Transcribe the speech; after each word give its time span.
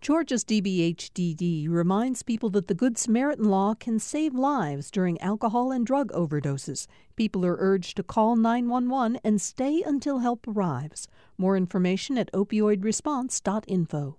Georgia's 0.00 0.46
DBHDD 0.46 1.68
reminds 1.68 2.22
people 2.22 2.48
that 2.48 2.68
the 2.68 2.74
Good 2.74 2.96
Samaritan 2.96 3.44
Law 3.44 3.74
can 3.74 3.98
save 3.98 4.34
lives 4.34 4.90
during 4.90 5.20
alcohol 5.20 5.70
and 5.72 5.84
drug 5.84 6.10
overdoses. 6.12 6.86
People 7.16 7.44
are 7.44 7.58
urged 7.58 7.98
to 7.98 8.02
call 8.02 8.34
911 8.34 9.20
and 9.22 9.38
stay 9.38 9.82
until 9.84 10.20
help 10.20 10.48
arrives. 10.48 11.06
More 11.36 11.54
information 11.54 12.16
at 12.16 12.32
opioidresponse.info. 12.32 14.16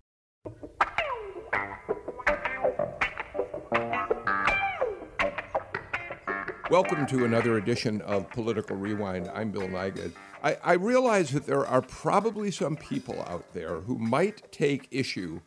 Welcome 6.69 7.07
to 7.07 7.25
another 7.25 7.57
edition 7.57 8.01
of 8.01 8.29
Political 8.29 8.75
Rewind. 8.77 9.31
I'm 9.33 9.49
Bill 9.49 9.67
Nigut. 9.67 10.13
I, 10.43 10.57
I 10.63 10.73
realize 10.73 11.31
that 11.31 11.47
there 11.47 11.65
are 11.65 11.81
probably 11.81 12.51
some 12.51 12.77
people 12.77 13.19
out 13.27 13.51
there 13.55 13.81
who 13.81 13.97
might 13.97 14.51
take 14.51 14.87
issue 14.91 15.41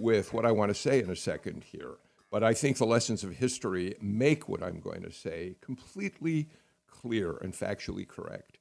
with 0.00 0.32
what 0.32 0.46
I 0.46 0.52
want 0.52 0.70
to 0.70 0.74
say 0.74 1.00
in 1.00 1.10
a 1.10 1.16
second 1.16 1.62
here. 1.62 1.96
But 2.30 2.42
I 2.42 2.54
think 2.54 2.78
the 2.78 2.86
lessons 2.86 3.22
of 3.22 3.36
history 3.36 3.96
make 4.00 4.48
what 4.48 4.62
I'm 4.62 4.80
going 4.80 5.02
to 5.02 5.12
say 5.12 5.56
completely 5.60 6.48
clear 6.86 7.36
and 7.36 7.52
factually 7.52 8.08
correct. 8.08 8.58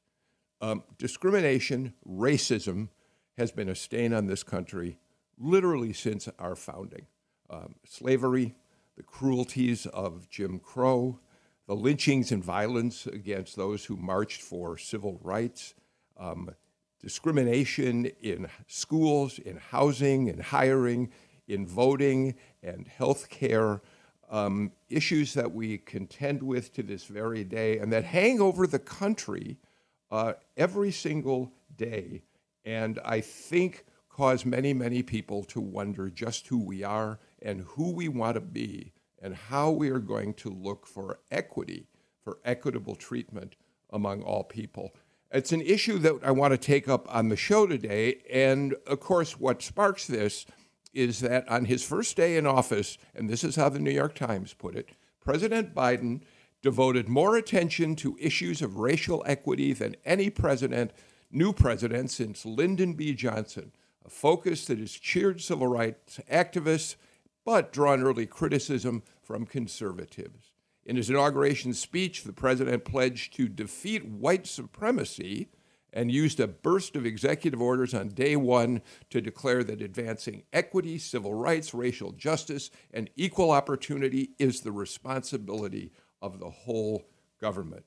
Um, 0.61 0.83
discrimination, 0.97 1.93
racism 2.07 2.89
has 3.37 3.51
been 3.51 3.69
a 3.69 3.75
stain 3.75 4.13
on 4.13 4.27
this 4.27 4.43
country 4.43 4.97
literally 5.37 5.93
since 5.93 6.27
our 6.37 6.55
founding. 6.55 7.05
Um, 7.49 7.75
slavery, 7.85 8.55
the 8.97 9.03
cruelties 9.03 9.85
of 9.85 10.29
Jim 10.29 10.59
Crow, 10.59 11.19
the 11.67 11.75
lynchings 11.75 12.31
and 12.31 12.43
violence 12.43 13.07
against 13.07 13.55
those 13.55 13.85
who 13.85 13.95
marched 13.95 14.41
for 14.41 14.77
civil 14.77 15.19
rights, 15.23 15.75
um, 16.17 16.49
discrimination 17.01 18.07
in 18.21 18.49
schools, 18.67 19.39
in 19.39 19.55
housing, 19.57 20.27
in 20.27 20.39
hiring, 20.39 21.11
in 21.49 21.65
voting 21.65 22.35
and 22.63 22.87
health 22.87 23.29
care, 23.29 23.81
um, 24.29 24.71
issues 24.89 25.33
that 25.33 25.51
we 25.51 25.77
contend 25.79 26.43
with 26.43 26.71
to 26.73 26.83
this 26.83 27.05
very 27.05 27.43
day 27.43 27.79
and 27.79 27.91
that 27.91 28.03
hang 28.03 28.39
over 28.39 28.67
the 28.67 28.79
country 28.79 29.57
uh, 30.11 30.33
every 30.55 30.91
single 30.91 31.51
day. 31.75 32.21
And 32.65 32.99
I 33.03 33.21
think 33.21 33.85
cause 34.09 34.45
many, 34.45 34.73
many 34.73 35.01
people 35.01 35.43
to 35.45 35.61
wonder 35.61 36.09
just 36.09 36.47
who 36.47 36.59
we 36.59 36.83
are 36.83 37.19
and 37.41 37.61
who 37.61 37.91
we 37.91 38.09
want 38.09 38.35
to 38.35 38.41
be 38.41 38.91
and 39.21 39.33
how 39.33 39.71
we 39.71 39.89
are 39.89 39.99
going 39.99 40.33
to 40.33 40.49
look 40.49 40.85
for 40.85 41.19
equity, 41.31 41.87
for 42.23 42.39
equitable 42.43 42.95
treatment 42.95 43.55
among 43.91 44.21
all 44.21 44.43
people. 44.43 44.93
It's 45.31 45.51
an 45.51 45.61
issue 45.61 45.99
that 45.99 46.15
I 46.23 46.31
want 46.31 46.51
to 46.51 46.57
take 46.57 46.87
up 46.87 47.13
on 47.13 47.29
the 47.29 47.37
show 47.37 47.67
today. 47.67 48.21
And 48.31 48.75
of 48.87 48.99
course, 48.99 49.39
what 49.39 49.61
sparks 49.61 50.07
this 50.07 50.45
is 50.93 51.19
that 51.19 51.47
on 51.47 51.65
his 51.65 51.83
first 51.83 52.15
day 52.15 52.37
in 52.37 52.45
office, 52.45 52.97
and 53.15 53.29
this 53.29 53.43
is 53.43 53.55
how 53.55 53.69
the 53.69 53.79
New 53.79 53.91
York 53.91 54.15
Times 54.15 54.53
put 54.53 54.75
it, 54.75 54.89
President 55.19 55.75
Biden 55.75 56.21
devoted 56.61 57.07
more 57.07 57.37
attention 57.37 57.95
to 57.95 58.17
issues 58.19 58.61
of 58.61 58.77
racial 58.77 59.23
equity 59.25 59.73
than 59.73 59.95
any 60.05 60.29
president, 60.29 60.91
new 61.31 61.53
president 61.53 62.11
since 62.11 62.45
Lyndon 62.45 62.93
B. 62.93 63.13
Johnson, 63.13 63.71
a 64.05 64.09
focus 64.09 64.65
that 64.65 64.79
has 64.79 64.91
cheered 64.91 65.41
civil 65.41 65.67
rights 65.67 66.19
activists 66.31 66.95
but 67.45 67.71
drawn 67.71 68.03
early 68.03 68.25
criticism 68.25 69.03
from 69.21 69.45
conservatives. 69.45 70.51
In 70.85 70.95
his 70.95 71.09
inauguration 71.09 71.73
speech, 71.73 72.23
the 72.23 72.33
president 72.33 72.83
pledged 72.83 73.33
to 73.35 73.47
defeat 73.47 74.05
white 74.05 74.47
supremacy 74.47 75.49
and 75.93 76.11
used 76.11 76.39
a 76.39 76.47
burst 76.47 76.95
of 76.95 77.05
executive 77.05 77.61
orders 77.61 77.93
on 77.93 78.09
day 78.09 78.35
one 78.35 78.81
to 79.09 79.21
declare 79.21 79.63
that 79.63 79.81
advancing 79.81 80.43
equity, 80.53 80.97
civil 80.97 81.33
rights, 81.33 81.73
racial 81.73 82.11
justice, 82.11 82.69
and 82.93 83.09
equal 83.15 83.51
opportunity 83.51 84.31
is 84.37 84.61
the 84.61 84.71
responsibility 84.71 85.91
of 86.21 86.39
the 86.39 86.49
whole 86.49 87.03
government. 87.39 87.85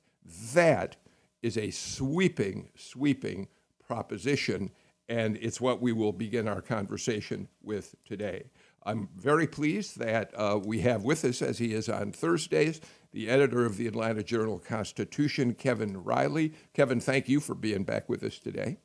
That 0.55 0.97
is 1.43 1.59
a 1.59 1.71
sweeping, 1.71 2.71
sweeping 2.77 3.49
proposition, 3.87 4.71
and 5.09 5.37
it's 5.37 5.61
what 5.61 5.83
we 5.83 5.93
will 5.93 6.13
begin 6.13 6.49
our 6.49 6.61
conversation 6.61 7.49
with 7.63 7.95
today. 8.05 8.45
I'm 8.85 9.09
very 9.17 9.47
pleased 9.47 9.99
that 9.99 10.33
uh, 10.37 10.59
we 10.63 10.81
have 10.81 11.05
with 11.05 11.25
us, 11.25 11.43
as 11.43 11.59
he 11.59 11.73
is 11.73 11.89
on 11.89 12.13
Thursdays, 12.13 12.81
the 13.13 13.29
editor 13.29 13.65
of 13.65 13.77
the 13.77 13.87
Atlanta 13.87 14.23
Journal 14.23 14.59
Constitution, 14.59 15.55
Kevin 15.55 16.03
Riley. 16.03 16.55
Kevin, 16.75 17.01
thank 17.01 17.29
you 17.29 17.41
for 17.41 17.55
being 17.55 17.85
back 17.85 18.09
with 18.09 18.23
us 18.23 18.39
today. 18.39 18.79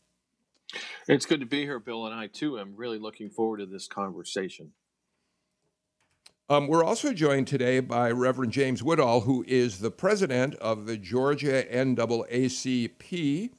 It's 1.07 1.25
good 1.25 1.39
to 1.39 1.45
be 1.45 1.61
here, 1.61 1.79
Bill, 1.79 2.05
and 2.05 2.13
I 2.13 2.27
too 2.27 2.59
am 2.59 2.75
really 2.75 2.99
looking 2.99 3.29
forward 3.29 3.59
to 3.59 3.65
this 3.65 3.87
conversation. 3.87 4.73
Um, 6.49 6.67
we're 6.67 6.83
also 6.83 7.13
joined 7.13 7.47
today 7.47 7.81
by 7.81 8.09
Reverend 8.11 8.53
James 8.53 8.81
Woodall, 8.81 9.21
who 9.21 9.43
is 9.47 9.79
the 9.79 9.91
president 9.91 10.55
of 10.55 10.85
the 10.85 10.97
Georgia 10.97 11.65
NAACP. 11.69 13.51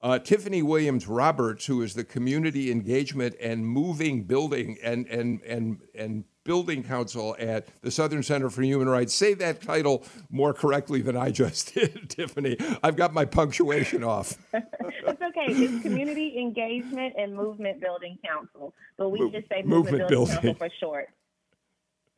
Uh, 0.00 0.18
Tiffany 0.18 0.62
Williams 0.62 1.06
Roberts, 1.06 1.66
who 1.66 1.80
is 1.80 1.94
the 1.94 2.04
community 2.04 2.72
engagement 2.72 3.36
and 3.40 3.64
moving 3.64 4.24
building 4.24 4.76
and 4.82 5.06
and 5.06 5.40
and 5.42 5.80
and 5.94 6.24
building 6.44 6.82
council 6.82 7.36
at 7.38 7.66
the 7.82 7.90
Southern 7.90 8.22
Center 8.22 8.50
for 8.50 8.62
Human 8.62 8.88
Rights. 8.88 9.14
Say 9.14 9.34
that 9.34 9.62
title 9.62 10.04
more 10.30 10.52
correctly 10.52 11.00
than 11.00 11.16
I 11.16 11.30
just 11.30 11.74
did, 11.74 12.10
Tiffany. 12.10 12.56
I've 12.82 12.96
got 12.96 13.12
my 13.14 13.24
punctuation 13.24 14.02
off. 14.04 14.36
it's 14.52 15.22
okay. 15.22 15.46
It's 15.48 15.82
Community 15.82 16.38
Engagement 16.38 17.14
and 17.16 17.34
Movement 17.34 17.80
Building 17.80 18.18
Counsel, 18.24 18.74
but 18.96 19.10
we 19.10 19.20
Mo- 19.20 19.30
just 19.30 19.48
say 19.48 19.62
Movement, 19.62 20.02
Movement 20.02 20.08
Building, 20.08 20.34
Council 20.34 20.54
for 20.54 20.70
short. 20.80 21.08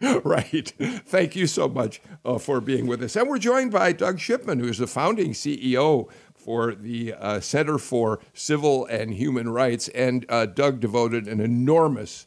Right. 0.24 0.70
Thank 1.06 1.34
you 1.34 1.46
so 1.46 1.66
much 1.68 2.02
uh, 2.26 2.38
for 2.38 2.60
being 2.60 2.86
with 2.86 3.02
us. 3.02 3.16
And 3.16 3.28
we're 3.28 3.38
joined 3.38 3.70
by 3.72 3.92
Doug 3.92 4.18
Shipman, 4.18 4.58
who 4.58 4.68
is 4.68 4.76
the 4.76 4.86
founding 4.86 5.30
CEO 5.32 6.10
for 6.34 6.74
the 6.74 7.14
uh, 7.14 7.40
Center 7.40 7.78
for 7.78 8.20
Civil 8.34 8.84
and 8.86 9.14
Human 9.14 9.48
Rights. 9.48 9.88
And 9.88 10.26
uh, 10.28 10.44
Doug 10.46 10.80
devoted 10.80 11.26
an 11.26 11.40
enormous 11.40 12.26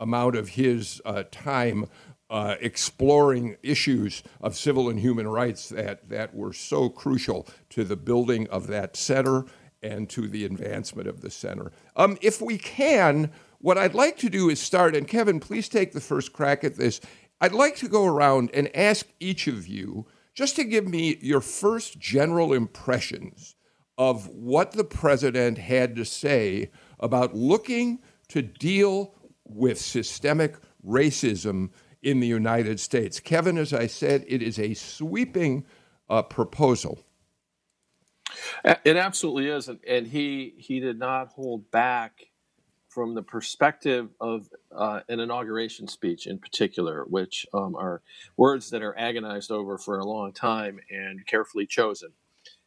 amount 0.00 0.36
of 0.36 0.50
his 0.50 1.00
uh, 1.04 1.24
time 1.30 1.86
uh, 2.30 2.56
exploring 2.60 3.56
issues 3.62 4.22
of 4.40 4.56
civil 4.56 4.88
and 4.88 5.00
human 5.00 5.26
rights 5.26 5.68
that, 5.70 6.08
that 6.08 6.34
were 6.34 6.52
so 6.52 6.88
crucial 6.88 7.46
to 7.70 7.84
the 7.84 7.96
building 7.96 8.46
of 8.48 8.66
that 8.66 8.96
center 8.96 9.44
and 9.82 10.10
to 10.10 10.28
the 10.28 10.44
advancement 10.44 11.08
of 11.08 11.20
the 11.20 11.30
center. 11.30 11.72
Um, 11.96 12.18
if 12.20 12.42
we 12.42 12.58
can, 12.58 13.30
what 13.60 13.78
I'd 13.78 13.94
like 13.94 14.18
to 14.18 14.28
do 14.28 14.50
is 14.50 14.60
start, 14.60 14.94
and 14.94 15.08
Kevin, 15.08 15.40
please 15.40 15.68
take 15.68 15.92
the 15.92 16.00
first 16.00 16.32
crack 16.32 16.64
at 16.64 16.76
this. 16.76 17.00
I'd 17.40 17.52
like 17.52 17.76
to 17.76 17.88
go 17.88 18.04
around 18.04 18.50
and 18.52 18.74
ask 18.76 19.06
each 19.20 19.46
of 19.46 19.66
you 19.66 20.06
just 20.34 20.56
to 20.56 20.64
give 20.64 20.86
me 20.86 21.16
your 21.20 21.40
first 21.40 21.98
general 21.98 22.52
impressions 22.52 23.54
of 23.96 24.28
what 24.28 24.72
the 24.72 24.84
president 24.84 25.58
had 25.58 25.96
to 25.96 26.04
say 26.04 26.70
about 27.00 27.34
looking 27.34 28.00
to 28.28 28.42
deal 28.42 29.14
with 29.48 29.80
systemic 29.80 30.56
racism 30.86 31.70
in 32.02 32.20
the 32.20 32.26
United 32.26 32.78
States. 32.80 33.20
Kevin, 33.20 33.58
as 33.58 33.72
I 33.72 33.86
said, 33.86 34.24
it 34.28 34.42
is 34.42 34.58
a 34.58 34.74
sweeping 34.74 35.64
uh, 36.08 36.22
proposal. 36.22 37.00
It 38.64 38.96
absolutely 38.96 39.48
is, 39.48 39.68
and, 39.68 39.80
and, 39.88 40.06
he 40.06 40.54
he 40.58 40.80
did 40.80 40.98
not 40.98 41.28
hold 41.28 41.70
back 41.70 42.26
from 42.88 43.14
the 43.14 43.22
perspective 43.22 44.10
of 44.20 44.48
uh, 44.74 45.00
an 45.08 45.20
inauguration 45.20 45.88
speech, 45.88 46.26
in 46.26 46.38
particular, 46.38 47.04
which 47.04 47.46
um, 47.54 47.74
are 47.74 48.02
words 48.36 48.70
that 48.70 48.82
are 48.82 48.96
agonized 48.98 49.50
over 49.50 49.78
for 49.78 49.98
a 49.98 50.04
long 50.04 50.32
time 50.32 50.78
and 50.90 51.26
carefully 51.26 51.66
chosen. 51.66 52.10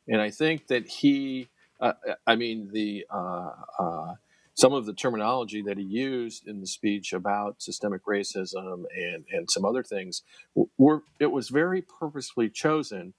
And 0.08 0.20
I 0.20 0.32
think 0.32 0.68
that 0.68 0.88
he, 0.88 1.50
uh, 1.80 1.94
I 2.26 2.36
mean, 2.36 2.70
the 2.72 3.06
uh, 3.10 3.52
uh 3.78 4.14
some 4.56 4.74
of 4.74 4.86
the 4.86 4.94
terminology 4.94 5.62
that 5.62 5.78
he 5.78 5.84
used 5.84 6.48
in 6.48 6.60
the 6.60 6.68
speech 6.68 7.14
about 7.14 7.62
systemic 7.62 8.06
racism 8.06 8.84
and, 8.96 9.26
and 9.32 9.50
some 9.50 9.66
other 9.66 9.84
things 9.84 10.24
were 10.78 11.04
it 11.20 11.32
was 11.32 11.50
very 11.50 11.82
purposefully 11.82 12.50
chosen. 12.50 13.14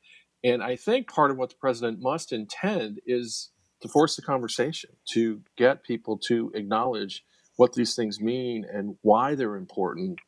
And 0.44 0.62
i 0.62 0.76
think 0.76 1.08
part 1.08 1.30
of 1.30 1.38
what 1.38 1.50
the 1.50 1.56
president 1.60 2.00
must 2.00 2.32
intend 2.32 3.00
is 3.06 3.50
to 3.82 3.88
force 3.88 4.16
the 4.16 4.22
conversation 4.22 4.90
to 5.12 5.42
get 5.56 5.84
people 5.84 6.18
to 6.28 6.52
acknowledge 6.54 7.24
what 7.56 7.74
these 7.74 7.94
things 7.94 8.20
mean 8.20 8.64
and 8.72 8.96
why 9.02 9.34
they're 9.34 9.56
important 9.56 10.18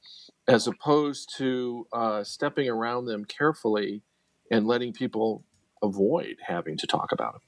as 0.46 0.66
opposed 0.66 1.32
to 1.38 1.86
uh, 1.92 2.22
stepping 2.22 2.68
around 2.68 3.06
them 3.06 3.24
carefully 3.24 4.02
and 4.50 4.66
letting 4.66 4.92
people 4.92 5.44
avoid 5.82 6.36
having 6.46 6.76
to 6.76 6.86
talk 6.86 7.12
about 7.12 7.34
them 7.34 7.42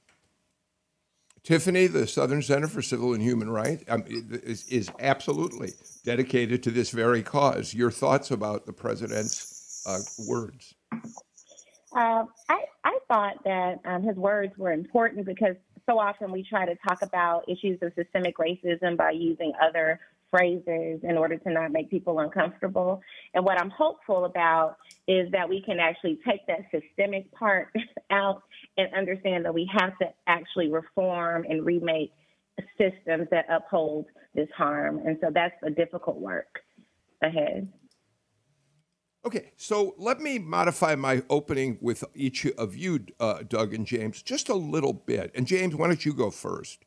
Tiffany, 1.47 1.87
the 1.87 2.05
Southern 2.05 2.41
Center 2.41 2.67
for 2.67 2.81
Civil 2.81 3.13
and 3.13 3.23
Human 3.23 3.49
Rights, 3.49 3.85
um, 3.87 4.03
is, 4.05 4.67
is, 4.67 4.91
absolutely 4.99 5.71
dedicated 6.03 6.61
to 6.63 6.71
this 6.71 6.89
very 6.89 7.23
cause. 7.23 7.73
Your 7.73 7.89
thoughts 7.89 8.31
about 8.31 8.65
the 8.65 8.73
president's 8.73 9.81
uh, 9.87 9.99
words? 10.27 10.75
Uh, 10.91 12.25
I, 12.49 12.65
I 12.83 12.99
thought 13.07 13.41
that 13.45 13.79
um, 13.85 14.03
his 14.03 14.17
words 14.17 14.57
were 14.57 14.73
important 14.73 15.25
because 15.25 15.55
so 15.89 15.97
often 15.97 16.33
we 16.33 16.43
try 16.43 16.65
to 16.65 16.75
talk 16.85 17.01
about 17.01 17.47
issues 17.47 17.79
of 17.81 17.93
systemic 17.95 18.35
racism 18.39 18.97
by 18.97 19.11
using 19.11 19.53
other 19.63 20.01
phrases 20.29 20.99
in 21.01 21.17
order 21.17 21.37
to 21.37 21.49
not 21.49 21.71
make 21.71 21.89
people 21.89 22.19
uncomfortable. 22.19 23.01
And 23.33 23.45
what 23.45 23.57
I'm 23.57 23.69
hopeful 23.69 24.25
about 24.25 24.75
is 25.07 25.31
that 25.31 25.47
we 25.47 25.61
can 25.61 25.79
actually 25.79 26.19
take 26.27 26.45
that 26.47 26.65
systemic 26.71 27.31
part 27.31 27.69
out 28.11 28.43
and 28.77 28.93
understand 28.93 29.45
that 29.45 29.53
we 29.53 29.69
have 29.73 29.97
to 29.99 30.07
actually 30.27 30.71
reform 30.71 31.45
and 31.49 31.65
remake 31.65 32.11
systems 32.77 33.27
that 33.31 33.45
uphold 33.49 34.05
this 34.35 34.49
harm. 34.55 34.99
And 35.05 35.17
so 35.21 35.29
that's 35.33 35.55
a 35.63 35.69
difficult 35.69 36.17
work 36.17 36.59
ahead. 37.21 37.67
Okay, 39.25 39.51
so 39.57 39.93
let 39.97 40.21
me 40.21 40.39
modify 40.39 40.95
my 40.95 41.21
opening 41.29 41.77
with 41.81 42.03
each 42.15 42.45
of 42.45 42.77
you, 42.77 43.05
uh, 43.19 43.43
Doug 43.47 43.73
and 43.73 43.85
James, 43.85 44.21
just 44.21 44.47
a 44.47 44.53
little 44.53 44.93
bit. 44.93 45.31
And 45.35 45.45
James, 45.45 45.75
why 45.75 45.87
don't 45.87 46.05
you 46.05 46.13
go 46.13 46.31
first? 46.31 46.85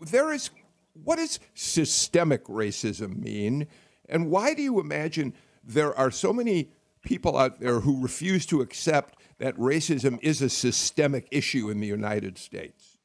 There 0.00 0.32
is, 0.32 0.50
what 0.94 1.16
does 1.16 1.40
systemic 1.52 2.44
racism 2.44 3.18
mean? 3.18 3.66
And 4.08 4.30
why 4.30 4.54
do 4.54 4.62
you 4.62 4.80
imagine 4.80 5.34
there 5.62 5.94
are 5.98 6.10
so 6.10 6.32
many 6.32 6.70
people 7.04 7.36
out 7.36 7.60
there 7.60 7.80
who 7.80 8.00
refuse 8.00 8.46
to 8.46 8.60
accept 8.60 9.16
that 9.38 9.56
racism 9.56 10.18
is 10.22 10.42
a 10.42 10.48
systemic 10.48 11.28
issue 11.30 11.70
in 11.70 11.80
the 11.80 11.86
United 11.86 12.38
States? 12.38 12.98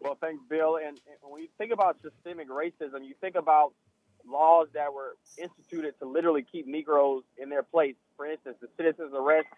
Well, 0.00 0.16
thanks, 0.20 0.42
Bill. 0.48 0.78
And, 0.84 1.00
when 1.22 1.42
you 1.42 1.48
think 1.58 1.72
about 1.72 1.96
systemic 2.02 2.48
racism, 2.48 3.04
you 3.04 3.14
think 3.20 3.34
about 3.34 3.72
laws 4.26 4.68
that 4.74 4.92
were 4.92 5.16
instituted 5.36 5.98
to 5.98 6.06
literally 6.06 6.44
keep 6.50 6.66
Negroes 6.66 7.24
in 7.38 7.48
their 7.48 7.62
place. 7.62 7.96
For 8.16 8.26
instance, 8.26 8.56
the 8.60 8.68
citizens 8.76 9.12
arrest 9.14 9.48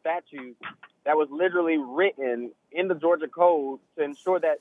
statute 0.00 0.56
that 1.04 1.16
was 1.16 1.28
literally 1.30 1.78
written 1.78 2.52
in 2.70 2.88
the 2.88 2.94
Georgia 2.94 3.26
Code 3.26 3.80
to 3.96 4.04
ensure 4.04 4.38
that 4.40 4.58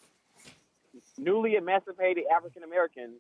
newly 1.17 1.55
emancipated 1.55 2.23
African 2.33 2.63
Americans 2.63 3.19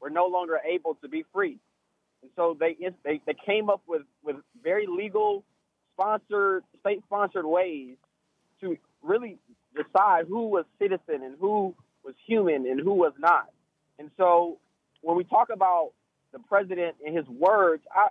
were 0.00 0.10
no 0.10 0.26
longer 0.26 0.60
able 0.64 0.94
to 0.96 1.08
be 1.08 1.24
free. 1.32 1.58
And 2.24 2.30
so 2.36 2.56
they, 2.58 2.74
they, 3.04 3.20
they 3.26 3.36
came 3.44 3.68
up 3.68 3.82
with, 3.86 4.00
with 4.24 4.36
very 4.62 4.86
legal, 4.86 5.44
sponsored, 5.92 6.64
state 6.80 7.02
sponsored 7.04 7.44
ways 7.44 7.96
to 8.62 8.78
really 9.02 9.36
decide 9.76 10.24
who 10.26 10.48
was 10.48 10.64
citizen 10.80 11.22
and 11.22 11.36
who 11.38 11.74
was 12.02 12.14
human 12.26 12.66
and 12.66 12.80
who 12.80 12.94
was 12.94 13.12
not. 13.18 13.50
And 13.98 14.10
so 14.16 14.56
when 15.02 15.18
we 15.18 15.24
talk 15.24 15.50
about 15.52 15.90
the 16.32 16.38
president 16.38 16.96
and 17.04 17.14
his 17.14 17.26
words, 17.28 17.82
I, 17.94 18.08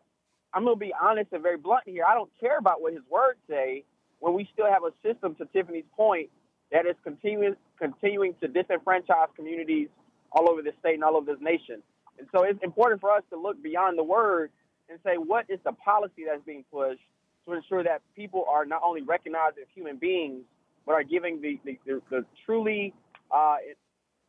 I'm 0.54 0.64
going 0.64 0.76
to 0.76 0.80
be 0.80 0.94
honest 1.02 1.30
and 1.32 1.42
very 1.42 1.58
blunt 1.58 1.82
here. 1.88 2.04
I 2.08 2.14
don't 2.14 2.30
care 2.40 2.60
about 2.60 2.84
what 2.84 2.94
his 2.94 3.02
words 3.10 3.40
say 3.50 3.84
when 4.20 4.36
we 4.36 4.48
still 4.54 4.68
have 4.70 4.84
a 4.84 4.92
system, 5.02 5.34
to 5.36 5.46
Tiffany's 5.46 5.86
point, 5.98 6.30
that 6.72 6.86
is 6.86 6.96
continuing 7.04 7.56
continuing 7.80 8.36
to 8.42 8.48
disenfranchise 8.48 9.34
communities 9.36 9.90
all 10.32 10.50
over 10.50 10.62
the 10.62 10.72
state 10.80 10.94
and 10.94 11.04
all 11.04 11.18
over 11.18 11.34
this 11.34 11.42
nation. 11.42 11.82
And 12.18 12.28
so 12.32 12.44
it's 12.44 12.60
important 12.64 13.02
for 13.02 13.12
us 13.12 13.24
to 13.32 13.38
look 13.40 13.62
beyond 13.62 13.98
the 13.98 14.04
word 14.04 14.52
and 14.90 15.00
say 15.06 15.16
what 15.18 15.46
is 15.50 15.60
the 15.64 15.72
policy 15.72 16.24
that's 16.28 16.44
being 16.46 16.64
pushed 16.72 17.02
to 17.46 17.54
ensure 17.54 17.84
that 17.84 18.02
people 18.16 18.46
are 18.50 18.66
not 18.66 18.82
only 18.84 19.02
recognized 19.02 19.58
as 19.58 19.68
human 19.74 19.98
beings, 19.98 20.44
but 20.86 20.94
are 20.94 21.04
giving 21.04 21.42
the, 21.42 21.60
the, 21.66 21.80
the, 21.86 22.02
the 22.10 22.26
truly 22.46 22.94
uh, 23.32 23.56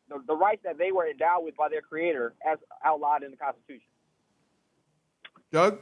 the, 0.08 0.22
the 0.26 0.34
rights 0.34 0.62
that 0.64 0.78
they 0.78 0.92
were 0.92 1.08
endowed 1.08 1.44
with 1.44 1.56
by 1.56 1.68
their 1.68 1.80
creator 1.80 2.34
as 2.46 2.58
outlined 2.84 3.24
in 3.24 3.30
the 3.30 3.36
Constitution. 3.36 3.86
Doug? 5.52 5.78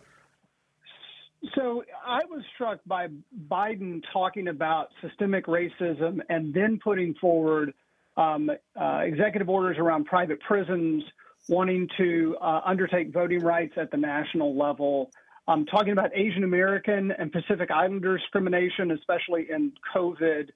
So 1.57 1.83
I 2.07 2.21
was 2.31 2.43
struck 2.55 2.81
by 2.87 3.09
Biden 3.49 4.03
talking 4.13 4.49
about 4.49 4.89
systemic 5.01 5.47
racism 5.47 6.21
and 6.29 6.55
then 6.55 6.79
putting 6.83 7.15
forward 7.15 7.75
um, 8.17 8.51
uh, 8.81 8.99
executive 9.05 9.49
orders 9.49 9.77
around 9.79 10.05
private 10.05 10.41
prisons, 10.41 11.03
wanting 11.49 11.89
to 11.99 12.37
uh, 12.41 12.61
undertake 12.65 13.13
voting 13.13 13.41
rights 13.41 13.75
at 13.77 13.91
the 13.91 13.97
national 13.97 14.57
level, 14.57 15.11
um, 15.49 15.67
talking 15.67 15.93
about 15.93 16.11
Asian 16.15 16.45
American 16.45 17.13
and 17.13 17.33
Pacific 17.33 17.71
Islander 17.71 18.17
discrimination, 18.19 18.93
especially 18.93 19.49
in 19.51 19.73
COVID, 19.95 20.51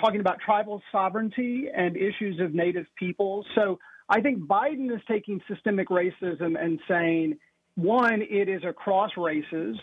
talking 0.00 0.20
about 0.20 0.38
tribal 0.40 0.82
sovereignty 0.90 1.66
and 1.74 1.96
issues 1.96 2.40
of 2.40 2.54
Native 2.54 2.86
peoples. 2.98 3.46
So 3.54 3.78
I 4.08 4.20
think 4.20 4.38
Biden 4.38 4.94
is 4.94 5.02
taking 5.08 5.40
systemic 5.48 5.88
racism 5.88 6.58
and 6.58 6.80
saying, 6.88 7.38
one, 7.74 8.22
it 8.22 8.48
is 8.48 8.62
across 8.64 9.10
races. 9.16 9.76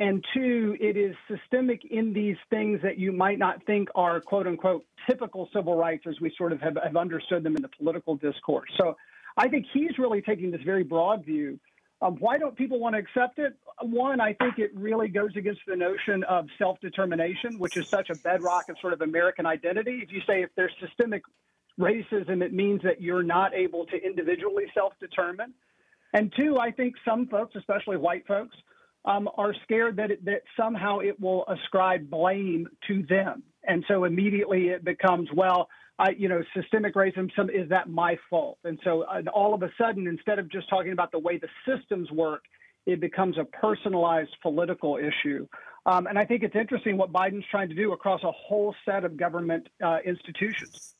And 0.00 0.24
two, 0.32 0.76
it 0.80 0.96
is 0.96 1.14
systemic 1.28 1.84
in 1.84 2.12
these 2.12 2.36
things 2.50 2.80
that 2.82 2.98
you 2.98 3.10
might 3.12 3.38
not 3.38 3.64
think 3.66 3.88
are 3.94 4.20
quote 4.20 4.46
unquote 4.46 4.84
typical 5.08 5.48
civil 5.52 5.76
rights 5.76 6.04
as 6.08 6.14
we 6.20 6.32
sort 6.38 6.52
of 6.52 6.60
have, 6.60 6.78
have 6.82 6.96
understood 6.96 7.42
them 7.42 7.56
in 7.56 7.62
the 7.62 7.68
political 7.78 8.16
discourse. 8.16 8.70
So 8.78 8.96
I 9.38 9.48
think 9.48 9.66
he's 9.72 9.96
really 9.98 10.20
taking 10.20 10.50
this 10.50 10.62
very 10.62 10.82
broad 10.82 11.24
view. 11.24 11.60
Um, 12.02 12.16
why 12.18 12.38
don't 12.38 12.56
people 12.56 12.78
want 12.78 12.94
to 12.94 12.98
accept 12.98 13.38
it? 13.38 13.54
One, 13.80 14.20
I 14.20 14.32
think 14.34 14.58
it 14.58 14.70
really 14.74 15.08
goes 15.08 15.30
against 15.36 15.60
the 15.66 15.76
notion 15.76 16.24
of 16.24 16.46
self 16.58 16.80
determination, 16.80 17.58
which 17.58 17.76
is 17.76 17.88
such 17.88 18.10
a 18.10 18.14
bedrock 18.16 18.68
of 18.68 18.76
sort 18.80 18.92
of 18.92 19.00
American 19.00 19.46
identity. 19.46 20.00
If 20.02 20.12
you 20.12 20.20
say 20.26 20.42
if 20.42 20.50
there's 20.56 20.72
systemic 20.80 21.22
racism, 21.78 22.42
it 22.42 22.52
means 22.52 22.82
that 22.82 23.00
you're 23.00 23.22
not 23.22 23.54
able 23.54 23.86
to 23.86 23.96
individually 23.96 24.64
self 24.74 24.92
determine. 25.00 25.54
And 26.12 26.32
two, 26.36 26.58
I 26.58 26.70
think 26.70 26.94
some 27.04 27.26
folks, 27.26 27.54
especially 27.56 27.96
white 27.96 28.26
folks, 28.26 28.56
um, 29.04 29.28
are 29.36 29.54
scared 29.64 29.96
that 29.96 30.10
it, 30.10 30.24
that 30.24 30.42
somehow 30.56 30.98
it 30.98 31.20
will 31.20 31.44
ascribe 31.46 32.10
blame 32.10 32.68
to 32.88 33.04
them, 33.04 33.42
and 33.64 33.84
so 33.88 34.04
immediately 34.04 34.68
it 34.68 34.84
becomes 34.84 35.28
well, 35.34 35.68
I, 35.98 36.10
you 36.10 36.28
know, 36.28 36.42
systemic 36.54 36.94
racism 36.94 37.28
some, 37.34 37.50
is 37.50 37.68
that 37.70 37.88
my 37.88 38.16
fault, 38.30 38.58
and 38.64 38.78
so 38.84 39.04
and 39.10 39.28
all 39.28 39.52
of 39.52 39.62
a 39.62 39.70
sudden, 39.76 40.06
instead 40.06 40.38
of 40.38 40.50
just 40.50 40.68
talking 40.68 40.92
about 40.92 41.10
the 41.10 41.18
way 41.18 41.38
the 41.38 41.48
systems 41.66 42.10
work, 42.12 42.44
it 42.86 43.00
becomes 43.00 43.36
a 43.36 43.44
personalized 43.44 44.34
political 44.40 44.96
issue. 44.96 45.46
Um, 45.86 46.06
and 46.06 46.18
I 46.18 46.24
think 46.24 46.42
it's 46.42 46.54
interesting 46.54 46.96
what 46.96 47.12
Biden's 47.12 47.44
trying 47.50 47.68
to 47.68 47.74
do 47.74 47.92
across 47.92 48.22
a 48.22 48.30
whole 48.30 48.74
set 48.84 49.04
of 49.04 49.16
government 49.16 49.68
uh, 49.84 49.98
institutions. 50.04 50.94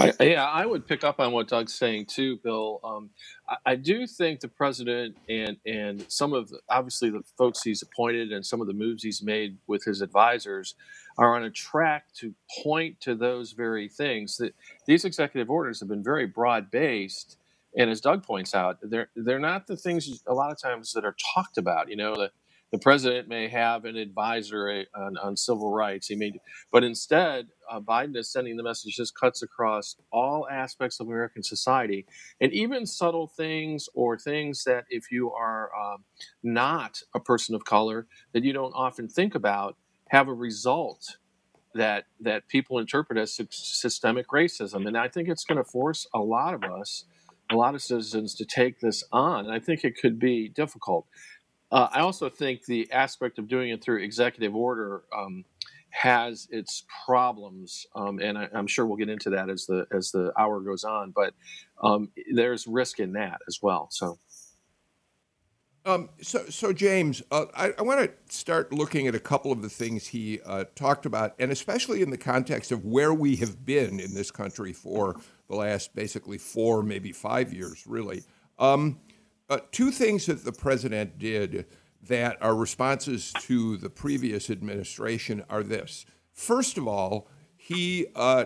I, 0.00 0.12
yeah, 0.20 0.44
I 0.44 0.64
would 0.64 0.86
pick 0.86 1.02
up 1.02 1.18
on 1.18 1.32
what 1.32 1.48
Doug's 1.48 1.74
saying 1.74 2.06
too, 2.06 2.36
Bill. 2.36 2.78
Um, 2.84 3.10
I, 3.48 3.72
I, 3.72 3.74
do 3.74 4.06
think 4.06 4.38
the 4.38 4.48
president 4.48 5.16
and 5.28 5.56
and 5.66 6.04
some 6.08 6.32
of 6.32 6.50
the, 6.50 6.60
obviously 6.70 7.10
the 7.10 7.22
folks 7.36 7.62
he's 7.62 7.82
appointed 7.82 8.30
and 8.30 8.46
some 8.46 8.60
of 8.60 8.68
the 8.68 8.74
moves 8.74 9.02
he's 9.02 9.22
made 9.22 9.58
with 9.66 9.84
his 9.84 10.00
advisors 10.00 10.76
are 11.18 11.36
on 11.36 11.44
a 11.44 11.50
track 11.50 12.12
to 12.14 12.34
point 12.64 13.00
to 13.02 13.16
those 13.16 13.52
very 13.52 13.88
things. 13.88 14.38
That 14.38 14.54
these 14.86 15.06
executive 15.06 15.50
orders 15.50 15.80
have 15.80 15.90
been 15.90 16.04
very 16.04 16.26
broad 16.26 16.70
based, 16.72 17.38
and 17.78 17.90
as 17.90 18.02
Doug 18.02 18.24
points 18.24 18.54
out, 18.54 18.78
they're 18.82 19.10
they're 19.16 19.40
not 19.40 19.68
the 19.68 19.76
things 19.78 20.22
a 20.28 20.34
lot 20.34 20.52
of 20.52 20.60
times 20.62 20.92
that 20.94 21.06
are 21.06 21.16
talked 21.34 21.58
about. 21.58 21.90
You 21.90 21.96
know, 21.96 22.16
the 22.16 22.30
the 22.72 22.78
president 22.80 23.28
may 23.28 23.48
have 23.48 23.86
an 23.86 23.96
advisor 23.96 24.84
on, 24.96 25.16
on 25.18 25.36
civil 25.38 25.72
rights. 25.72 26.08
He 26.08 26.16
may, 26.16 26.32
but 26.72 26.84
instead, 26.84 27.48
uh, 27.70 27.80
Biden 27.80 28.16
is 28.16 28.32
sending 28.32 28.58
the 28.58 28.64
message 28.64 28.96
just 28.96 29.14
cuts 29.16 29.42
across 29.42 29.96
all 30.12 30.48
aspects 30.50 31.00
of 31.00 31.08
American 31.08 31.44
society, 31.44 32.06
and 32.40 32.52
even 32.52 32.86
subtle 32.86 33.28
things 33.28 33.88
or 33.94 34.18
things 34.18 34.64
that 34.64 34.86
if 34.90 35.12
you 35.12 35.32
are 35.32 35.70
um, 35.76 36.04
not 36.42 37.02
a 37.14 37.20
person 37.20 37.54
of 37.54 37.64
color 37.64 38.08
that 38.34 38.44
you 38.44 38.52
don't 38.54 38.74
often 38.74 39.08
think 39.08 39.36
about 39.36 39.76
have 40.08 40.28
a 40.28 40.34
result 40.34 41.18
that 41.74 42.04
that 42.20 42.48
people 42.48 42.78
interpret 42.78 43.18
as 43.18 43.38
systemic 43.50 44.28
racism. 44.28 44.86
And 44.86 44.96
I 44.96 45.08
think 45.08 45.28
it's 45.28 45.44
going 45.44 45.58
to 45.58 45.64
force 45.64 46.06
a 46.14 46.18
lot 46.18 46.54
of 46.54 46.64
us, 46.64 47.04
a 47.50 47.56
lot 47.56 47.74
of 47.74 47.82
citizens, 47.82 48.34
to 48.36 48.44
take 48.44 48.80
this 48.80 49.04
on. 49.12 49.46
And 49.46 49.54
I 49.54 49.58
think 49.58 49.84
it 49.84 49.96
could 50.00 50.18
be 50.18 50.48
difficult. 50.48 51.06
Uh, 51.70 51.88
I 51.92 52.00
also 52.00 52.30
think 52.30 52.64
the 52.64 52.90
aspect 52.90 53.38
of 53.38 53.46
doing 53.46 53.70
it 53.70 53.82
through 53.82 54.02
executive 54.02 54.56
order 54.56 55.02
um, 55.14 55.44
has 55.90 56.48
its 56.50 56.84
problems, 57.06 57.86
um, 57.94 58.20
and 58.20 58.38
I, 58.38 58.48
am 58.54 58.66
sure 58.66 58.86
we'll 58.86 58.96
get 58.96 59.08
into 59.10 59.30
that 59.30 59.50
as 59.50 59.66
the 59.66 59.86
as 59.92 60.10
the 60.10 60.32
hour 60.38 60.60
goes 60.60 60.84
on. 60.84 61.12
But 61.14 61.34
um, 61.82 62.10
there's 62.34 62.66
risk 62.66 63.00
in 63.00 63.12
that 63.12 63.40
as 63.46 63.58
well. 63.62 63.88
So. 63.90 64.18
Um, 65.88 66.10
so, 66.20 66.44
so 66.50 66.70
James, 66.74 67.22
uh, 67.30 67.46
I, 67.56 67.72
I 67.78 67.82
want 67.82 68.00
to 68.00 68.36
start 68.36 68.74
looking 68.74 69.06
at 69.06 69.14
a 69.14 69.18
couple 69.18 69.50
of 69.50 69.62
the 69.62 69.70
things 69.70 70.06
he 70.06 70.38
uh, 70.44 70.64
talked 70.74 71.06
about, 71.06 71.34
and 71.38 71.50
especially 71.50 72.02
in 72.02 72.10
the 72.10 72.18
context 72.18 72.72
of 72.72 72.84
where 72.84 73.14
we 73.14 73.36
have 73.36 73.64
been 73.64 73.98
in 73.98 74.12
this 74.12 74.30
country 74.30 74.74
for 74.74 75.18
the 75.48 75.56
last 75.56 75.94
basically 75.94 76.36
four, 76.36 76.82
maybe 76.82 77.10
five 77.10 77.54
years, 77.54 77.86
really. 77.86 78.22
Um, 78.58 79.00
uh, 79.48 79.60
two 79.72 79.90
things 79.90 80.26
that 80.26 80.44
the 80.44 80.52
president 80.52 81.18
did 81.18 81.64
that 82.02 82.36
are 82.42 82.54
responses 82.54 83.32
to 83.40 83.78
the 83.78 83.88
previous 83.88 84.50
administration 84.50 85.42
are 85.48 85.62
this. 85.62 86.04
First 86.34 86.76
of 86.76 86.86
all, 86.86 87.28
he 87.56 88.08
uh, 88.14 88.44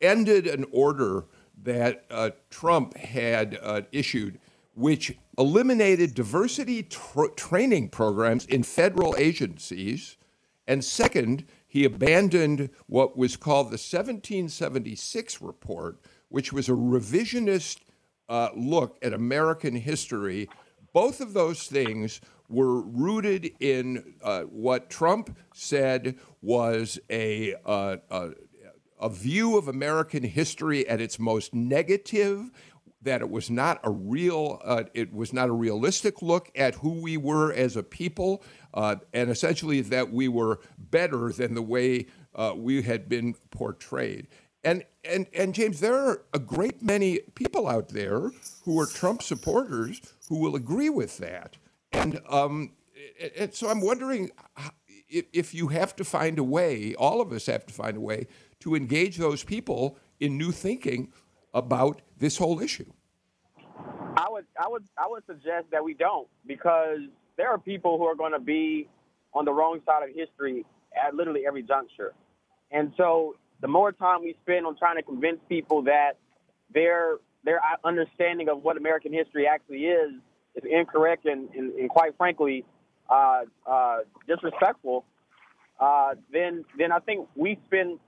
ended 0.00 0.48
an 0.48 0.66
order 0.72 1.26
that 1.62 2.04
uh, 2.10 2.30
Trump 2.50 2.96
had 2.96 3.60
uh, 3.62 3.82
issued, 3.92 4.40
which 4.74 5.16
eliminated 5.38 6.14
diversity 6.14 6.82
tr- 6.82 7.26
training 7.36 7.88
programs 7.88 8.44
in 8.46 8.62
federal 8.62 9.14
agencies. 9.16 10.16
And 10.66 10.84
second, 10.84 11.44
he 11.66 11.84
abandoned 11.84 12.70
what 12.86 13.16
was 13.16 13.36
called 13.36 13.66
the 13.66 13.80
1776 13.80 15.40
report, 15.40 16.00
which 16.28 16.52
was 16.52 16.68
a 16.68 16.72
revisionist 16.72 17.78
uh, 18.28 18.48
look 18.54 18.98
at 19.02 19.12
American 19.12 19.74
history, 19.76 20.48
both 20.92 21.20
of 21.20 21.32
those 21.32 21.66
things 21.66 22.20
were 22.48 22.80
rooted 22.80 23.50
in 23.60 24.14
uh, 24.22 24.42
what 24.42 24.90
Trump 24.90 25.36
said 25.52 26.16
was 26.40 26.98
a, 27.10 27.54
uh, 27.64 27.96
a, 28.10 28.30
a 29.00 29.08
view 29.08 29.58
of 29.58 29.68
American 29.68 30.22
history 30.22 30.86
at 30.88 31.00
its 31.00 31.18
most 31.18 31.54
negative. 31.54 32.50
That 33.04 33.20
it 33.20 33.30
was 33.30 33.50
not 33.50 33.80
a 33.84 33.90
real, 33.90 34.60
uh, 34.64 34.84
it 34.94 35.12
was 35.12 35.32
not 35.32 35.48
a 35.48 35.52
realistic 35.52 36.22
look 36.22 36.50
at 36.56 36.74
who 36.76 37.00
we 37.02 37.16
were 37.16 37.52
as 37.52 37.76
a 37.76 37.82
people, 37.82 38.42
uh, 38.72 38.96
and 39.12 39.30
essentially 39.30 39.80
that 39.82 40.12
we 40.12 40.28
were 40.28 40.60
better 40.78 41.32
than 41.32 41.54
the 41.54 41.62
way 41.62 42.06
uh, 42.34 42.54
we 42.56 42.82
had 42.82 43.08
been 43.08 43.34
portrayed. 43.50 44.26
And 44.64 44.84
and 45.04 45.26
and 45.34 45.54
James, 45.54 45.80
there 45.80 45.94
are 45.94 46.22
a 46.32 46.38
great 46.38 46.82
many 46.82 47.20
people 47.34 47.68
out 47.68 47.88
there 47.90 48.30
who 48.64 48.80
are 48.80 48.86
Trump 48.86 49.22
supporters 49.22 50.00
who 50.28 50.38
will 50.38 50.56
agree 50.56 50.90
with 50.90 51.18
that. 51.18 51.56
And 51.92 52.20
um, 52.28 52.72
and 53.36 53.54
so 53.54 53.68
I'm 53.68 53.82
wondering 53.82 54.30
if, 55.08 55.26
if 55.32 55.54
you 55.54 55.68
have 55.68 55.94
to 55.96 56.04
find 56.04 56.38
a 56.38 56.44
way, 56.44 56.94
all 56.94 57.20
of 57.20 57.32
us 57.32 57.46
have 57.46 57.66
to 57.66 57.74
find 57.74 57.96
a 57.96 58.00
way 58.00 58.26
to 58.60 58.74
engage 58.74 59.18
those 59.18 59.44
people 59.44 59.98
in 60.18 60.38
new 60.38 60.52
thinking 60.52 61.12
about 61.54 62.02
this 62.18 62.36
whole 62.36 62.60
issue. 62.60 62.90
I 64.16 64.26
would 64.28 64.44
I 64.62 64.68
would 64.68 64.84
I 64.98 65.06
would 65.08 65.24
suggest 65.26 65.66
that 65.70 65.82
we 65.82 65.94
don't 65.94 66.28
because 66.46 66.98
there 67.36 67.48
are 67.48 67.58
people 67.58 67.96
who 67.98 68.04
are 68.04 68.14
going 68.14 68.32
to 68.32 68.38
be 68.38 68.88
on 69.32 69.44
the 69.44 69.52
wrong 69.52 69.80
side 69.86 70.08
of 70.08 70.14
history 70.14 70.64
at 70.94 71.14
literally 71.14 71.46
every 71.46 71.62
juncture. 71.62 72.12
And 72.70 72.92
so 72.96 73.36
the 73.60 73.68
more 73.68 73.92
time 73.92 74.22
we 74.22 74.36
spend 74.42 74.66
on 74.66 74.76
trying 74.76 74.96
to 74.96 75.02
convince 75.02 75.38
people 75.48 75.82
that 75.82 76.12
their 76.72 77.16
their 77.44 77.60
understanding 77.84 78.48
of 78.48 78.62
what 78.62 78.76
American 78.76 79.12
history 79.12 79.46
actually 79.46 79.86
is 79.86 80.12
is 80.54 80.64
incorrect 80.70 81.26
and, 81.26 81.48
and, 81.54 81.72
and 81.74 81.90
quite 81.90 82.16
frankly 82.16 82.64
uh, 83.08 83.42
uh, 83.66 83.98
disrespectful, 84.26 85.04
uh, 85.80 86.14
then 86.32 86.64
then 86.78 86.92
I 86.92 86.98
think 87.00 87.28
we 87.34 87.58
spend 87.66 87.98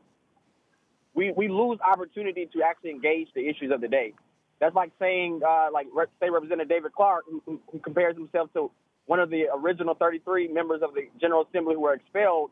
we, 1.17 1.33
we 1.33 1.49
lose 1.49 1.79
opportunity 1.81 2.49
to 2.53 2.63
actually 2.63 2.91
engage 2.91 3.29
the 3.35 3.49
issues 3.49 3.73
of 3.73 3.81
the 3.81 3.89
day. 3.89 4.13
That's 4.61 4.75
like 4.75 4.93
saying 5.01 5.41
uh, 5.47 5.69
like 5.73 5.87
State 6.19 6.31
Representative 6.31 6.69
David 6.69 6.93
Clark, 6.93 7.25
who, 7.29 7.61
who 7.71 7.79
compares 7.81 8.17
himself 8.17 8.53
to 8.53 8.71
one 9.07 9.19
of 9.19 9.31
the 9.31 9.47
original 9.53 9.95
33 9.95 10.49
members 10.49 10.83
of 10.83 10.95
the 10.95 11.09
General 11.21 11.47
Assembly 11.49 11.75
who 11.75 11.81
were 11.81 11.95
expelled 11.95 12.51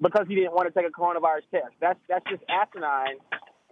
because 0.00 0.26
he 0.28 0.34
didn't 0.34 0.52
want 0.52 0.72
to 0.72 0.78
take 0.78 0.88
a 0.88 0.92
coronavirus 0.92 1.42
test. 1.50 1.74
That's 1.80 1.98
that's 2.08 2.24
just 2.30 2.42
asinine, 2.48 3.16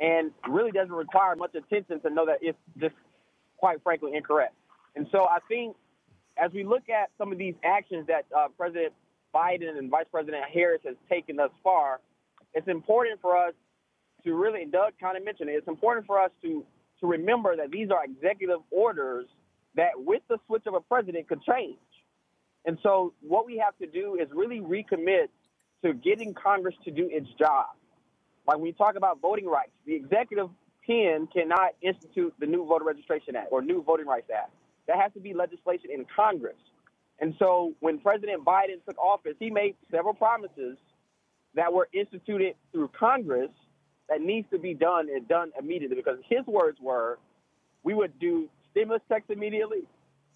and 0.01 0.33
really 0.49 0.71
doesn't 0.71 0.93
require 0.93 1.37
much 1.37 1.55
attention 1.55 2.01
to 2.01 2.11
know 2.11 2.27
that 2.27 2.39
it's 2.41 2.59
just 2.79 2.95
quite 3.59 3.83
frankly 3.83 4.15
incorrect. 4.15 4.55
And 4.97 5.07
so 5.13 5.25
I 5.25 5.39
think 5.49 5.77
as 6.37 6.53
we 6.53 6.65
look 6.65 6.89
at 6.89 7.11
some 7.19 7.33
of 7.33 7.39
these 7.39 7.55
actions 7.65 8.07
that 8.07 8.25
uh, 8.37 8.49
President 8.57 8.93
Biden 9.35 9.79
and 9.79 9.91
Vice 9.91 10.07
President 10.11 10.45
Harris 10.53 10.81
has 10.85 10.97
taken 11.11 11.37
thus 11.37 11.51
far, 11.63 12.01
it's 12.55 12.69
important 12.69 13.21
for 13.21 13.37
us 13.37 13.55
to 14.25 14.35
really. 14.35 14.65
Doug 14.65 14.93
kind 15.01 15.17
of 15.17 15.25
mentioned 15.25 15.49
it. 15.49 15.55
It's 15.55 15.69
important 15.69 16.07
for 16.07 16.21
us 16.21 16.31
to 16.43 16.65
to 17.01 17.07
remember 17.07 17.57
that 17.57 17.71
these 17.71 17.91
are 17.91 18.05
executive 18.05 18.61
orders 18.71 19.27
that, 19.75 19.91
with 19.97 20.23
the 20.29 20.39
switch 20.47 20.63
of 20.67 20.75
a 20.75 20.81
president, 20.81 21.29
could 21.29 21.43
change. 21.43 21.79
And 22.65 22.79
so, 22.83 23.13
what 23.21 23.47
we 23.47 23.59
have 23.59 23.77
to 23.79 23.87
do 23.87 24.17
is 24.21 24.29
really 24.33 24.61
recommit 24.61 25.29
to 25.85 25.93
getting 25.93 26.33
Congress 26.35 26.75
to 26.85 26.91
do 26.91 27.09
its 27.11 27.27
job. 27.39 27.67
Like 28.47 28.59
when 28.59 28.67
you 28.67 28.73
talk 28.73 28.97
about 28.97 29.21
voting 29.21 29.47
rights, 29.47 29.73
the 29.87 29.95
executive 29.95 30.49
pen 30.87 31.29
cannot 31.33 31.71
institute 31.81 32.35
the 32.39 32.47
new 32.47 32.65
Voter 32.67 32.85
Registration 32.85 33.37
Act 33.37 33.49
or 33.51 33.63
new 33.63 33.83
Voting 33.83 34.07
Rights 34.07 34.31
Act. 34.35 34.51
That 34.89 34.99
has 34.99 35.13
to 35.15 35.21
be 35.21 35.33
legislation 35.33 35.91
in 35.93 36.05
Congress. 36.15 36.57
And 37.21 37.35
so 37.39 37.75
when 37.81 37.99
President 37.99 38.45
Biden 38.45 38.85
took 38.87 38.99
office, 38.99 39.35
he 39.39 39.51
made 39.51 39.77
several 39.91 40.15
promises 40.15 40.77
that 41.55 41.73
were 41.73 41.89
instituted 41.93 42.55
through 42.73 42.89
Congress 42.89 43.51
that 44.09 44.21
needs 44.21 44.49
to 44.51 44.59
be 44.59 44.75
done 44.75 45.09
and 45.15 45.27
done 45.29 45.53
immediately 45.59 45.97
because 45.97 46.19
his 46.29 46.47
words 46.47 46.79
were 46.81 47.19
we 47.83 47.95
would 47.95 48.19
do 48.19 48.49
stimulus 48.71 49.03
checks 49.09 49.27
immediately. 49.29 49.83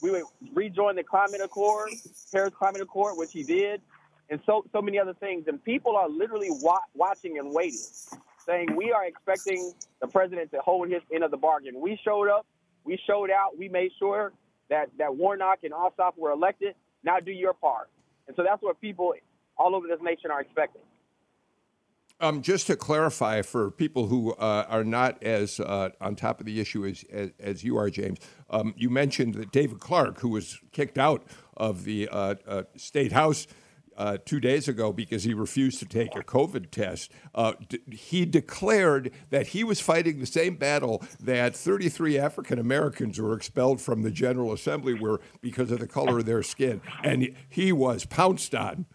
We 0.02 0.10
would 0.10 0.24
rejoin 0.54 0.96
the 0.96 1.04
climate 1.04 1.40
accord, 1.42 1.90
Paris 2.32 2.52
Climate 2.58 2.82
Accord, 2.82 3.16
which 3.16 3.32
he 3.32 3.42
did 3.42 3.80
and 4.28 4.40
so 4.46 4.64
so 4.72 4.82
many 4.82 4.98
other 4.98 5.14
things. 5.14 5.44
And 5.46 5.62
people 5.62 5.96
are 5.96 6.08
literally 6.08 6.48
wa- 6.50 6.78
watching 6.94 7.38
and 7.38 7.52
waiting, 7.52 7.80
saying 8.46 8.74
we 8.76 8.92
are 8.92 9.06
expecting 9.06 9.72
the 10.00 10.08
president 10.08 10.50
to 10.52 10.58
hold 10.58 10.90
his 10.90 11.02
end 11.12 11.24
of 11.24 11.30
the 11.30 11.36
bargain. 11.36 11.80
We 11.80 11.98
showed 12.04 12.28
up, 12.28 12.46
we 12.84 12.98
showed 13.06 13.30
out, 13.30 13.56
we 13.58 13.68
made 13.68 13.92
sure 13.98 14.32
that 14.68 14.90
that 14.98 15.14
Warnock 15.14 15.60
and 15.62 15.72
Ossoff 15.72 16.16
were 16.16 16.30
elected. 16.30 16.74
Now 17.04 17.20
do 17.20 17.30
your 17.30 17.54
part. 17.54 17.88
And 18.26 18.36
so 18.36 18.42
that's 18.42 18.62
what 18.62 18.80
people 18.80 19.14
all 19.56 19.74
over 19.74 19.86
this 19.86 20.00
nation 20.02 20.30
are 20.30 20.40
expecting. 20.40 20.82
Um, 22.18 22.40
just 22.40 22.66
to 22.68 22.76
clarify 22.76 23.42
for 23.42 23.70
people 23.70 24.06
who 24.06 24.32
uh, 24.32 24.64
are 24.70 24.84
not 24.84 25.22
as 25.22 25.60
uh, 25.60 25.90
on 26.00 26.16
top 26.16 26.40
of 26.40 26.46
the 26.46 26.60
issue 26.60 26.86
as, 26.86 27.04
as, 27.12 27.30
as 27.38 27.62
you 27.62 27.76
are, 27.76 27.90
James, 27.90 28.18
um, 28.48 28.72
you 28.74 28.88
mentioned 28.88 29.34
that 29.34 29.52
David 29.52 29.80
Clark, 29.80 30.20
who 30.20 30.30
was 30.30 30.58
kicked 30.72 30.96
out 30.96 31.24
of 31.58 31.84
the 31.84 32.08
uh, 32.08 32.34
uh 32.46 32.62
state 32.76 33.12
house 33.12 33.46
uh, 33.96 34.18
two 34.24 34.40
days 34.40 34.68
ago 34.68 34.92
because 34.92 35.24
he 35.24 35.34
refused 35.34 35.78
to 35.78 35.86
take 35.86 36.14
a 36.14 36.22
COVID 36.22 36.70
test. 36.70 37.10
Uh, 37.34 37.54
d- 37.68 37.80
he 37.90 38.24
declared 38.24 39.10
that 39.30 39.48
he 39.48 39.64
was 39.64 39.80
fighting 39.80 40.20
the 40.20 40.26
same 40.26 40.56
battle 40.56 41.02
that 41.20 41.56
33 41.56 42.18
African 42.18 42.58
Americans 42.58 43.20
were 43.20 43.34
expelled 43.34 43.80
from 43.80 44.02
the 44.02 44.10
General 44.10 44.52
Assembly 44.52 44.94
were 44.94 45.20
because 45.40 45.70
of 45.70 45.80
the 45.80 45.86
color 45.86 46.18
of 46.18 46.26
their 46.26 46.42
skin, 46.42 46.80
and 47.02 47.34
he 47.48 47.72
was 47.72 48.04
pounced 48.04 48.54
on 48.54 48.86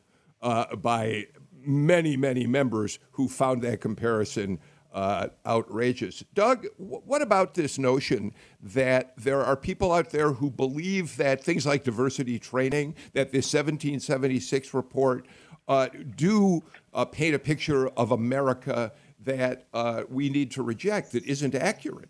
uh, 0.41 0.75
by 0.75 1.27
many, 1.65 2.17
many 2.17 2.47
members 2.47 2.99
who 3.11 3.27
found 3.27 3.61
that 3.63 3.81
comparison 3.81 4.59
uh, 4.93 5.27
outrageous. 5.45 6.23
Doug, 6.33 6.65
w- 6.77 7.01
what 7.05 7.21
about 7.21 7.53
this 7.53 7.77
notion 7.77 8.33
that 8.61 9.13
there 9.17 9.43
are 9.43 9.55
people 9.55 9.91
out 9.91 10.09
there 10.09 10.33
who 10.33 10.49
believe 10.49 11.15
that 11.17 11.43
things 11.43 11.65
like 11.65 11.83
diversity 11.83 12.37
training, 12.37 12.95
that 13.13 13.31
this 13.31 13.45
1776 13.45 14.73
report, 14.73 15.25
uh, 15.67 15.87
do 16.15 16.61
uh, 16.93 17.05
paint 17.05 17.35
a 17.35 17.39
picture 17.39 17.87
of 17.89 18.11
America 18.11 18.91
that 19.23 19.67
uh, 19.73 20.03
we 20.09 20.29
need 20.29 20.51
to 20.51 20.63
reject 20.63 21.11
that 21.13 21.23
isn't 21.25 21.55
accurate? 21.55 22.09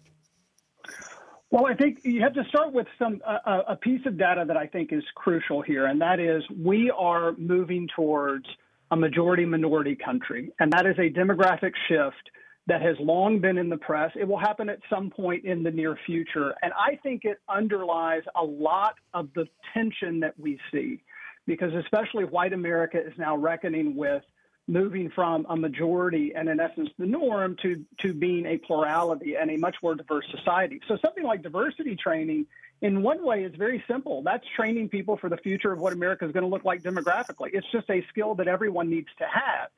Well, 1.52 1.66
I 1.66 1.76
think 1.76 2.00
you 2.04 2.22
have 2.22 2.34
to 2.34 2.46
start 2.46 2.72
with 2.72 2.88
some 2.98 3.22
uh, 3.28 3.64
a 3.68 3.76
piece 3.76 4.06
of 4.06 4.18
data 4.18 4.46
that 4.48 4.56
I 4.56 4.68
think 4.68 4.94
is 4.94 5.04
crucial 5.16 5.62
here, 5.62 5.86
and 5.86 6.00
that 6.00 6.20
is 6.22 6.42
we 6.50 6.90
are 6.98 7.34
moving 7.34 7.90
towards 7.94 8.46
a 8.92 8.96
majority 8.96 9.46
minority 9.46 9.96
country, 9.96 10.52
and 10.60 10.72
that 10.74 10.86
is 10.86 10.98
a 11.00 11.10
demographic 11.10 11.72
shift 11.88 12.30
that 12.68 12.82
has 12.82 12.96
long 13.00 13.40
been 13.40 13.58
in 13.58 13.70
the 13.70 13.78
press. 13.78 14.12
It 14.16 14.28
will 14.28 14.38
happen 14.38 14.70
at 14.70 14.80
some 14.90 15.10
point 15.10 15.46
in 15.46 15.64
the 15.64 15.72
near 15.72 15.98
future. 16.06 16.54
And 16.62 16.72
I 16.74 16.98
think 17.02 17.26
it 17.26 17.40
underlies 17.50 18.22
a 18.36 18.44
lot 18.44 18.96
of 19.14 19.30
the 19.34 19.46
tension 19.74 20.20
that 20.20 20.40
we 20.40 20.60
see, 20.72 21.02
because 21.48 21.74
especially 21.74 22.26
white 22.26 22.54
America 22.54 23.00
is 23.00 23.14
now 23.18 23.36
reckoning 23.36 23.96
with 23.96 24.22
moving 24.68 25.10
from 25.10 25.46
a 25.50 25.56
majority 25.56 26.34
and 26.36 26.48
in 26.48 26.60
essence 26.60 26.90
the 26.98 27.06
norm 27.06 27.56
to 27.62 27.84
to 28.00 28.14
being 28.14 28.46
a 28.46 28.58
plurality 28.58 29.36
and 29.36 29.50
a 29.50 29.58
much 29.58 29.76
more 29.84 29.96
diverse 29.96 30.26
society. 30.32 30.80
So 30.88 30.98
something 31.04 31.24
like 31.24 31.42
diversity 31.42 31.96
training 31.96 32.46
in 32.82 33.04
one 33.04 33.24
way 33.24 33.44
is 33.44 33.54
very 33.56 33.84
simple. 33.88 34.24
That's 34.24 34.46
training 34.56 34.90
people 34.90 35.18
for 35.18 35.30
the 35.30 35.38
future 35.38 35.72
of 35.72 35.80
what 35.80 35.94
America 35.94 36.26
is 36.26 36.32
going 36.32 36.44
to 36.44 36.50
look 36.50 36.64
like 36.64 36.82
demographically. 36.82 37.50
It's 37.54 37.68
just 37.72 37.90
a 37.90 38.04
skill 38.10 38.36
that 38.36 38.48
everyone 38.48 38.90
needs 38.90 39.10
to 39.20 39.26
have. 39.26 39.70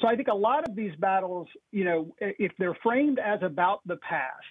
So 0.00 0.06
I 0.06 0.16
think 0.16 0.28
a 0.28 0.34
lot 0.34 0.68
of 0.68 0.76
these 0.76 0.94
battles, 0.96 1.48
you 1.72 1.84
know, 1.84 2.14
if 2.20 2.52
they're 2.58 2.76
framed 2.82 3.18
as 3.18 3.42
about 3.42 3.80
the 3.86 3.96
past, 3.96 4.44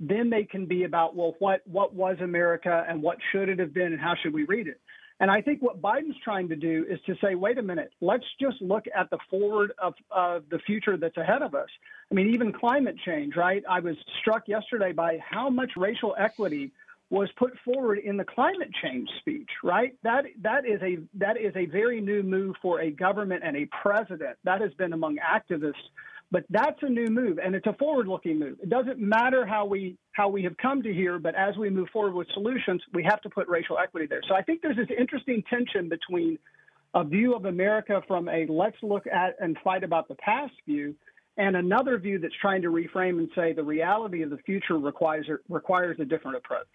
then 0.00 0.30
they 0.30 0.44
can 0.44 0.66
be 0.66 0.84
about 0.84 1.16
well, 1.16 1.34
what 1.38 1.62
what 1.66 1.94
was 1.94 2.18
America 2.20 2.84
and 2.88 3.02
what 3.02 3.18
should 3.32 3.48
it 3.48 3.58
have 3.58 3.74
been 3.74 3.92
and 3.92 4.00
how 4.00 4.14
should 4.22 4.32
we 4.32 4.44
read 4.44 4.68
it. 4.68 4.80
And 5.20 5.30
I 5.30 5.40
think 5.40 5.60
what 5.62 5.82
Biden's 5.82 6.16
trying 6.22 6.48
to 6.48 6.56
do 6.56 6.86
is 6.88 7.00
to 7.06 7.14
say, 7.20 7.34
wait 7.34 7.58
a 7.58 7.62
minute, 7.62 7.92
let's 8.00 8.24
just 8.40 8.62
look 8.62 8.84
at 8.94 9.10
the 9.10 9.18
forward 9.28 9.72
of, 9.82 9.94
of 10.10 10.44
the 10.50 10.60
future 10.60 10.96
that's 10.96 11.16
ahead 11.16 11.42
of 11.42 11.54
us. 11.54 11.68
I 12.10 12.14
mean, 12.14 12.32
even 12.32 12.52
climate 12.52 12.96
change, 13.04 13.34
right? 13.34 13.62
I 13.68 13.80
was 13.80 13.96
struck 14.20 14.46
yesterday 14.46 14.92
by 14.92 15.18
how 15.28 15.50
much 15.50 15.72
racial 15.76 16.14
equity 16.18 16.70
was 17.10 17.28
put 17.36 17.52
forward 17.64 17.98
in 17.98 18.16
the 18.16 18.24
climate 18.24 18.70
change 18.82 19.08
speech, 19.20 19.48
right? 19.64 19.94
That 20.02 20.26
that 20.42 20.66
is 20.66 20.80
a 20.82 20.98
that 21.14 21.38
is 21.38 21.54
a 21.56 21.64
very 21.66 22.00
new 22.00 22.22
move 22.22 22.56
for 22.60 22.82
a 22.82 22.90
government 22.90 23.42
and 23.44 23.56
a 23.56 23.66
president. 23.82 24.36
That 24.44 24.60
has 24.60 24.74
been 24.74 24.92
among 24.92 25.16
activists, 25.16 25.72
but 26.30 26.44
that's 26.50 26.78
a 26.82 26.88
new 26.88 27.06
move 27.06 27.38
and 27.38 27.54
it's 27.54 27.66
a 27.66 27.72
forward-looking 27.74 28.38
move. 28.38 28.58
It 28.62 28.68
doesn't 28.68 28.98
matter 28.98 29.46
how 29.46 29.64
we 29.64 29.96
how 30.12 30.28
we 30.28 30.42
have 30.42 30.56
come 30.56 30.82
to 30.82 30.92
here, 30.92 31.18
but 31.18 31.34
as 31.34 31.56
we 31.56 31.70
move 31.70 31.88
forward 31.92 32.14
with 32.14 32.28
solutions, 32.34 32.82
we 32.92 33.04
have 33.04 33.20
to 33.22 33.30
put 33.30 33.48
racial 33.48 33.78
equity 33.78 34.06
there. 34.06 34.20
So 34.28 34.34
I 34.34 34.42
think 34.42 34.62
there's 34.62 34.76
this 34.76 34.88
interesting 34.98 35.42
tension 35.48 35.88
between 35.88 36.38
a 36.94 37.04
view 37.04 37.34
of 37.34 37.44
America 37.44 38.02
from 38.06 38.28
a 38.28 38.46
let's 38.48 38.76
look 38.82 39.06
at 39.06 39.36
and 39.40 39.56
fight 39.62 39.84
about 39.84 40.08
the 40.08 40.16
past 40.16 40.54
view 40.66 40.94
and 41.36 41.56
another 41.56 41.98
view 41.98 42.18
that's 42.18 42.34
trying 42.40 42.62
to 42.62 42.68
reframe 42.68 43.18
and 43.18 43.28
say 43.34 43.52
the 43.52 43.62
reality 43.62 44.22
of 44.22 44.30
the 44.30 44.38
future 44.38 44.76
requires 44.76 45.26
requires 45.48 45.96
a 46.00 46.04
different 46.04 46.36
approach. 46.36 46.66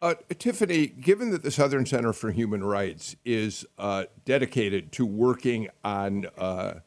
Uh, 0.00 0.14
Tiffany, 0.36 0.88
given 0.88 1.30
that 1.30 1.44
the 1.44 1.50
Southern 1.50 1.86
Center 1.86 2.12
for 2.12 2.32
Human 2.32 2.64
Rights 2.64 3.14
is 3.24 3.64
uh, 3.78 4.04
dedicated 4.24 4.90
to 4.92 5.06
working 5.06 5.68
on 5.84 6.26
uh, 6.36 6.80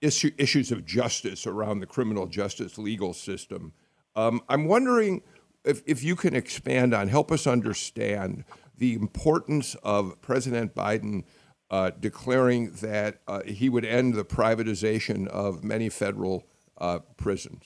issue, 0.00 0.30
issues 0.38 0.72
of 0.72 0.84
justice 0.84 1.46
around 1.46 1.80
the 1.80 1.86
criminal 1.86 2.26
justice 2.26 2.78
legal 2.78 3.12
system, 3.12 3.72
um, 4.16 4.40
I'm 4.48 4.66
wondering 4.66 5.22
if, 5.64 5.82
if 5.86 6.02
you 6.02 6.16
can 6.16 6.34
expand 6.34 6.94
on, 6.94 7.08
help 7.08 7.30
us 7.30 7.46
understand 7.46 8.44
the 8.76 8.94
importance 8.94 9.74
of 9.82 10.20
President 10.20 10.74
Biden 10.74 11.24
uh, 11.70 11.90
declaring 11.98 12.70
that 12.80 13.20
uh, 13.28 13.42
he 13.42 13.68
would 13.68 13.84
end 13.84 14.14
the 14.14 14.24
privatization 14.24 15.26
of 15.28 15.62
many 15.62 15.88
federal 15.88 16.46
uh, 16.78 17.00
prisons. 17.16 17.64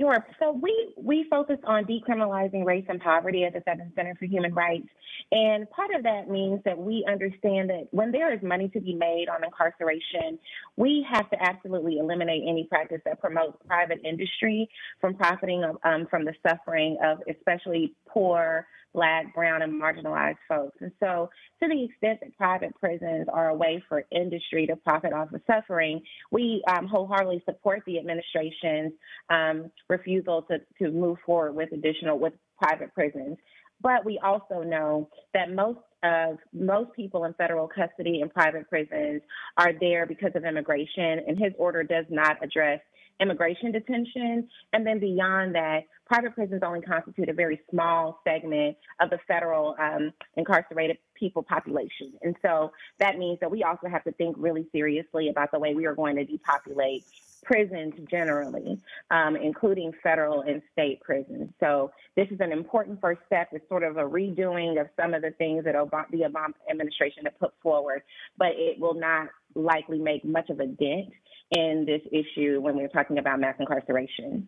Sure. 0.00 0.26
So 0.40 0.52
we 0.52 0.94
we 0.96 1.26
focus 1.28 1.58
on 1.64 1.84
decriminalizing 1.84 2.64
race 2.64 2.86
and 2.88 3.00
poverty 3.00 3.44
at 3.44 3.52
the 3.52 3.62
Southern 3.68 3.92
Center 3.94 4.14
for 4.18 4.24
Human 4.24 4.54
Rights, 4.54 4.88
and 5.32 5.68
part 5.70 5.94
of 5.94 6.02
that 6.04 6.28
means 6.28 6.60
that 6.64 6.78
we 6.78 7.04
understand 7.08 7.70
that 7.70 7.88
when 7.90 8.12
there 8.12 8.32
is 8.32 8.42
money 8.42 8.68
to 8.70 8.80
be 8.80 8.94
made 8.94 9.28
on 9.28 9.44
incarceration, 9.44 10.38
we 10.76 11.06
have 11.10 11.28
to 11.30 11.42
absolutely 11.42 11.98
eliminate 11.98 12.42
any 12.46 12.64
practice 12.64 13.00
that 13.04 13.20
promotes 13.20 13.56
private 13.66 14.00
industry 14.04 14.68
from 15.00 15.14
profiting 15.14 15.64
um, 15.84 16.06
from 16.10 16.24
the 16.24 16.34
suffering 16.46 16.96
of 17.02 17.18
especially 17.28 17.94
poor 18.08 18.66
Black, 18.92 19.32
Brown, 19.34 19.62
and 19.62 19.80
marginalized 19.80 20.38
folks. 20.48 20.76
And 20.80 20.90
so, 20.98 21.30
to 21.62 21.68
the 21.68 21.84
extent 21.84 22.20
that 22.20 22.36
private 22.36 22.74
prisons 22.80 23.26
are 23.32 23.50
a 23.50 23.54
way 23.54 23.82
for 23.88 24.04
industry 24.10 24.66
to 24.66 24.76
profit 24.76 25.12
off 25.12 25.32
of 25.32 25.40
suffering, 25.46 26.00
we 26.30 26.62
um, 26.68 26.86
wholeheartedly 26.86 27.42
support 27.44 27.82
the 27.86 27.98
administration's 27.98 28.92
um, 29.28 29.70
refusal 29.88 30.42
to, 30.42 30.58
to 30.82 30.90
move 30.90 31.18
forward 31.24 31.54
with 31.54 31.72
additional 31.72 32.18
with 32.18 32.32
private 32.60 32.92
prisons. 32.94 33.36
But 33.82 34.04
we 34.04 34.18
also 34.22 34.62
know 34.62 35.08
that 35.32 35.52
most 35.52 35.78
of 36.02 36.38
most 36.52 36.92
people 36.94 37.24
in 37.24 37.34
federal 37.34 37.68
custody 37.68 38.20
and 38.20 38.32
private 38.32 38.68
prisons 38.68 39.22
are 39.56 39.72
there 39.80 40.06
because 40.06 40.32
of 40.34 40.44
immigration, 40.44 41.20
and 41.26 41.38
his 41.38 41.52
order 41.58 41.82
does 41.82 42.06
not 42.08 42.42
address 42.42 42.80
immigration 43.20 43.70
detention. 43.70 44.48
And 44.72 44.86
then 44.86 44.98
beyond 44.98 45.54
that, 45.54 45.80
private 46.06 46.34
prisons 46.34 46.62
only 46.64 46.80
constitute 46.80 47.28
a 47.28 47.34
very 47.34 47.60
small 47.70 48.20
segment 48.26 48.76
of 49.00 49.10
the 49.10 49.18
federal 49.28 49.76
um, 49.78 50.12
incarcerated 50.36 50.98
people 51.14 51.42
population. 51.42 52.12
And 52.22 52.34
so 52.42 52.72
that 52.98 53.18
means 53.18 53.38
that 53.40 53.50
we 53.50 53.62
also 53.62 53.88
have 53.88 54.04
to 54.04 54.12
think 54.12 54.36
really 54.38 54.66
seriously 54.72 55.28
about 55.28 55.52
the 55.52 55.58
way 55.58 55.74
we 55.74 55.86
are 55.86 55.94
going 55.94 56.16
to 56.16 56.24
depopulate 56.24 57.04
prisons 57.42 57.94
generally, 58.10 58.80
um, 59.10 59.36
including 59.36 59.92
federal 60.02 60.42
and 60.42 60.62
state 60.72 61.00
prisons. 61.00 61.50
So 61.60 61.90
this 62.16 62.28
is 62.30 62.40
an 62.40 62.52
important 62.52 63.00
first 63.00 63.20
step. 63.26 63.48
It's 63.52 63.68
sort 63.68 63.82
of 63.82 63.96
a 63.96 64.02
redoing 64.02 64.80
of 64.80 64.88
some 65.00 65.14
of 65.14 65.22
the 65.22 65.30
things 65.32 65.64
that 65.64 65.74
Obama, 65.74 66.10
the 66.10 66.20
Obama 66.20 66.52
administration 66.70 67.24
had 67.24 67.38
put 67.38 67.52
forward, 67.62 68.02
but 68.36 68.52
it 68.54 68.78
will 68.78 68.94
not 68.94 69.28
likely 69.54 69.98
make 69.98 70.24
much 70.24 70.50
of 70.50 70.60
a 70.60 70.66
dent 70.66 71.12
in 71.50 71.84
this 71.86 72.02
issue 72.12 72.60
when 72.60 72.76
we're 72.76 72.88
talking 72.88 73.18
about 73.18 73.40
mass 73.40 73.56
incarceration. 73.58 74.46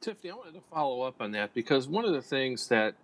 Tiffany, 0.00 0.30
I 0.30 0.34
wanted 0.34 0.54
to 0.54 0.62
follow 0.72 1.02
up 1.02 1.20
on 1.20 1.32
that 1.32 1.54
because 1.54 1.88
one 1.88 2.04
of 2.04 2.12
the 2.12 2.22
things 2.22 2.68
that 2.68 2.94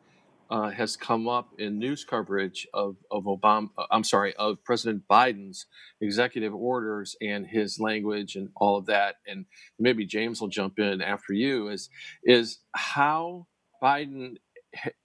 uh, 0.51 0.71
has 0.71 0.97
come 0.97 1.29
up 1.29 1.51
in 1.59 1.79
news 1.79 2.05
coverage 2.05 2.67
of, 2.75 2.97
of 3.11 3.25
Obama, 3.25 3.69
uh, 3.79 3.87
I'm 3.91 4.05
sorry, 4.05 4.35
of 4.37 4.63
President 4.65 5.05
Biden's 5.09 5.67
executive 6.01 6.55
orders 6.55 7.17
and 7.23 7.47
his 7.47 7.79
language 7.79 8.35
and 8.37 8.49
all 8.57 8.77
of 8.77 8.87
that, 8.87 9.17
and 9.27 9.47
maybe 9.79 10.05
James 10.07 10.41
will 10.41 10.49
jump 10.49 10.79
in 10.79 11.01
after 11.01 11.33
you, 11.33 11.69
is 11.69 11.89
is 12.25 12.59
how 12.75 13.47
Biden 13.83 14.37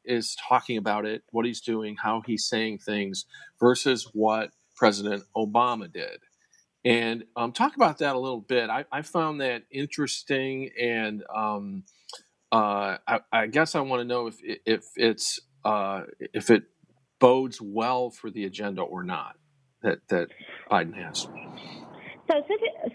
is 0.03 0.35
talking 0.47 0.77
about 0.77 1.05
it, 1.05 1.23
what 1.31 1.45
he's 1.45 1.61
doing, 1.61 1.95
how 2.01 2.21
he's 2.25 2.45
saying 2.45 2.79
things 2.79 3.25
versus 3.59 4.09
what 4.13 4.51
President 4.75 5.23
Obama 5.35 5.91
did. 5.91 6.19
And 6.83 7.23
um, 7.35 7.51
talk 7.51 7.75
about 7.75 7.97
that 7.99 8.15
a 8.15 8.19
little 8.19 8.41
bit. 8.41 8.69
I, 8.69 8.85
I 8.91 9.01
found 9.01 9.41
that 9.41 9.63
interesting, 9.71 10.69
and 10.79 11.23
um, 11.35 11.83
uh, 12.55 12.97
I, 13.05 13.19
I, 13.33 13.47
guess 13.47 13.75
I 13.75 13.81
want 13.81 13.99
to 13.99 14.05
know 14.05 14.27
if 14.27 14.37
if 14.65 14.85
it's 14.95 15.41
uh, 15.65 16.03
if 16.33 16.49
it 16.49 16.63
bodes 17.19 17.59
well 17.61 18.09
for 18.09 18.29
the 18.29 18.45
agenda 18.45 18.81
or 18.81 19.03
not 19.03 19.35
that 19.83 19.99
that 20.07 20.29
Biden 20.71 20.95
has. 20.95 21.27
So, 22.31 22.41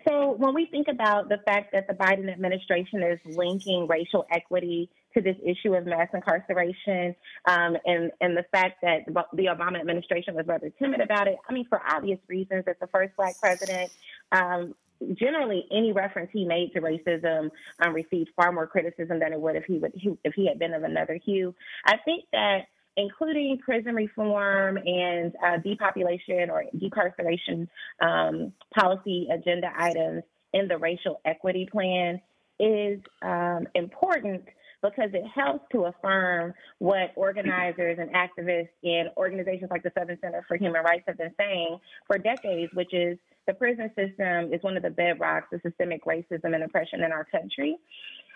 so 0.09 0.35
when 0.39 0.55
we 0.55 0.67
think 0.67 0.89
about 0.89 1.29
the 1.29 1.37
fact 1.45 1.73
that 1.73 1.87
the 1.87 1.95
Biden 1.95 2.33
administration 2.33 3.03
is 3.03 3.19
linking 3.37 3.87
racial 3.87 4.25
equity 4.33 4.91
to 5.15 5.21
this 5.21 5.37
issue 5.45 5.75
of 5.75 5.85
mass 5.85 6.09
incarceration, 6.15 7.15
um, 7.45 7.77
and 7.85 8.11
and 8.23 8.35
the 8.35 8.45
fact 8.51 8.81
that 8.81 9.01
the 9.07 9.45
Obama 9.45 9.79
administration 9.79 10.37
was 10.37 10.47
rather 10.47 10.71
timid 10.79 11.03
about 11.03 11.29
it, 11.29 11.37
I 11.47 11.53
mean, 11.53 11.67
for 11.69 11.83
obvious 11.87 12.19
reasons, 12.29 12.65
as 12.67 12.77
the 12.81 12.87
first 12.87 13.15
Black 13.15 13.39
president. 13.39 13.93
Um, 14.33 14.75
generally, 15.15 15.67
any 15.71 15.93
reference 15.93 16.31
he 16.33 16.45
made 16.45 16.73
to 16.73 16.81
racism 16.81 17.51
um, 17.81 17.95
received 17.95 18.31
far 18.37 18.53
more 18.53 18.67
criticism 18.67 19.19
than 19.19 19.33
it 19.33 19.41
would 19.41 19.57
if 19.57 19.65
he 19.65 19.79
would 19.79 19.93
if 20.25 20.35
he 20.35 20.47
had 20.47 20.59
been 20.59 20.75
of 20.75 20.83
another 20.83 21.19
hue. 21.25 21.55
I 21.85 21.97
think 22.05 22.25
that 22.33 22.67
including 22.97 23.59
prison 23.59 23.95
reform 23.95 24.77
and 24.77 25.35
uh, 25.45 25.59
depopulation 25.59 26.51
or 26.51 26.65
decarceration 26.77 27.69
um, 28.01 28.53
policy 28.75 29.29
agenda 29.33 29.71
items 29.77 30.23
in 30.53 30.69
the 30.69 30.77
racial 30.77 31.21
equity 31.25 31.69
plan 31.71 32.21
is 32.59 33.01
um, 33.23 33.67
important 33.75 34.45
because 34.83 35.11
it 35.13 35.25
helps 35.35 35.65
to 35.73 35.85
affirm 35.85 36.55
what 36.79 37.13
organizers 37.15 37.99
and 37.99 38.11
activists 38.15 38.69
in 38.83 39.07
organizations 39.17 39.71
like 39.71 39.83
the 39.83 39.93
Southern 39.97 40.19
Center 40.21 40.45
for 40.49 40.57
Human 40.57 40.83
Rights 40.83 41.05
have 41.07 41.19
been 41.19 41.35
saying 41.39 41.79
for 42.07 42.19
decades, 42.19 42.73
which 42.75 42.93
is 42.93 43.19
the 43.51 43.55
prison 43.55 43.91
system 43.97 44.53
is 44.53 44.63
one 44.63 44.77
of 44.77 44.83
the 44.85 44.91
bedrocks 44.91 45.53
of 45.53 45.61
systemic 45.63 46.05
racism 46.05 46.55
and 46.55 46.63
oppression 46.63 47.03
in 47.03 47.11
our 47.11 47.25
country. 47.25 47.77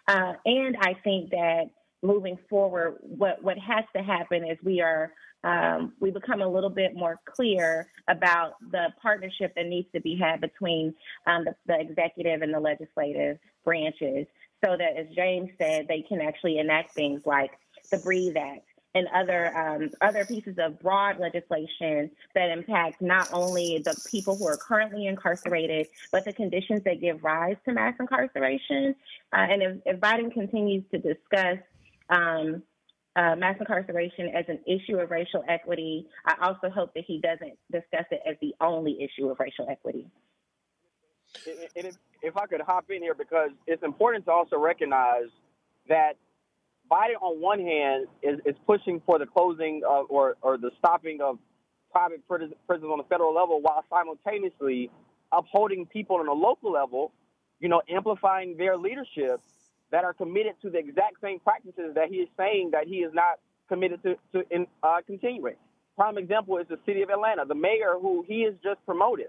Uh, 0.08 0.32
and 0.44 0.76
I 0.80 0.94
think 1.04 1.30
that 1.30 1.70
moving 2.02 2.36
forward, 2.50 2.96
what, 3.00 3.42
what 3.42 3.56
has 3.58 3.84
to 3.96 4.02
happen 4.02 4.44
is 4.44 4.58
we 4.64 4.80
are 4.80 5.12
um, 5.44 5.92
we 6.00 6.10
become 6.10 6.40
a 6.40 6.48
little 6.48 6.70
bit 6.70 6.96
more 6.96 7.20
clear 7.36 7.86
about 8.08 8.54
the 8.72 8.86
partnership 9.00 9.52
that 9.56 9.66
needs 9.66 9.86
to 9.94 10.00
be 10.00 10.18
had 10.18 10.40
between 10.40 10.94
um, 11.26 11.44
the, 11.44 11.54
the, 11.66 11.78
executive 11.78 12.40
and 12.40 12.52
the 12.52 12.58
legislative 12.58 13.36
branches, 13.62 14.26
so 14.64 14.74
that, 14.78 14.96
as 14.96 15.06
James 15.14 15.50
said, 15.60 15.86
they 15.86 16.00
can 16.00 16.22
actually 16.22 16.56
enact 16.58 16.94
things 16.94 17.20
like 17.26 17.50
the 17.90 17.98
Breathe 17.98 18.38
Act 18.38 18.64
and 18.94 19.08
other 19.14 19.56
um, 19.56 19.90
other 20.00 20.24
pieces 20.24 20.56
of 20.58 20.78
broad 20.80 21.18
legislation 21.18 22.10
that 22.34 22.50
impact 22.50 23.02
not 23.02 23.28
only 23.32 23.82
the 23.84 23.94
people 24.08 24.36
who 24.36 24.46
are 24.46 24.56
currently 24.56 25.06
incarcerated, 25.06 25.88
but 26.12 26.24
the 26.24 26.32
conditions 26.32 26.82
that 26.84 27.00
give 27.00 27.22
rise 27.24 27.56
to 27.64 27.72
mass 27.72 27.94
incarceration. 27.98 28.94
Uh, 29.32 29.46
and 29.50 29.62
if, 29.62 29.76
if 29.86 30.00
Biden 30.00 30.32
continues 30.32 30.84
to 30.92 30.98
discuss 30.98 31.58
um, 32.08 32.62
uh, 33.16 33.36
mass 33.36 33.56
incarceration 33.60 34.28
as 34.34 34.44
an 34.48 34.58
issue 34.66 34.98
of 34.98 35.10
racial 35.10 35.44
equity. 35.48 36.06
I 36.26 36.34
also 36.42 36.68
hope 36.68 36.94
that 36.94 37.04
he 37.06 37.20
doesn't 37.20 37.56
discuss 37.70 38.06
it 38.10 38.20
as 38.26 38.36
the 38.40 38.54
only 38.60 39.02
issue 39.02 39.28
of 39.28 39.38
racial 39.38 39.68
equity. 39.70 40.06
And 41.76 41.86
if, 41.86 41.96
if 42.22 42.36
I 42.36 42.46
could 42.46 42.60
hop 42.60 42.90
in 42.90 43.02
here, 43.02 43.14
because 43.14 43.50
it's 43.66 43.82
important 43.82 44.24
to 44.26 44.32
also 44.32 44.58
recognize 44.58 45.28
that 45.88 46.16
Biden, 46.90 47.16
on 47.20 47.40
one 47.40 47.60
hand, 47.60 48.06
is, 48.22 48.40
is 48.44 48.54
pushing 48.66 49.00
for 49.06 49.18
the 49.18 49.26
closing 49.26 49.82
of, 49.88 50.06
or, 50.08 50.36
or 50.42 50.58
the 50.58 50.70
stopping 50.78 51.20
of 51.20 51.38
private 51.90 52.26
prisons 52.28 52.54
on 52.68 52.98
the 52.98 53.04
federal 53.04 53.34
level 53.34 53.60
while 53.62 53.84
simultaneously 53.88 54.90
upholding 55.32 55.86
people 55.86 56.16
on 56.16 56.28
a 56.28 56.32
local 56.32 56.72
level, 56.72 57.12
you 57.60 57.68
know, 57.68 57.80
amplifying 57.88 58.56
their 58.56 58.76
leadership 58.76 59.40
that 59.90 60.04
are 60.04 60.12
committed 60.12 60.54
to 60.62 60.70
the 60.70 60.78
exact 60.78 61.20
same 61.22 61.38
practices 61.38 61.94
that 61.94 62.08
he 62.08 62.16
is 62.16 62.28
saying 62.36 62.70
that 62.72 62.86
he 62.86 62.96
is 62.96 63.12
not 63.14 63.38
committed 63.68 64.02
to, 64.02 64.16
to 64.32 64.44
in, 64.50 64.66
uh, 64.82 65.00
continuing. 65.06 65.54
Prime 65.96 66.18
example 66.18 66.58
is 66.58 66.66
the 66.68 66.78
city 66.84 67.02
of 67.02 67.10
Atlanta. 67.10 67.44
The 67.46 67.54
mayor, 67.54 67.94
who 68.00 68.24
he 68.26 68.42
has 68.42 68.54
just 68.62 68.84
promoted 68.84 69.28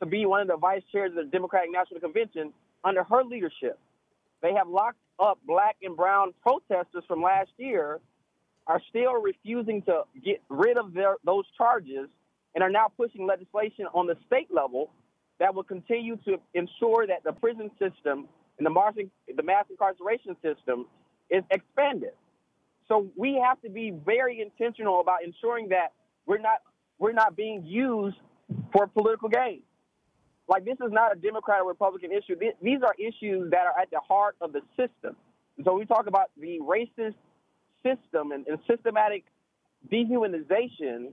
to 0.00 0.06
be 0.06 0.24
one 0.26 0.40
of 0.40 0.48
the 0.48 0.56
vice 0.56 0.82
chairs 0.90 1.10
of 1.10 1.16
the 1.16 1.30
Democratic 1.30 1.70
National 1.70 2.00
Convention, 2.00 2.52
under 2.84 3.04
her 3.04 3.22
leadership, 3.24 3.78
they 4.42 4.54
have 4.54 4.68
locked 4.68 4.98
up 5.18 5.38
black 5.46 5.76
and 5.82 5.96
brown 5.96 6.32
protesters 6.42 7.04
from 7.06 7.22
last 7.22 7.50
year, 7.58 8.00
are 8.66 8.80
still 8.88 9.14
refusing 9.20 9.82
to 9.82 10.02
get 10.24 10.42
rid 10.48 10.76
of 10.76 10.92
their, 10.92 11.16
those 11.24 11.44
charges, 11.56 12.08
and 12.54 12.62
are 12.62 12.70
now 12.70 12.90
pushing 12.96 13.26
legislation 13.26 13.86
on 13.94 14.06
the 14.06 14.16
state 14.26 14.48
level 14.52 14.90
that 15.38 15.54
will 15.54 15.62
continue 15.62 16.16
to 16.16 16.38
ensure 16.54 17.06
that 17.06 17.22
the 17.24 17.32
prison 17.32 17.70
system 17.78 18.26
and 18.58 18.66
the 18.66 18.70
mass, 18.70 18.94
the 18.96 19.42
mass 19.42 19.66
incarceration 19.70 20.34
system 20.42 20.86
is 21.30 21.44
expanded. 21.50 22.12
So 22.88 23.08
we 23.16 23.40
have 23.44 23.60
to 23.62 23.70
be 23.70 23.90
very 23.90 24.40
intentional 24.40 25.00
about 25.00 25.22
ensuring 25.24 25.68
that 25.68 25.92
we're 26.24 26.38
not 26.38 26.62
we're 26.98 27.12
not 27.12 27.36
being 27.36 27.64
used 27.64 28.16
for 28.72 28.86
political 28.86 29.28
gain. 29.28 29.62
Like 30.48 30.64
this 30.64 30.76
is 30.84 30.92
not 30.92 31.16
a 31.16 31.18
Democrat 31.18 31.60
or 31.60 31.68
Republican 31.68 32.10
issue. 32.12 32.36
These 32.62 32.78
are 32.82 32.94
issues 32.98 33.50
that 33.50 33.66
are 33.66 33.80
at 33.80 33.90
the 33.90 34.00
heart 34.00 34.36
of 34.40 34.52
the 34.52 34.60
system. 34.76 35.16
So 35.64 35.74
we 35.74 35.86
talk 35.86 36.06
about 36.06 36.30
the 36.38 36.60
racist 36.60 37.14
system 37.82 38.32
and, 38.32 38.46
and 38.46 38.58
systematic 38.68 39.24
dehumanization. 39.90 41.12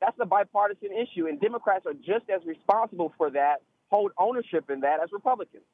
That's 0.00 0.16
a 0.20 0.26
bipartisan 0.26 0.90
issue, 0.92 1.26
and 1.26 1.40
Democrats 1.40 1.84
are 1.86 1.94
just 1.94 2.30
as 2.30 2.44
responsible 2.46 3.12
for 3.18 3.30
that, 3.30 3.56
hold 3.88 4.12
ownership 4.18 4.70
in 4.70 4.80
that 4.80 5.00
as 5.02 5.10
Republicans. 5.12 5.64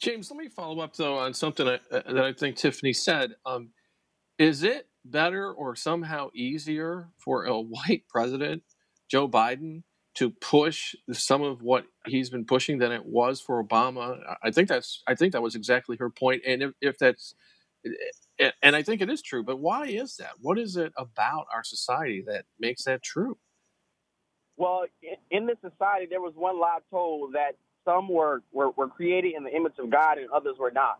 James, 0.00 0.30
let 0.30 0.38
me 0.38 0.48
follow 0.48 0.80
up 0.80 0.96
though 0.96 1.18
on 1.18 1.34
something 1.34 1.68
I, 1.68 1.74
uh, 1.90 2.12
that 2.12 2.24
I 2.24 2.32
think 2.32 2.56
Tiffany 2.56 2.92
said. 2.92 3.34
Um, 3.44 3.70
is 4.38 4.62
it 4.62 4.88
better 5.04 5.52
or 5.52 5.76
somehow 5.76 6.30
easier 6.34 7.08
for 7.18 7.44
a 7.44 7.60
white 7.60 8.04
president, 8.08 8.62
Joe 9.10 9.28
Biden, 9.28 9.82
to 10.20 10.28
push 10.28 10.94
some 11.12 11.40
of 11.40 11.62
what 11.62 11.86
he's 12.04 12.28
been 12.28 12.44
pushing 12.44 12.76
than 12.76 12.92
it 12.92 13.06
was 13.06 13.40
for 13.40 13.64
Obama? 13.64 14.18
I 14.42 14.50
think 14.50 14.68
that's 14.68 15.02
I 15.06 15.14
think 15.14 15.32
that 15.32 15.40
was 15.40 15.54
exactly 15.54 15.96
her 15.96 16.10
point. 16.10 16.42
And 16.46 16.62
if, 16.62 16.72
if 16.82 16.98
that's 16.98 17.34
eh, 17.86 17.90
eh, 18.38 18.50
and 18.62 18.76
I 18.76 18.82
think 18.82 19.00
it 19.00 19.08
is 19.08 19.22
true, 19.22 19.42
but 19.42 19.58
why 19.58 19.86
is 19.86 20.16
that? 20.16 20.32
What 20.42 20.58
is 20.58 20.76
it 20.76 20.92
about 20.98 21.46
our 21.54 21.64
society 21.64 22.22
that 22.26 22.44
makes 22.58 22.84
that 22.84 23.02
true? 23.02 23.38
Well, 24.58 24.84
in 25.30 25.46
this 25.46 25.56
society, 25.62 26.06
there 26.10 26.20
was 26.20 26.34
one 26.36 26.60
lie 26.60 26.80
told 26.90 27.32
that 27.32 27.52
some 27.86 28.06
were, 28.06 28.42
were, 28.52 28.72
were 28.72 28.88
created 28.88 29.32
in 29.34 29.42
the 29.42 29.56
image 29.56 29.72
of 29.78 29.88
God 29.88 30.18
and 30.18 30.28
others 30.28 30.56
were 30.58 30.70
not. 30.70 30.98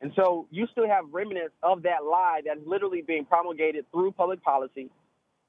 And 0.00 0.12
so 0.14 0.46
you 0.52 0.68
still 0.70 0.86
have 0.86 1.06
remnants 1.10 1.54
of 1.64 1.82
that 1.82 2.04
lie 2.04 2.42
that's 2.46 2.60
literally 2.64 3.02
being 3.02 3.24
promulgated 3.24 3.84
through 3.90 4.12
public 4.12 4.40
policy, 4.44 4.90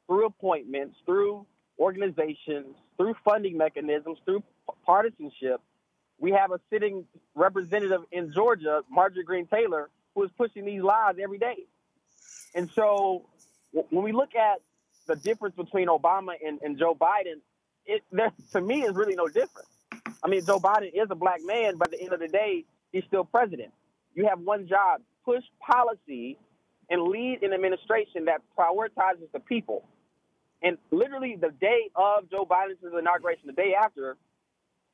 through 0.08 0.26
appointments, 0.26 0.96
through 1.06 1.46
organizations, 1.82 2.76
through 2.98 3.16
funding 3.26 3.58
mechanisms, 3.58 4.20
through 4.24 4.44
partisanship. 4.86 5.60
We 6.20 6.32
have 6.32 6.52
a 6.52 6.60
sitting 6.70 7.06
representative 7.34 8.02
in 8.12 8.32
Georgia, 8.32 8.82
Marjorie 8.90 9.24
Greene 9.24 9.48
Taylor, 9.48 9.90
who 10.14 10.24
is 10.24 10.30
pushing 10.38 10.66
these 10.66 10.84
lies 10.84 11.16
every 11.22 11.40
day. 11.40 11.66
And 12.54 12.70
so 12.76 13.26
when 13.72 14.04
we 14.04 14.12
look 14.12 14.36
at 14.36 14.62
the 15.08 15.16
difference 15.16 15.56
between 15.56 15.88
Obama 15.88 16.34
and, 16.46 16.62
and 16.62 16.78
Joe 16.78 16.94
Biden, 16.94 17.42
it 17.86 18.04
there, 18.12 18.32
to 18.52 18.62
me 18.62 18.84
is 18.84 18.94
really 18.94 19.16
no 19.16 19.28
difference. 19.28 19.68
I 20.24 20.28
mean, 20.28 20.46
Joe 20.46 20.60
Biden 20.60 20.92
is 20.94 21.08
a 21.10 21.16
black 21.16 21.40
man, 21.44 21.78
but 21.78 21.88
at 21.88 21.98
the 21.98 22.04
end 22.04 22.14
of 22.14 22.20
the 22.20 22.28
day, 22.28 22.66
he's 22.92 23.04
still 23.08 23.26
president. 23.26 23.72
You 24.14 24.28
have 24.28 24.40
one 24.40 24.68
job: 24.68 25.02
push 25.26 25.44
policy 25.60 26.38
and 26.92 27.02
lead 27.04 27.42
an 27.42 27.54
administration 27.54 28.26
that 28.26 28.42
prioritizes 28.56 29.32
the 29.34 29.40
people. 29.40 29.88
And 30.64 30.78
literally, 30.92 31.38
the 31.40 31.50
day 31.50 31.90
of 31.96 32.30
Joe 32.30 32.46
Biden's 32.46 32.78
inauguration, 32.98 33.48
the 33.48 33.54
day 33.54 33.74
after, 33.80 34.18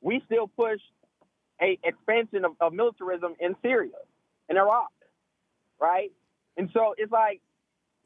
we 0.00 0.22
still 0.26 0.48
push 0.48 0.80
a 1.60 1.78
expansion 1.82 2.44
of, 2.44 2.52
of 2.60 2.72
militarism 2.72 3.34
in 3.40 3.54
Syria, 3.62 3.90
in 4.48 4.56
Iraq, 4.56 4.90
right? 5.80 6.10
And 6.56 6.70
so 6.72 6.94
it's 6.96 7.12
like, 7.12 7.40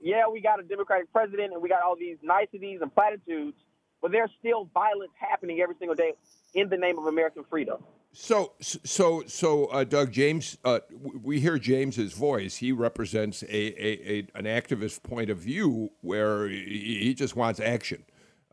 yeah, 0.00 0.28
we 0.32 0.40
got 0.40 0.58
a 0.58 0.62
Democratic 0.64 1.12
president 1.12 1.52
and 1.52 1.62
we 1.62 1.68
got 1.68 1.82
all 1.82 1.96
these 1.96 2.16
niceties 2.22 2.80
and 2.82 2.92
platitudes, 2.92 3.56
but 4.00 4.10
there's 4.10 4.30
still 4.40 4.68
violence 4.74 5.12
happening 5.18 5.60
every 5.60 5.76
single 5.78 5.94
day 5.94 6.14
in 6.54 6.68
the 6.68 6.76
name 6.76 6.98
of 6.98 7.06
American 7.06 7.44
freedom. 7.48 7.78
So, 8.14 8.52
so, 8.60 9.22
so, 9.26 9.66
uh, 9.66 9.84
Doug 9.84 10.12
James, 10.12 10.58
uh, 10.64 10.80
we 11.22 11.40
hear 11.40 11.58
James's 11.58 12.12
voice. 12.12 12.56
He 12.56 12.70
represents 12.70 13.42
a, 13.44 13.48
a, 13.48 14.12
a, 14.12 14.18
an 14.34 14.44
activist 14.44 15.02
point 15.02 15.30
of 15.30 15.38
view 15.38 15.92
where 16.02 16.46
he 16.46 17.14
just 17.14 17.36
wants 17.36 17.58
action. 17.58 18.04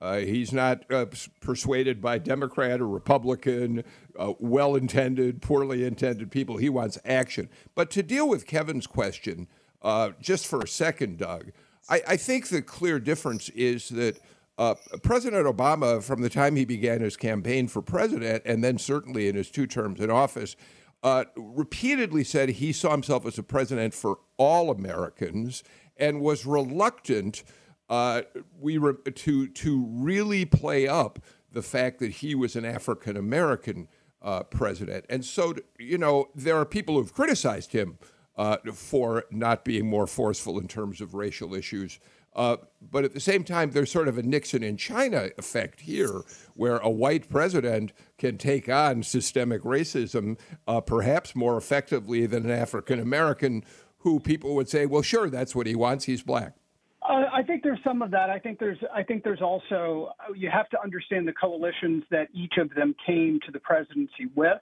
Uh, 0.02 0.19
he's 0.19 0.54
not 0.54 0.89
uh, 0.89 1.06
persuaded 1.41 2.02
by 2.02 2.17
Democrat 2.17 2.80
or 2.80 2.88
Republican, 2.88 3.84
uh, 4.17 4.34
well 4.39 4.76
intended, 4.76 5.41
poorly 5.41 5.84
intended 5.84 6.32
people. 6.32 6.56
He 6.56 6.69
wants 6.69 6.98
action. 7.04 7.50
But 7.76 7.91
to 7.91 8.04
deal 8.04 8.30
with 8.30 8.48
Kevin's 8.48 8.88
question, 8.88 9.48
uh, 9.82 10.12
just 10.22 10.48
for 10.48 10.62
a 10.62 10.67
second, 10.67 11.17
Doug, 11.17 11.52
I, 11.89 12.02
I 12.08 12.17
think 12.17 12.48
the 12.48 12.62
clear 12.62 12.98
difference 12.98 13.50
is 13.50 13.89
that 13.89 14.19
uh, 14.60 14.76
President 15.02 15.48
Obama, 15.48 16.04
from 16.04 16.22
the 16.22 16.30
time 16.30 16.56
he 16.58 16.65
began 16.65 17.00
his 17.00 17.15
campaign 17.15 17.67
for 17.67 17.82
president, 17.82 18.43
and 18.45 18.62
then 18.62 18.78
certainly 18.78 19.30
in 19.30 19.36
his 19.36 19.50
two 19.50 19.65
terms 19.65 20.02
in 20.02 20.12
office, 20.12 20.58
uh, 21.02 21.24
repeatedly 21.38 22.26
said 22.26 22.50
he 22.50 22.74
saw 22.74 22.91
himself 22.91 23.26
as 23.26 23.38
a 23.38 23.43
president 23.43 23.93
for 23.93 24.19
all 24.36 24.69
Americans 24.69 25.63
and 25.95 26.19
was 26.19 26.45
reluctant 26.45 27.43
uh, 27.89 28.22
we 28.60 28.78
re- 28.78 28.93
to 29.15 29.48
to 29.48 29.86
really 29.89 30.45
play 30.45 30.88
up 30.88 31.19
the 31.52 31.62
fact 31.62 32.00
that 32.00 32.12
he 32.12 32.36
was 32.36 32.56
an 32.56 32.65
African 32.65 33.17
American 33.17 33.88
uh, 34.22 34.43
president. 34.43 35.06
And 35.10 35.24
so, 35.26 35.56
you 35.80 35.98
know, 35.98 36.28
there 36.36 36.58
are 36.58 36.65
people 36.65 36.95
who've 36.95 37.13
criticized 37.13 37.72
him 37.72 37.98
uh, 38.36 38.58
for 38.74 39.26
not 39.32 39.65
being 39.65 39.88
more 39.88 40.06
forceful 40.08 40.60
in 40.60 40.67
terms 40.67 41.02
of 41.02 41.13
racial 41.13 41.56
issues. 41.56 42.00
Uh, 42.35 42.57
but 42.81 43.03
at 43.03 43.13
the 43.13 43.19
same 43.19 43.43
time, 43.43 43.71
there's 43.71 43.91
sort 43.91 44.07
of 44.07 44.17
a 44.17 44.23
Nixon 44.23 44.63
in 44.63 44.77
China 44.77 45.29
effect 45.37 45.81
here, 45.81 46.21
where 46.53 46.77
a 46.77 46.89
white 46.89 47.29
president 47.29 47.91
can 48.17 48.37
take 48.37 48.69
on 48.69 49.03
systemic 49.03 49.63
racism 49.63 50.37
uh, 50.67 50.79
perhaps 50.79 51.35
more 51.35 51.57
effectively 51.57 52.25
than 52.25 52.45
an 52.45 52.51
African 52.51 52.99
American 52.99 53.63
who 53.99 54.19
people 54.19 54.55
would 54.55 54.69
say, 54.69 54.85
well, 54.85 55.01
sure, 55.01 55.29
that's 55.29 55.55
what 55.55 55.67
he 55.67 55.75
wants. 55.75 56.05
He's 56.05 56.21
black. 56.21 56.53
Uh, 57.01 57.23
I 57.33 57.43
think 57.43 57.63
there's 57.63 57.79
some 57.83 58.01
of 58.01 58.11
that. 58.11 58.29
I 58.29 58.39
think 58.39 58.59
there's 58.59 58.77
I 58.93 59.03
think 59.03 59.23
there's 59.23 59.41
also 59.41 60.11
you 60.35 60.49
have 60.49 60.69
to 60.69 60.81
understand 60.81 61.27
the 61.27 61.33
coalitions 61.33 62.03
that 62.11 62.27
each 62.33 62.53
of 62.57 62.69
them 62.75 62.93
came 63.05 63.39
to 63.45 63.51
the 63.51 63.59
presidency 63.59 64.27
with. 64.35 64.59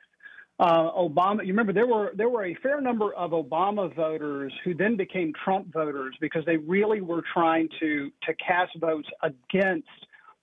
Uh, 0.59 0.91
Obama, 0.93 1.41
you 1.41 1.53
remember 1.53 1.71
there 1.71 1.85
were 1.85 2.11
there 2.15 2.29
were 2.29 2.45
a 2.45 2.55
fair 2.63 2.81
number 2.81 3.13
of 3.13 3.31
Obama 3.31 3.93
voters 3.95 4.51
who 4.63 4.73
then 4.73 4.97
became 4.97 5.31
Trump 5.43 5.71
voters 5.71 6.15
because 6.19 6.43
they 6.45 6.57
really 6.57 6.99
were 6.99 7.23
trying 7.33 7.69
to 7.79 8.11
to 8.23 8.33
cast 8.35 8.71
votes 8.79 9.07
against 9.21 9.87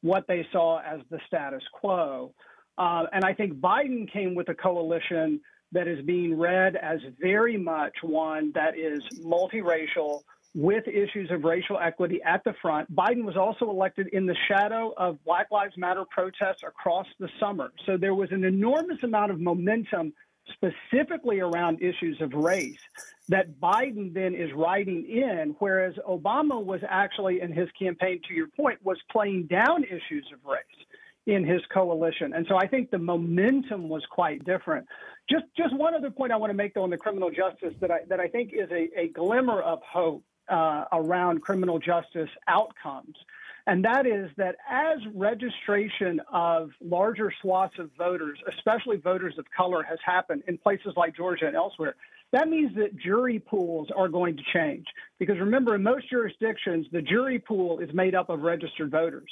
what 0.03 0.27
they 0.29 0.47
saw 0.53 0.81
as 0.81 1.01
the 1.11 1.19
status 1.27 1.63
quo. 1.73 2.33
Uh, 2.79 3.05
and 3.13 3.25
I 3.25 3.35
think 3.35 3.55
Biden 3.55 4.11
came 4.13 4.35
with 4.37 4.49
a 4.51 4.55
coalition 4.55 5.41
that 5.73 5.89
is 5.89 6.05
being 6.05 6.39
read 6.39 6.77
as 6.77 7.01
very 7.21 7.57
much 7.57 7.95
one 8.03 8.53
that 8.55 8.79
is 8.79 9.03
multiracial, 9.25 10.23
with 10.55 10.87
issues 10.87 11.31
of 11.31 11.43
racial 11.43 11.79
equity 11.79 12.21
at 12.25 12.45
the 12.45 12.55
front. 12.63 12.95
Biden 12.95 13.25
was 13.25 13.37
also 13.37 13.69
elected 13.69 14.09
in 14.09 14.25
the 14.25 14.37
shadow 14.49 14.95
of 14.97 15.23
Black 15.25 15.51
Lives 15.51 15.77
Matter 15.77 16.05
protests 16.09 16.63
across 16.67 17.07
the 17.19 17.29
summer. 17.41 17.73
So 17.87 17.97
there 17.97 18.15
was 18.15 18.31
an 18.31 18.45
enormous 18.45 18.99
amount 19.03 19.33
of 19.33 19.41
momentum 19.41 20.13
specifically 20.53 21.41
around 21.41 21.83
issues 21.83 22.21
of 22.21 22.33
race 22.35 22.79
that 23.29 23.59
Biden 23.59 24.13
then 24.13 24.35
is 24.35 24.53
riding 24.55 25.07
in, 25.09 25.57
whereas 25.59 25.95
Obama 26.09 26.63
was 26.63 26.81
actually, 26.89 27.41
in 27.41 27.51
his 27.51 27.69
campaign, 27.79 28.21
to 28.29 28.35
your 28.35 28.49
point, 28.49 28.79
was 28.85 28.99
playing 29.11 29.47
down 29.47 29.83
issues 29.85 30.27
of 30.33 30.39
race 30.45 30.63
in 31.27 31.45
his 31.45 31.63
coalition. 31.73 32.35
And 32.35 32.47
so 32.49 32.57
I 32.57 32.67
think 32.67 32.91
the 32.91 32.99
momentum 32.99 33.89
was 33.89 34.05
quite 34.11 34.45
different. 34.45 34.87
Just 35.31 35.45
just 35.57 35.75
one 35.75 35.95
other 35.95 36.11
point 36.11 36.33
I 36.33 36.37
want 36.37 36.51
to 36.51 36.55
make 36.55 36.75
though 36.75 36.83
on 36.83 36.91
the 36.91 36.99
criminal 36.99 37.31
justice 37.31 37.73
that 37.81 37.91
I 37.91 38.01
that 38.11 38.21
I 38.21 38.29
think 38.29 38.53
is 38.53 38.71
a, 38.71 38.91
a 38.95 39.09
glimmer 39.09 39.63
of 39.63 39.81
hope 39.91 40.23
uh, 40.49 40.85
around 40.93 41.43
criminal 41.43 41.79
justice 41.79 42.31
outcomes. 42.49 43.17
And 43.67 43.85
that 43.85 44.07
is 44.07 44.31
that 44.37 44.57
as 44.69 44.99
registration 45.15 46.21
of 46.31 46.71
larger 46.83 47.33
swaths 47.41 47.79
of 47.79 47.91
voters, 47.97 48.39
especially 48.47 48.99
voters 48.99 49.39
of 49.39 49.47
color, 49.57 49.83
has 49.83 49.99
happened 50.05 50.43
in 50.47 50.59
places 50.59 50.93
like 50.97 51.17
Georgia 51.17 51.47
and 51.47 51.57
elsewhere, 51.57 51.97
that 52.33 52.49
means 52.49 52.75
that 52.77 52.97
jury 52.99 53.39
pools 53.39 53.89
are 53.97 54.09
going 54.09 54.37
to 54.37 54.43
change. 54.53 54.87
Because 55.19 55.39
remember, 55.39 55.77
in 55.77 55.83
most 55.83 56.11
jurisdictions, 56.11 56.87
the 56.93 57.01
jury 57.01 57.39
pool 57.39 57.79
is 57.79 57.89
made 57.95 58.15
up 58.15 58.29
of 58.29 58.41
registered 58.41 58.91
voters. 58.91 59.31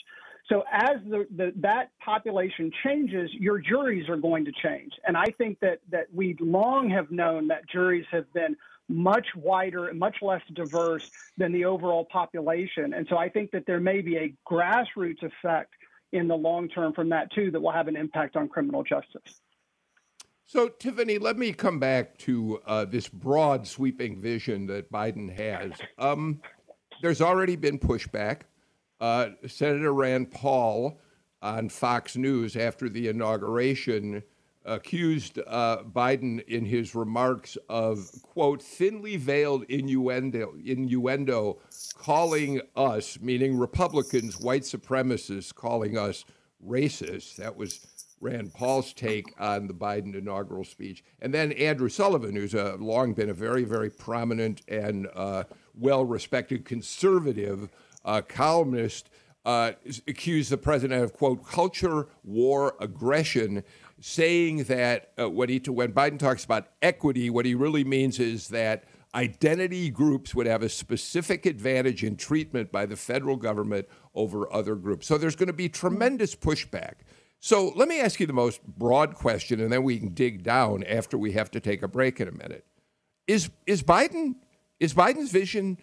So 0.49 0.65
as 0.73 0.97
the, 1.09 1.27
the, 1.37 1.53
that 1.57 1.91
population 2.05 2.71
changes, 2.85 3.31
your 3.33 3.59
juries 3.59 4.09
are 4.09 4.17
going 4.17 4.45
to 4.45 4.53
change. 4.63 4.93
And 5.07 5.17
I 5.17 5.27
think 5.39 5.61
that, 5.61 5.81
that 5.91 6.07
we 6.13 6.37
long 6.41 6.91
have 6.91 7.11
known 7.11 7.49
that 7.49 7.69
juries 7.69 8.07
have 8.11 8.33
been 8.33 8.57
much 8.89 9.27
wider 9.37 9.89
and 9.89 9.99
much 9.99 10.17
less 10.23 10.43
diverse 10.55 11.11
than 11.37 11.53
the 11.53 11.65
overall 11.65 12.05
population. 12.05 12.95
And 12.95 13.07
so 13.09 13.17
I 13.17 13.29
think 13.29 13.51
that 13.53 13.65
there 13.67 13.81
may 13.81 14.01
be 14.01 14.17
a 14.17 14.35
grassroots 14.49 15.23
effect 15.23 15.73
in 16.13 16.29
the 16.29 16.37
long 16.37 16.69
term 16.69 16.93
from 16.93 17.09
that 17.09 17.33
too 17.33 17.51
that 17.51 17.61
will 17.61 17.73
have 17.73 17.89
an 17.89 17.97
impact 17.97 18.37
on 18.37 18.49
criminal 18.49 18.83
justice. 18.83 19.41
So, 20.45 20.69
Tiffany, 20.69 21.19
let 21.19 21.39
me 21.39 21.53
come 21.53 21.79
back 21.79 22.19
to 22.19 22.61
uh, 22.67 22.85
this 22.85 23.09
broad, 23.09 23.67
sweeping 23.67 24.21
vision 24.21 24.67
that 24.67 24.93
Biden 24.93 25.35
has. 25.35 25.73
Um, 25.99 26.43
there's 27.01 27.23
already 27.23 27.57
been 27.57 27.79
pushback. 27.79 28.43
Uh, 29.01 29.31
Senator 29.47 29.95
Rand 29.95 30.31
Paul 30.31 31.01
on 31.41 31.71
Fox 31.71 32.17
News 32.17 32.55
after 32.55 32.91
the 32.91 33.09
inauguration 33.09 34.23
accused 34.65 35.39
uh, 35.47 35.83
Biden 35.85 36.45
in 36.47 36.65
his 36.65 36.95
remarks 36.95 37.59
of, 37.69 38.11
quote, 38.23 38.63
thinly 38.63 39.17
veiled 39.17 39.65
innuendo, 39.65 40.55
innuendo 40.65 41.59
calling 41.97 42.61
us, 42.77 43.19
meaning 43.21 43.59
Republicans, 43.59 44.39
white 44.39 44.63
supremacists, 44.63 45.55
calling 45.55 45.99
us 45.99 46.25
racist. 46.67 47.37
That 47.37 47.57
was 47.57 47.87
Rand 48.21 48.55
Paul's 48.55 48.93
take 48.93 49.35
on 49.41 49.67
the 49.67 49.75
Biden 49.75 50.15
inaugural 50.15 50.65
speech, 50.65 51.03
and 51.21 51.35
then 51.35 51.51
Andrew 51.53 51.89
Sullivan, 51.89 52.37
who's 52.37 52.55
a, 52.55 52.77
long 52.77 53.15
been 53.15 53.31
a 53.31 53.35
very, 53.35 53.65
very 53.65 53.91
prominent 53.91 54.63
and 54.69 55.09
uh, 55.15 55.43
well-respected 55.75 56.65
conservative 56.65 57.69
uh, 58.05 58.23
columnist, 58.23 59.11
uh, 59.45 59.73
accused 60.07 60.51
the 60.51 60.57
president 60.57 61.03
of 61.03 61.13
quote 61.13 61.45
culture 61.45 62.07
war 62.23 62.77
aggression, 62.81 63.65
saying 64.03 64.65
that 64.65 65.13
uh, 65.19 65.31
when 65.31 65.49
he 65.49 65.59
when 65.59 65.93
Biden 65.93 66.19
talks 66.19 66.45
about 66.45 66.67
equity, 66.83 67.31
what 67.31 67.47
he 67.47 67.55
really 67.55 67.85
means 67.85 68.19
is 68.19 68.49
that 68.49 68.85
identity 69.15 69.91
groups 69.91 70.35
would 70.35 70.47
have 70.47 70.63
a 70.63 70.69
specific 70.69 71.47
advantage 71.47 72.03
in 72.03 72.17
treatment 72.17 72.73
by 72.73 72.85
the 72.85 72.97
federal 72.97 73.37
government 73.37 73.87
over 74.15 74.53
other 74.53 74.75
groups. 74.75 75.07
So 75.07 75.19
there's 75.19 75.37
going 75.37 75.49
to 75.49 75.53
be 75.53 75.69
tremendous 75.69 76.35
pushback. 76.35 76.95
So 77.39 77.73
let 77.77 77.89
me 77.89 78.01
ask 78.01 78.19
you 78.19 78.27
the 78.27 78.33
most 78.33 78.61
broad 78.67 79.15
question, 79.15 79.61
and 79.61 79.73
then 79.73 79.85
we 79.85 79.99
can 79.99 80.15
dig 80.15 80.43
down 80.43 80.83
after 80.85 81.17
we 81.17 81.33
have 81.33 81.51
to 81.53 81.61
take 81.61 81.83
a 81.83 81.89
break 81.89 82.21
in 82.21 82.27
a 82.27 82.33
minute. 82.33 82.67
Is 83.29 83.51
is 83.67 83.85
Biden 83.85 84.35
is 84.81 84.95
Biden's 84.95 85.31
vision 85.31 85.79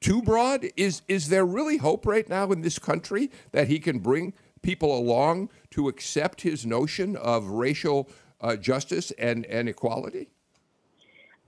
too 0.00 0.22
broad? 0.22 0.66
Is 0.76 1.02
is 1.06 1.28
there 1.28 1.44
really 1.44 1.76
hope 1.76 2.06
right 2.06 2.28
now 2.28 2.50
in 2.50 2.62
this 2.62 2.78
country 2.78 3.30
that 3.52 3.68
he 3.68 3.78
can 3.78 3.98
bring 3.98 4.32
people 4.62 4.96
along 4.96 5.50
to 5.70 5.88
accept 5.88 6.40
his 6.40 6.64
notion 6.64 7.16
of 7.16 7.46
racial 7.46 8.08
uh, 8.40 8.56
justice 8.56 9.10
and, 9.12 9.44
and 9.46 9.68
equality? 9.68 10.28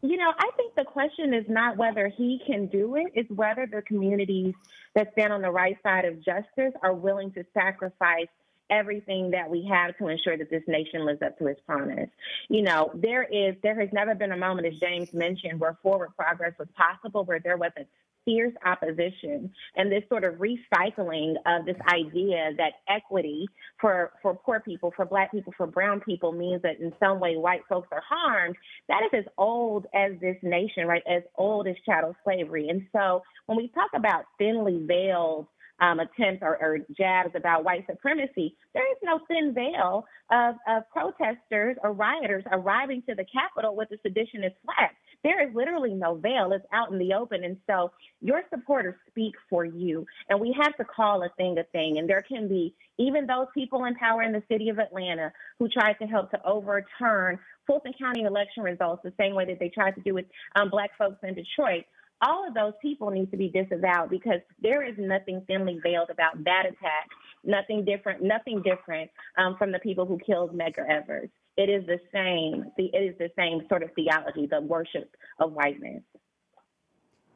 You 0.02 0.18
know, 0.18 0.32
I 0.38 0.50
think 0.56 0.74
the 0.74 0.84
question 0.84 1.32
is 1.32 1.46
not 1.48 1.78
whether 1.78 2.08
he 2.08 2.40
can 2.46 2.66
do 2.66 2.96
it, 2.96 3.06
it's 3.14 3.30
whether 3.30 3.66
the 3.66 3.80
communities 3.82 4.54
that 4.94 5.12
stand 5.12 5.32
on 5.32 5.40
the 5.40 5.50
right 5.50 5.78
side 5.82 6.04
of 6.04 6.22
justice 6.22 6.74
are 6.82 6.92
willing 6.92 7.32
to 7.32 7.44
sacrifice 7.54 8.28
everything 8.70 9.30
that 9.30 9.48
we 9.48 9.66
have 9.70 9.96
to 9.98 10.08
ensure 10.08 10.36
that 10.36 10.50
this 10.50 10.62
nation 10.66 11.04
lives 11.04 11.22
up 11.22 11.38
to 11.38 11.46
its 11.46 11.60
promise. 11.66 12.08
You 12.48 12.62
know, 12.62 12.90
there 12.94 13.22
is 13.22 13.54
there 13.62 13.78
has 13.78 13.88
never 13.92 14.14
been 14.14 14.32
a 14.32 14.36
moment, 14.36 14.66
as 14.66 14.74
James 14.80 15.12
mentioned, 15.12 15.60
where 15.60 15.78
forward 15.82 16.10
progress 16.16 16.52
was 16.58 16.68
possible, 16.76 17.24
where 17.24 17.40
there 17.40 17.56
wasn't 17.56 17.88
fierce 18.24 18.52
opposition 18.64 19.50
and 19.76 19.90
this 19.90 20.02
sort 20.08 20.24
of 20.24 20.34
recycling 20.34 21.34
of 21.46 21.64
this 21.66 21.76
idea 21.92 22.50
that 22.56 22.72
equity 22.88 23.46
for 23.80 24.12
for 24.22 24.34
poor 24.34 24.60
people, 24.60 24.92
for 24.96 25.04
black 25.04 25.30
people, 25.32 25.52
for 25.56 25.66
brown 25.66 26.00
people 26.00 26.32
means 26.32 26.62
that 26.62 26.80
in 26.80 26.92
some 27.00 27.20
way 27.20 27.36
white 27.36 27.62
folks 27.68 27.88
are 27.92 28.02
harmed. 28.08 28.56
That 28.88 29.02
is 29.12 29.24
as 29.26 29.32
old 29.38 29.86
as 29.94 30.12
this 30.20 30.36
nation, 30.42 30.86
right? 30.86 31.02
As 31.08 31.22
old 31.36 31.66
as 31.66 31.76
chattel 31.84 32.14
slavery. 32.24 32.68
And 32.68 32.86
so 32.92 33.22
when 33.46 33.56
we 33.56 33.68
talk 33.68 33.90
about 33.94 34.24
thinly 34.38 34.84
veiled 34.86 35.46
um, 35.80 35.98
attempts 35.98 36.42
or, 36.42 36.56
or, 36.60 36.78
jabs 36.96 37.30
about 37.34 37.64
white 37.64 37.84
supremacy, 37.90 38.56
there 38.74 38.88
is 38.92 38.98
no 39.02 39.18
thin 39.26 39.52
veil 39.52 40.04
of, 40.30 40.54
of 40.68 40.84
protesters 40.90 41.76
or 41.82 41.92
rioters 41.92 42.44
arriving 42.52 43.02
to 43.08 43.14
the 43.14 43.24
Capitol 43.24 43.74
with 43.74 43.88
the 43.88 43.96
seditionist 44.08 44.54
flag. 44.64 44.90
There 45.24 45.46
is 45.46 45.54
literally 45.54 45.94
no 45.94 46.14
veil. 46.14 46.52
It's 46.52 46.66
out 46.72 46.92
in 46.92 46.98
the 46.98 47.14
open. 47.14 47.42
And 47.42 47.56
so 47.66 47.90
your 48.20 48.42
supporters 48.50 48.94
speak 49.08 49.34
for 49.50 49.64
you. 49.64 50.06
And 50.28 50.38
we 50.38 50.54
have 50.62 50.76
to 50.76 50.84
call 50.84 51.22
a 51.22 51.30
thing 51.36 51.58
a 51.58 51.64
thing. 51.64 51.98
And 51.98 52.08
there 52.08 52.22
can 52.22 52.46
be 52.46 52.74
even 52.98 53.26
those 53.26 53.46
people 53.54 53.84
in 53.86 53.94
power 53.96 54.22
in 54.22 54.32
the 54.32 54.42
city 54.48 54.68
of 54.68 54.78
Atlanta 54.78 55.32
who 55.58 55.68
tried 55.68 55.94
to 55.94 56.06
help 56.06 56.30
to 56.30 56.46
overturn 56.46 57.38
Fulton 57.66 57.94
County 57.98 58.22
election 58.22 58.62
results 58.62 59.02
the 59.02 59.14
same 59.18 59.34
way 59.34 59.46
that 59.46 59.58
they 59.58 59.70
tried 59.70 59.94
to 59.96 60.02
do 60.02 60.14
with 60.14 60.26
um, 60.54 60.68
black 60.68 60.90
folks 60.98 61.18
in 61.22 61.34
Detroit 61.34 61.84
all 62.22 62.46
of 62.46 62.54
those 62.54 62.72
people 62.80 63.10
need 63.10 63.30
to 63.30 63.36
be 63.36 63.48
disavowed 63.48 64.08
because 64.08 64.40
there 64.62 64.82
is 64.86 64.94
nothing 64.98 65.42
thinly 65.46 65.78
veiled 65.82 66.10
about 66.10 66.42
that 66.44 66.64
attack. 66.66 67.08
Nothing 67.44 67.84
different. 67.84 68.22
Nothing 68.22 68.62
different 68.62 69.10
um, 69.36 69.56
from 69.58 69.72
the 69.72 69.78
people 69.78 70.06
who 70.06 70.18
killed 70.18 70.56
Medgar 70.56 70.88
Evers. 70.88 71.28
It 71.56 71.70
is 71.70 71.86
the 71.86 72.00
same. 72.12 72.64
It 72.76 72.96
is 72.96 73.16
the 73.18 73.30
same 73.38 73.60
sort 73.68 73.82
of 73.82 73.90
theology, 73.94 74.46
the 74.46 74.60
worship 74.60 75.14
of 75.38 75.52
whiteness. 75.52 76.02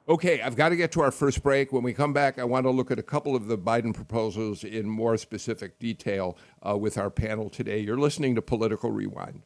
Okay, 0.08 0.40
I've 0.40 0.56
got 0.56 0.70
to 0.70 0.76
get 0.76 0.90
to 0.92 1.02
our 1.02 1.10
first 1.10 1.42
break. 1.42 1.70
When 1.70 1.82
we 1.82 1.92
come 1.92 2.14
back, 2.14 2.38
I 2.38 2.44
want 2.44 2.64
to 2.64 2.70
look 2.70 2.90
at 2.90 2.98
a 2.98 3.02
couple 3.02 3.36
of 3.36 3.46
the 3.46 3.58
Biden 3.58 3.94
proposals 3.94 4.64
in 4.64 4.88
more 4.88 5.18
specific 5.18 5.78
detail 5.78 6.38
uh, 6.66 6.78
with 6.78 6.96
our 6.96 7.10
panel 7.10 7.50
today. 7.50 7.80
You're 7.80 7.98
listening 7.98 8.34
to 8.36 8.42
Political 8.42 8.90
Rewind. 8.90 9.42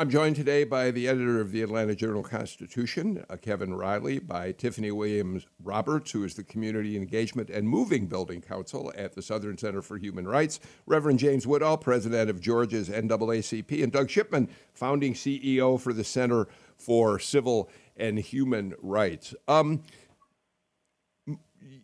I'm 0.00 0.08
joined 0.08 0.36
today 0.36 0.64
by 0.64 0.90
the 0.90 1.08
editor 1.08 1.42
of 1.42 1.52
the 1.52 1.60
Atlanta 1.60 1.94
Journal 1.94 2.22
Constitution, 2.22 3.22
uh, 3.28 3.36
Kevin 3.36 3.74
Riley, 3.74 4.18
by 4.18 4.50
Tiffany 4.52 4.90
Williams 4.90 5.46
Roberts, 5.62 6.12
who 6.12 6.24
is 6.24 6.36
the 6.36 6.42
Community 6.42 6.96
Engagement 6.96 7.50
and 7.50 7.68
Moving 7.68 8.06
Building 8.06 8.40
Counsel 8.40 8.90
at 8.96 9.12
the 9.12 9.20
Southern 9.20 9.58
Center 9.58 9.82
for 9.82 9.98
Human 9.98 10.26
Rights, 10.26 10.58
Reverend 10.86 11.18
James 11.18 11.46
Woodall, 11.46 11.76
president 11.76 12.30
of 12.30 12.40
Georgia's 12.40 12.88
NAACP, 12.88 13.82
and 13.82 13.92
Doug 13.92 14.08
Shipman, 14.08 14.48
founding 14.72 15.12
CEO 15.12 15.78
for 15.78 15.92
the 15.92 16.02
Center 16.02 16.48
for 16.78 17.18
Civil 17.18 17.68
and 17.94 18.18
Human 18.18 18.72
Rights. 18.80 19.34
Um, 19.48 19.82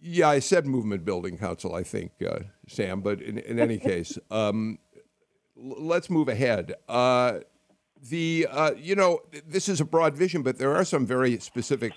yeah, 0.01 0.31
I 0.31 0.39
said 0.39 0.67
Movement 0.67 1.05
Building 1.05 1.37
Counsel, 1.37 1.75
I 1.75 1.83
think, 1.83 2.13
uh, 2.27 2.45
Sam, 2.67 3.03
but 3.03 3.21
in, 3.21 3.37
in 3.37 3.59
any 3.59 3.77
case, 3.77 4.19
um, 4.31 4.79
l- 5.55 5.85
let's 5.85 6.09
move 6.09 6.31
ahead. 6.31 6.77
Uh, 6.89 7.41
the 8.11 8.47
uh, 8.51 8.73
you 8.77 8.95
know 8.95 9.21
this 9.47 9.69
is 9.69 9.81
a 9.81 9.85
broad 9.85 10.17
vision, 10.17 10.43
but 10.43 10.59
there 10.59 10.75
are 10.75 10.85
some 10.85 11.07
very 11.07 11.39
specific 11.39 11.93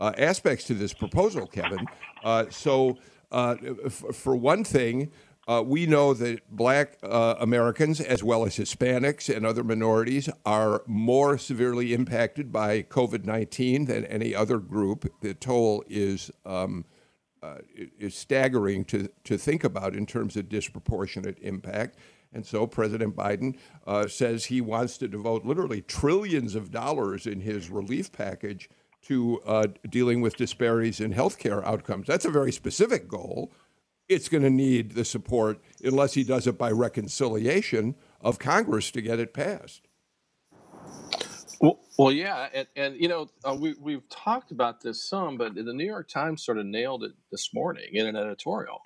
uh, 0.00 0.12
aspects 0.18 0.64
to 0.66 0.74
this 0.74 0.92
proposal, 0.94 1.46
Kevin. 1.46 1.86
Uh, 2.24 2.46
so, 2.50 2.98
uh, 3.30 3.56
f- 3.84 4.04
for 4.12 4.34
one 4.36 4.64
thing, 4.64 5.10
uh, 5.48 5.62
we 5.64 5.86
know 5.86 6.14
that 6.14 6.40
Black 6.50 6.98
uh, 7.02 7.34
Americans, 7.40 8.00
as 8.00 8.22
well 8.22 8.44
as 8.44 8.56
Hispanics 8.56 9.34
and 9.34 9.46
other 9.46 9.64
minorities, 9.64 10.28
are 10.44 10.82
more 10.86 11.38
severely 11.38 11.94
impacted 11.94 12.50
by 12.50 12.82
COVID 12.82 13.24
nineteen 13.24 13.86
than 13.86 14.04
any 14.06 14.34
other 14.34 14.58
group. 14.58 15.12
The 15.20 15.34
toll 15.34 15.84
is. 15.88 16.30
Um, 16.44 16.84
is 17.98 18.14
staggering 18.14 18.84
to, 18.84 19.08
to 19.24 19.36
think 19.36 19.64
about 19.64 19.96
in 19.96 20.06
terms 20.06 20.36
of 20.36 20.48
disproportionate 20.48 21.36
impact. 21.40 21.98
And 22.32 22.46
so 22.46 22.66
President 22.66 23.14
Biden 23.14 23.56
uh, 23.86 24.08
says 24.08 24.46
he 24.46 24.60
wants 24.60 24.96
to 24.98 25.08
devote 25.08 25.44
literally 25.44 25.82
trillions 25.82 26.54
of 26.54 26.70
dollars 26.70 27.26
in 27.26 27.40
his 27.40 27.70
relief 27.70 28.10
package 28.12 28.68
to 29.02 29.40
uh, 29.44 29.66
dealing 29.88 30.20
with 30.20 30.36
disparities 30.36 31.00
in 31.00 31.12
healthcare 31.12 31.64
outcomes. 31.64 32.06
That's 32.06 32.24
a 32.24 32.30
very 32.30 32.52
specific 32.52 33.08
goal. 33.08 33.52
It's 34.08 34.28
going 34.28 34.42
to 34.42 34.50
need 34.50 34.92
the 34.92 35.04
support, 35.04 35.58
unless 35.82 36.14
he 36.14 36.24
does 36.24 36.46
it 36.46 36.58
by 36.58 36.70
reconciliation, 36.70 37.96
of 38.20 38.38
Congress 38.38 38.90
to 38.92 39.02
get 39.02 39.18
it 39.18 39.34
passed. 39.34 39.88
Well, 41.62 41.80
well 41.98 42.12
yeah, 42.12 42.48
and, 42.54 42.68
and 42.76 42.96
you 43.00 43.08
know 43.08 43.28
uh, 43.44 43.56
we 43.60 43.76
we've 43.80 44.08
talked 44.10 44.52
about 44.52 44.82
this 44.82 45.08
some, 45.08 45.38
but 45.38 45.56
the 45.56 45.74
New 45.74 45.86
York 45.86 46.08
Times 46.08 46.44
sort 46.46 46.58
of 46.58 46.66
nailed 46.66 47.04
it 47.04 47.12
this 47.32 47.50
morning 47.54 47.90
in 47.94 48.06
an 48.06 48.16
editorial 48.16 48.80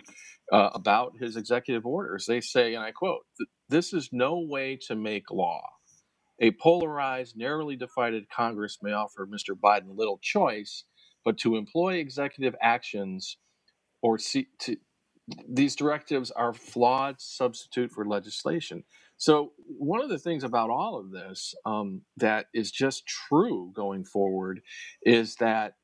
uh, 0.53 0.71
about 0.75 1.15
his 1.21 1.37
executive 1.37 1.87
orders. 1.87 2.27
They 2.27 2.43
say, 2.43 2.75
and 2.75 2.85
I 2.85 2.93
quote, 2.93 3.23
This 3.71 3.95
is 3.95 4.11
no 4.13 4.41
way 4.41 4.79
to 4.89 4.97
make 4.97 5.31
law. 5.33 5.63
A 6.41 6.53
polarized, 6.53 7.37
narrowly 7.39 7.77
divided 7.77 8.31
Congress 8.31 8.79
may 8.83 8.93
offer 8.93 9.27
Mr. 9.27 9.59
Biden 9.59 9.97
little 9.97 10.21
choice, 10.23 10.85
but 11.25 11.39
to 11.41 11.57
employ 11.57 11.97
executive 11.97 12.57
actions 12.63 13.39
or 14.03 14.19
see, 14.19 14.49
to, 14.61 14.77
these 15.49 15.77
directives 15.77 16.31
are 16.33 16.55
flawed 16.55 17.21
substitute 17.21 17.93
for 17.93 18.07
legislation. 18.07 18.85
So, 19.19 19.53
one 19.67 20.03
of 20.03 20.09
the 20.09 20.19
things 20.19 20.45
about 20.45 20.71
all 20.71 20.99
of 20.99 21.11
this 21.11 21.55
um, 21.65 22.03
that 22.19 22.47
is 22.55 22.71
just 22.71 23.07
true 23.07 23.73
going 23.75 24.05
forward 24.05 24.61
is 25.03 25.37
that 25.37 25.75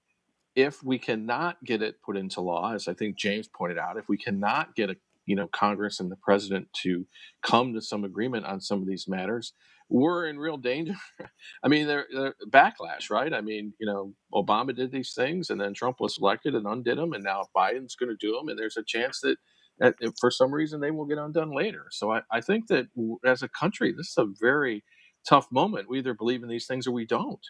if 0.55 0.83
we 0.83 0.99
cannot 0.99 1.63
get 1.65 1.83
it 1.83 2.03
put 2.03 2.17
into 2.17 2.41
law, 2.41 2.75
as 2.75 2.89
I 2.89 2.95
think 2.95 3.17
James 3.17 3.49
pointed 3.49 3.79
out, 3.79 3.97
if 3.97 4.09
we 4.09 4.19
cannot 4.19 4.75
get 4.77 4.91
a 4.91 4.97
you 5.25 5.37
know 5.37 5.49
Congress 5.49 6.01
and 6.01 6.11
the 6.11 6.17
president 6.17 6.69
to 6.83 7.07
come 7.43 7.75
to 7.75 7.81
some 7.81 8.05
agreement 8.05 8.45
on 8.45 8.61
some 8.61 8.83
of 8.83 8.89
these 8.89 9.09
matters, 9.09 9.55
we're 9.93 10.27
in 10.27 10.39
real 10.39 10.57
danger. 10.57 10.95
I 11.63 11.69
mean, 11.69 11.87
they're, 11.87 12.07
they're, 12.13 12.35
backlash, 12.51 13.11
right? 13.11 13.33
I 13.33 13.41
mean, 13.41 13.75
you 13.79 13.87
know, 13.87 14.15
Obama 14.33 14.75
did 14.75 14.91
these 14.91 15.13
things, 15.15 15.51
and 15.51 15.61
then 15.61 15.75
Trump 15.75 16.01
was 16.01 16.19
elected 16.21 16.55
and 16.55 16.67
undid 16.67 16.99
them, 16.99 17.13
and 17.13 17.23
now 17.23 17.45
Biden's 17.57 17.95
going 17.95 18.09
to 18.09 18.17
do 18.17 18.33
them, 18.33 18.49
and 18.49 18.59
there's 18.59 18.77
a 18.79 18.85
chance 18.85 19.21
that, 19.21 19.37
for 20.21 20.31
some 20.31 20.53
reason 20.53 20.81
they 20.81 20.91
will 20.91 21.07
get 21.07 21.19
undone 21.19 21.55
later. 21.55 21.87
So 21.91 22.13
I, 22.13 22.21
I 22.31 22.41
think 22.41 22.69
that 22.69 22.87
as 23.25 23.43
a 23.43 23.49
country, 23.49 23.93
this 23.93 24.09
is 24.11 24.19
a 24.19 24.27
very 24.41 24.85
tough 25.29 25.47
moment. 25.51 25.89
We 25.89 25.99
either 25.99 26.15
believe 26.15 26.43
in 26.43 26.49
these 26.49 26.67
things 26.67 26.87
or 26.87 26.93
we 26.93 27.07
don't. 27.07 27.45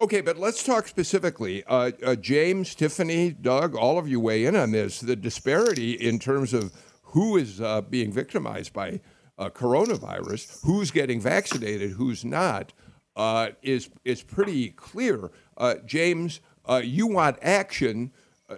Okay, 0.00 0.20
but 0.20 0.36
let's 0.36 0.62
talk 0.62 0.88
specifically. 0.88 1.64
Uh, 1.64 1.92
uh, 2.04 2.14
James, 2.16 2.74
Tiffany, 2.74 3.30
Doug, 3.30 3.74
all 3.74 3.98
of 3.98 4.08
you 4.08 4.20
weigh 4.20 4.44
in 4.44 4.56
on 4.56 4.72
this. 4.72 5.00
The 5.00 5.16
disparity 5.16 5.92
in 5.92 6.18
terms 6.18 6.52
of 6.52 6.72
who 7.02 7.36
is 7.36 7.60
uh, 7.60 7.80
being 7.82 8.12
victimized 8.12 8.72
by 8.72 9.00
uh, 9.38 9.50
coronavirus, 9.50 10.64
who's 10.64 10.90
getting 10.90 11.20
vaccinated, 11.20 11.92
who's 11.92 12.24
not, 12.24 12.72
uh, 13.16 13.50
is 13.62 13.88
is 14.04 14.22
pretty 14.22 14.70
clear. 14.70 15.30
Uh, 15.56 15.76
James, 15.86 16.40
you 16.82 17.06
want 17.06 17.38
action. 17.40 18.10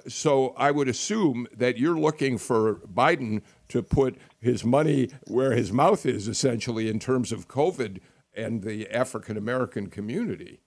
So 0.09 0.55
I 0.57 0.71
would 0.73 0.89
assume 0.89 1.47
that 1.57 1.79
you're 1.79 1.99
looking 1.99 2.39
for 2.39 2.77
Biden 2.77 3.43
to 3.69 3.83
put 3.83 4.17
his 4.41 4.65
money 4.65 5.11
where 5.27 5.53
his 5.53 5.73
mouth 5.73 6.05
is, 6.05 6.27
essentially, 6.27 6.89
in 6.89 6.99
terms 6.99 7.31
of 7.31 7.47
COVID 7.47 8.01
and 8.35 8.63
the 8.63 8.89
African 8.91 9.37
American 9.37 9.89
community. 9.89 10.61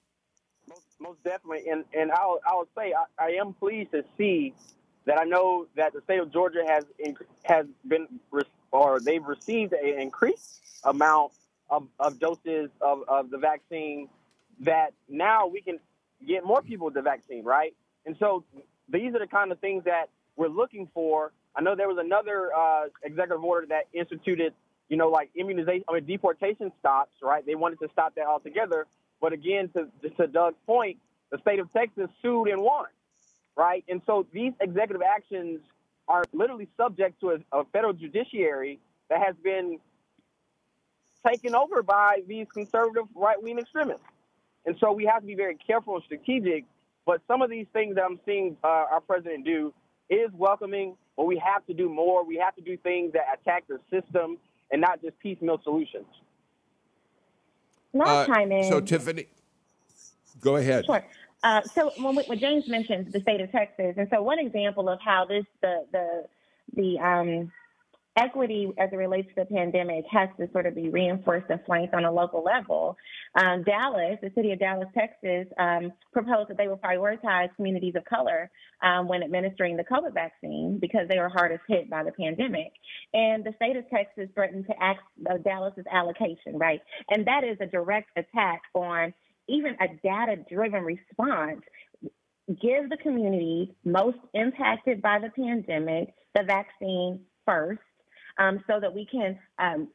Most, 0.68 0.86
most, 1.00 1.24
definitely, 1.24 1.70
and 1.70 1.84
and 1.94 2.12
I'll 2.12 2.40
I'll 2.46 2.68
say 2.78 2.94
I, 2.94 3.26
I, 3.26 3.32
am 3.32 3.54
pleased 3.54 3.92
to 3.92 4.04
see 4.18 4.54
that 5.06 5.20
I 5.20 5.26
know 5.26 5.68
that 5.76 5.94
the 5.94 6.02
state 6.02 6.20
of 6.20 6.32
Georgia 6.32 6.64
has 6.68 6.86
has 7.44 7.66
been 7.88 8.08
or 8.72 9.00
they've 9.00 9.26
received 9.26 9.74
an 9.74 10.00
increased 10.00 10.62
amount 10.84 11.34
of, 11.70 11.88
of 12.00 12.20
doses 12.20 12.70
of, 12.82 13.04
of 13.08 13.30
the 13.30 13.38
vaccine. 13.38 14.10
That 14.62 14.94
now 15.08 15.48
we 15.48 15.62
can 15.62 15.80
get 16.28 16.46
more 16.46 16.62
people 16.62 16.90
the 16.92 17.02
vaccine, 17.02 17.44
right? 17.44 17.74
And 18.06 18.16
so 18.20 18.44
these 18.92 19.14
are 19.16 19.20
the 19.20 19.28
kind 19.28 19.52
of 19.52 19.60
things 19.60 19.84
that 19.86 20.10
we're 20.36 20.48
looking 20.48 20.88
for. 20.94 21.32
I 21.56 21.62
know 21.62 21.76
there 21.76 21.88
was 21.88 21.98
another 22.00 22.52
uh, 22.56 22.84
executive 23.04 23.44
order 23.44 23.68
that 23.68 23.88
instituted, 23.94 24.54
you 24.88 24.98
know, 24.98 25.10
like 25.10 25.30
immunization, 25.36 25.84
I 25.90 25.94
mean, 25.94 26.06
deportation 26.06 26.72
stops, 26.80 27.12
right? 27.22 27.46
They 27.46 27.56
wanted 27.56 27.80
to 27.80 27.90
stop 27.92 28.16
that 28.16 28.26
altogether. 28.26 28.86
But 29.22 29.34
again, 29.34 29.70
to, 29.76 30.10
to 30.18 30.28
Doug's 30.28 30.58
point, 30.66 30.98
the 31.30 31.38
state 31.40 31.60
of 31.60 31.72
Texas 31.74 32.10
sued 32.22 32.48
and 32.48 32.62
won, 32.62 32.86
right? 33.56 33.84
And 33.90 34.02
so 34.06 34.26
these 34.32 34.54
executive 34.62 35.02
actions 35.02 35.60
are 36.08 36.24
literally 36.34 36.68
subject 36.78 37.20
to 37.22 37.32
a, 37.32 37.60
a 37.60 37.66
federal 37.66 37.94
judiciary 37.94 38.80
that 39.10 39.22
has 39.22 39.36
been 39.44 39.80
taken 41.28 41.54
over 41.54 41.84
by 41.84 42.22
these 42.28 42.48
conservative 42.54 43.06
right 43.16 43.42
wing 43.42 43.60
extremists. 43.60 44.04
And 44.66 44.76
so 44.80 44.92
we 44.92 45.06
have 45.06 45.22
to 45.22 45.28
be 45.28 45.36
very 45.36 45.56
careful 45.56 45.96
and 45.96 46.04
strategic 46.04 46.66
but 47.10 47.24
some 47.28 47.42
of 47.42 47.50
these 47.50 47.66
things 47.74 47.96
that 47.96 48.04
I'm 48.04 48.20
seeing 48.24 48.56
uh, 48.64 48.68
our 48.68 49.02
president 49.02 49.44
do 49.44 49.74
is 50.12 50.30
welcoming, 50.32 50.96
but 51.18 51.26
we 51.26 51.42
have 51.44 51.66
to 51.66 51.74
do 51.74 51.90
more. 51.90 52.24
We 52.24 52.36
have 52.38 52.56
to 52.58 52.62
do 52.62 52.78
things 52.78 53.14
that 53.14 53.24
attack 53.34 53.64
the 53.68 53.80
system 53.90 54.38
and 54.72 54.80
not 54.80 55.02
just 55.02 55.18
piecemeal 55.18 55.60
solutions. 55.64 56.06
Not 57.96 58.08
uh, 58.10 58.26
chime 58.28 58.52
in. 58.52 58.70
So, 58.70 58.80
Tiffany, 58.80 59.26
go 60.40 60.58
ahead. 60.58 60.86
Sure. 60.86 61.04
Uh, 61.42 61.64
so, 61.64 61.92
when, 61.98 62.16
when, 62.16 62.38
James 62.38 62.68
mentioned 62.68 63.12
the 63.12 63.22
state 63.22 63.42
of 63.42 63.52
Texas, 63.52 63.96
and 63.98 64.08
so 64.12 64.22
one 64.22 64.38
example 64.38 64.88
of 64.88 65.00
how 65.04 65.26
this 65.26 65.46
the 65.62 65.86
the 65.92 66.26
the 66.76 67.00
um, 67.00 67.52
equity 68.20 68.72
as 68.78 68.90
it 68.92 68.96
relates 68.96 69.30
to 69.30 69.36
the 69.38 69.46
pandemic 69.46 70.06
has 70.12 70.30
to 70.40 70.52
sort 70.52 70.66
of 70.66 70.76
be 70.76 70.90
reinforced 70.90 71.50
and 71.50 71.60
flanked 71.66 71.94
on 71.94 72.06
a 72.06 72.12
local 72.12 72.44
level. 72.44 72.98
Um, 73.36 73.64
Dallas, 73.64 74.18
the 74.22 74.32
city 74.36 74.52
of 74.52 74.60
Dallas, 74.60 74.88
Texas, 74.98 75.48
um, 75.58 75.94
proposed 76.12 76.50
that 76.50 76.58
they 76.58 76.68
will 76.68 76.78
prioritize 76.78 77.56
communities 77.56 77.94
of 77.96 78.04
color 78.06 78.52
um, 78.84 79.08
when 79.08 79.24
administering 79.24 79.78
the 79.78 79.84
COVID 79.84 80.14
vaccine 80.14 80.78
because 80.80 81.08
they 81.08 81.18
were 81.18 81.30
hardest 81.30 81.62
hit 81.68 81.90
by 81.90 82.04
the 82.04 82.12
pandemic. 82.12 82.74
And 83.14 83.44
the 83.44 83.54
state 83.56 83.78
of 83.78 83.90
Texas 83.90 84.30
threatened 84.36 84.66
to 84.68 84.84
ask 84.84 85.00
uh, 85.30 85.38
Dallas's 85.38 85.86
allocation, 85.92 86.58
right? 86.58 86.82
And 87.10 87.26
that 87.28 87.44
is 87.44 87.58
a 87.62 87.66
direct 87.66 88.10
attack 88.18 88.62
on 88.74 89.14
even 89.48 89.76
a 89.82 89.88
data 90.04 90.44
driven 90.50 90.84
response 90.84 91.62
give 92.50 92.90
the 92.90 92.98
communities 92.98 93.70
most 93.86 94.18
impacted 94.34 95.02
by 95.02 95.20
the 95.20 95.30
pandemic 95.30 96.14
the 96.36 96.44
vaccine 96.44 97.20
first 97.46 97.80
um, 98.40 98.64
so 98.68 98.80
that 98.80 98.94
we 98.94 99.06
can 99.06 99.38
um, 99.60 99.88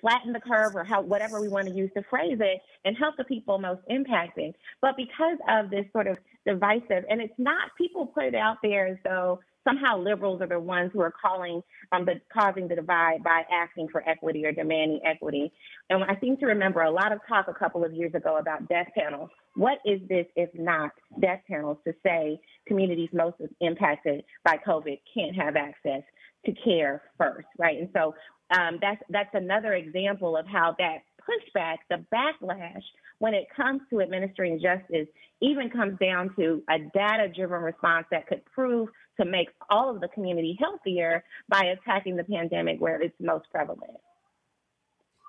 flatten 0.00 0.32
the 0.32 0.40
curve 0.40 0.76
or 0.76 0.84
whatever 1.02 1.40
we 1.40 1.48
want 1.48 1.66
to 1.66 1.74
use 1.74 1.90
to 1.96 2.02
phrase 2.08 2.38
it 2.40 2.60
and 2.84 2.96
help 2.96 3.16
the 3.16 3.24
people 3.24 3.58
most 3.58 3.80
impacted. 3.88 4.54
But 4.80 4.96
because 4.96 5.38
of 5.48 5.70
this 5.70 5.86
sort 5.92 6.06
of 6.06 6.18
divisive, 6.46 7.04
and 7.10 7.20
it's 7.20 7.34
not 7.38 7.70
people 7.76 8.06
put 8.06 8.24
it 8.24 8.34
out 8.34 8.58
there 8.62 8.86
as 8.86 8.98
though 9.04 9.40
somehow 9.68 9.98
liberals 9.98 10.40
are 10.40 10.46
the 10.46 10.58
ones 10.58 10.90
who 10.92 11.00
are 11.00 11.12
calling 11.12 11.62
um, 11.92 12.04
the 12.04 12.20
causing 12.32 12.68
the 12.68 12.74
divide 12.74 13.22
by 13.22 13.42
asking 13.52 13.88
for 13.88 14.08
equity 14.08 14.44
or 14.44 14.52
demanding 14.52 15.00
equity. 15.04 15.52
And 15.90 16.04
I 16.04 16.18
seem 16.20 16.36
to 16.38 16.46
remember 16.46 16.82
a 16.82 16.90
lot 16.90 17.12
of 17.12 17.18
talk 17.28 17.46
a 17.48 17.54
couple 17.54 17.84
of 17.84 17.92
years 17.92 18.14
ago 18.14 18.38
about 18.38 18.68
death 18.68 18.88
panels. 18.96 19.30
What 19.54 19.78
is 19.84 20.00
this 20.08 20.26
if 20.36 20.50
not 20.54 20.90
death 21.20 21.40
panels 21.48 21.78
to 21.86 21.92
say 22.04 22.38
communities 22.66 23.10
most 23.12 23.36
impacted 23.60 24.24
by 24.44 24.58
COVID 24.66 24.98
can't 25.14 25.36
have 25.36 25.56
access 25.56 26.02
to 26.46 26.52
care 26.64 27.02
first, 27.18 27.48
right? 27.58 27.78
And 27.78 27.88
so 27.92 28.14
um, 28.56 28.78
that's 28.80 29.02
that's 29.10 29.34
another 29.34 29.74
example 29.74 30.36
of 30.36 30.46
how 30.46 30.74
that 30.78 30.98
pushback, 31.28 31.76
the 31.90 32.04
backlash, 32.12 32.82
when 33.18 33.34
it 33.34 33.46
comes 33.54 33.82
to 33.90 34.00
administering 34.00 34.60
justice, 34.60 35.08
even 35.42 35.68
comes 35.68 35.98
down 35.98 36.34
to 36.36 36.62
a 36.70 36.78
data-driven 36.78 37.60
response 37.60 38.06
that 38.10 38.26
could 38.26 38.42
prove 38.46 38.88
to 39.18 39.26
make 39.26 39.48
all 39.70 39.94
of 39.94 40.00
the 40.00 40.08
community 40.08 40.56
healthier 40.58 41.24
by 41.48 41.64
attacking 41.64 42.16
the 42.16 42.24
pandemic 42.24 42.80
where 42.80 43.00
it's 43.00 43.14
most 43.20 43.50
prevalent. 43.50 43.98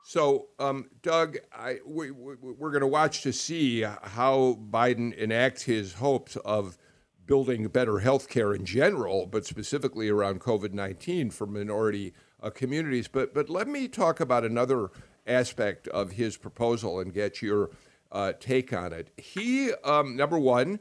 So, 0.04 0.48
um, 0.58 0.90
Doug, 1.02 1.38
I, 1.54 1.80
we, 1.86 2.10
we, 2.12 2.36
we're 2.36 2.72
going 2.72 2.82
to 2.82 2.88
watch 2.88 3.22
to 3.24 3.34
see 3.34 3.82
how 3.82 4.58
Biden 4.72 5.16
enacts 5.16 5.64
his 5.64 5.94
hopes 5.94 6.36
of 6.38 6.78
building 7.26 7.68
better 7.68 8.00
health 8.00 8.28
care 8.28 8.54
in 8.54 8.66
general, 8.66 9.28
but 9.28 9.46
specifically 9.46 10.10
around 10.10 10.42
COVID 10.42 10.74
19 10.74 11.30
for 11.30 11.46
minority 11.46 12.14
uh, 12.42 12.50
communities. 12.50 13.08
But, 13.08 13.36
but 13.36 13.50
let 13.50 13.68
me 13.68 13.88
talk 13.88 14.20
about 14.20 14.44
another 14.44 14.90
aspect 15.28 15.88
of 15.90 16.14
his 16.14 16.38
proposal 16.38 17.00
and 17.00 17.14
get 17.14 17.42
your 17.42 17.70
uh, 18.12 18.34
take 18.40 18.74
on 18.74 18.94
it. 18.94 19.12
He, 19.18 19.72
um, 19.84 20.16
number 20.16 20.40
one, 20.40 20.80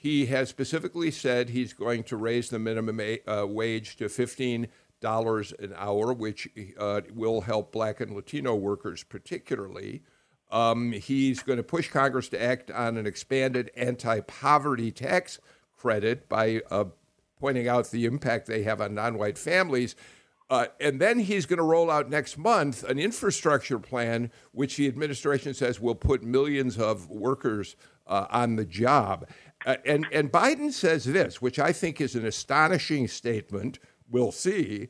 he 0.00 0.24
has 0.26 0.48
specifically 0.48 1.10
said 1.10 1.50
he's 1.50 1.74
going 1.74 2.02
to 2.04 2.16
raise 2.16 2.48
the 2.48 2.58
minimum 2.58 3.18
uh, 3.28 3.44
wage 3.46 3.96
to 3.96 4.06
$15 4.06 4.66
an 5.02 5.74
hour, 5.76 6.14
which 6.14 6.48
uh, 6.78 7.02
will 7.12 7.42
help 7.42 7.70
black 7.70 8.00
and 8.00 8.16
Latino 8.16 8.54
workers 8.54 9.04
particularly. 9.04 10.00
Um, 10.50 10.92
he's 10.92 11.42
going 11.42 11.58
to 11.58 11.62
push 11.62 11.90
Congress 11.90 12.30
to 12.30 12.42
act 12.42 12.70
on 12.70 12.96
an 12.96 13.06
expanded 13.06 13.70
anti 13.76 14.20
poverty 14.20 14.90
tax 14.90 15.38
credit 15.76 16.30
by 16.30 16.62
uh, 16.70 16.86
pointing 17.38 17.68
out 17.68 17.90
the 17.90 18.06
impact 18.06 18.46
they 18.46 18.62
have 18.62 18.80
on 18.80 18.94
non 18.94 19.18
white 19.18 19.36
families. 19.36 19.96
Uh, 20.48 20.66
and 20.80 20.98
then 20.98 21.18
he's 21.18 21.44
going 21.44 21.58
to 21.58 21.62
roll 21.62 21.90
out 21.90 22.08
next 22.08 22.38
month 22.38 22.84
an 22.84 22.98
infrastructure 22.98 23.78
plan, 23.78 24.32
which 24.52 24.78
the 24.78 24.88
administration 24.88 25.52
says 25.52 25.78
will 25.78 25.94
put 25.94 26.22
millions 26.22 26.78
of 26.78 27.08
workers 27.10 27.76
uh, 28.06 28.26
on 28.30 28.56
the 28.56 28.64
job. 28.64 29.28
Uh, 29.66 29.76
and, 29.84 30.06
and 30.12 30.32
Biden 30.32 30.72
says 30.72 31.04
this, 31.04 31.42
which 31.42 31.58
I 31.58 31.72
think 31.72 32.00
is 32.00 32.14
an 32.14 32.24
astonishing 32.24 33.08
statement. 33.08 33.78
We'll 34.08 34.32
see. 34.32 34.88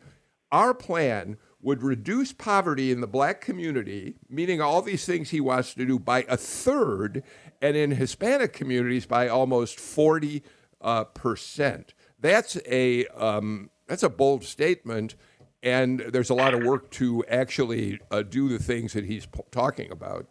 Our 0.52 0.74
plan 0.74 1.38
would 1.62 1.82
reduce 1.82 2.32
poverty 2.32 2.90
in 2.90 3.00
the 3.00 3.06
black 3.06 3.40
community, 3.40 4.16
meaning 4.28 4.60
all 4.60 4.80
these 4.80 5.04
things 5.04 5.30
he 5.30 5.40
wants 5.40 5.74
to 5.74 5.84
do, 5.84 5.98
by 5.98 6.24
a 6.28 6.36
third, 6.36 7.22
and 7.60 7.76
in 7.76 7.92
Hispanic 7.92 8.52
communities 8.52 9.06
by 9.06 9.28
almost 9.28 9.78
40 9.78 10.42
uh, 10.80 11.04
percent. 11.04 11.94
That's 12.18 12.56
a 12.66 13.06
um, 13.08 13.70
that's 13.86 14.02
a 14.02 14.08
bold 14.08 14.44
statement, 14.44 15.16
and 15.62 16.00
there's 16.00 16.30
a 16.30 16.34
lot 16.34 16.54
of 16.54 16.62
work 16.62 16.90
to 16.92 17.24
actually 17.28 17.98
uh, 18.10 18.22
do 18.22 18.48
the 18.48 18.58
things 18.58 18.92
that 18.92 19.04
he's 19.04 19.26
p- 19.26 19.40
talking 19.50 19.90
about. 19.90 20.26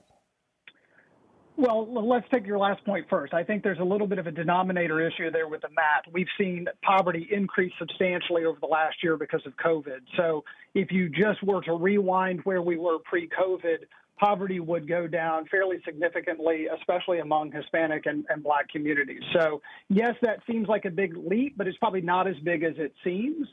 Well, 1.59 2.07
let's 2.07 2.25
take 2.31 2.47
your 2.47 2.57
last 2.57 2.85
point 2.85 3.07
first. 3.09 3.33
I 3.33 3.43
think 3.43 3.63
there's 3.63 3.79
a 3.79 3.83
little 3.83 4.07
bit 4.07 4.17
of 4.17 4.27
a 4.27 4.31
denominator 4.31 5.05
issue 5.05 5.29
there 5.29 5.49
with 5.49 5.59
the 5.59 5.67
math. 5.75 6.05
We've 6.09 6.29
seen 6.37 6.67
poverty 6.81 7.27
increase 7.29 7.73
substantially 7.77 8.45
over 8.45 8.57
the 8.61 8.67
last 8.67 9.03
year 9.03 9.17
because 9.17 9.41
of 9.45 9.51
COVID. 9.57 9.99
So 10.15 10.45
if 10.73 10.89
you 10.89 11.09
just 11.09 11.43
were 11.43 11.61
to 11.63 11.73
rewind 11.73 12.39
where 12.45 12.61
we 12.61 12.77
were 12.77 12.99
pre 12.99 13.27
COVID, 13.27 13.79
poverty 14.17 14.61
would 14.61 14.87
go 14.87 15.05
down 15.05 15.47
fairly 15.47 15.79
significantly, 15.83 16.67
especially 16.79 17.19
among 17.19 17.51
Hispanic 17.51 18.05
and, 18.05 18.23
and 18.29 18.41
Black 18.41 18.69
communities. 18.69 19.21
So, 19.33 19.61
yes, 19.89 20.15
that 20.21 20.39
seems 20.49 20.69
like 20.69 20.85
a 20.85 20.91
big 20.91 21.17
leap, 21.17 21.57
but 21.57 21.67
it's 21.67 21.77
probably 21.77 22.01
not 22.01 22.25
as 22.25 22.35
big 22.41 22.63
as 22.63 22.75
it 22.77 22.93
seems. 23.03 23.49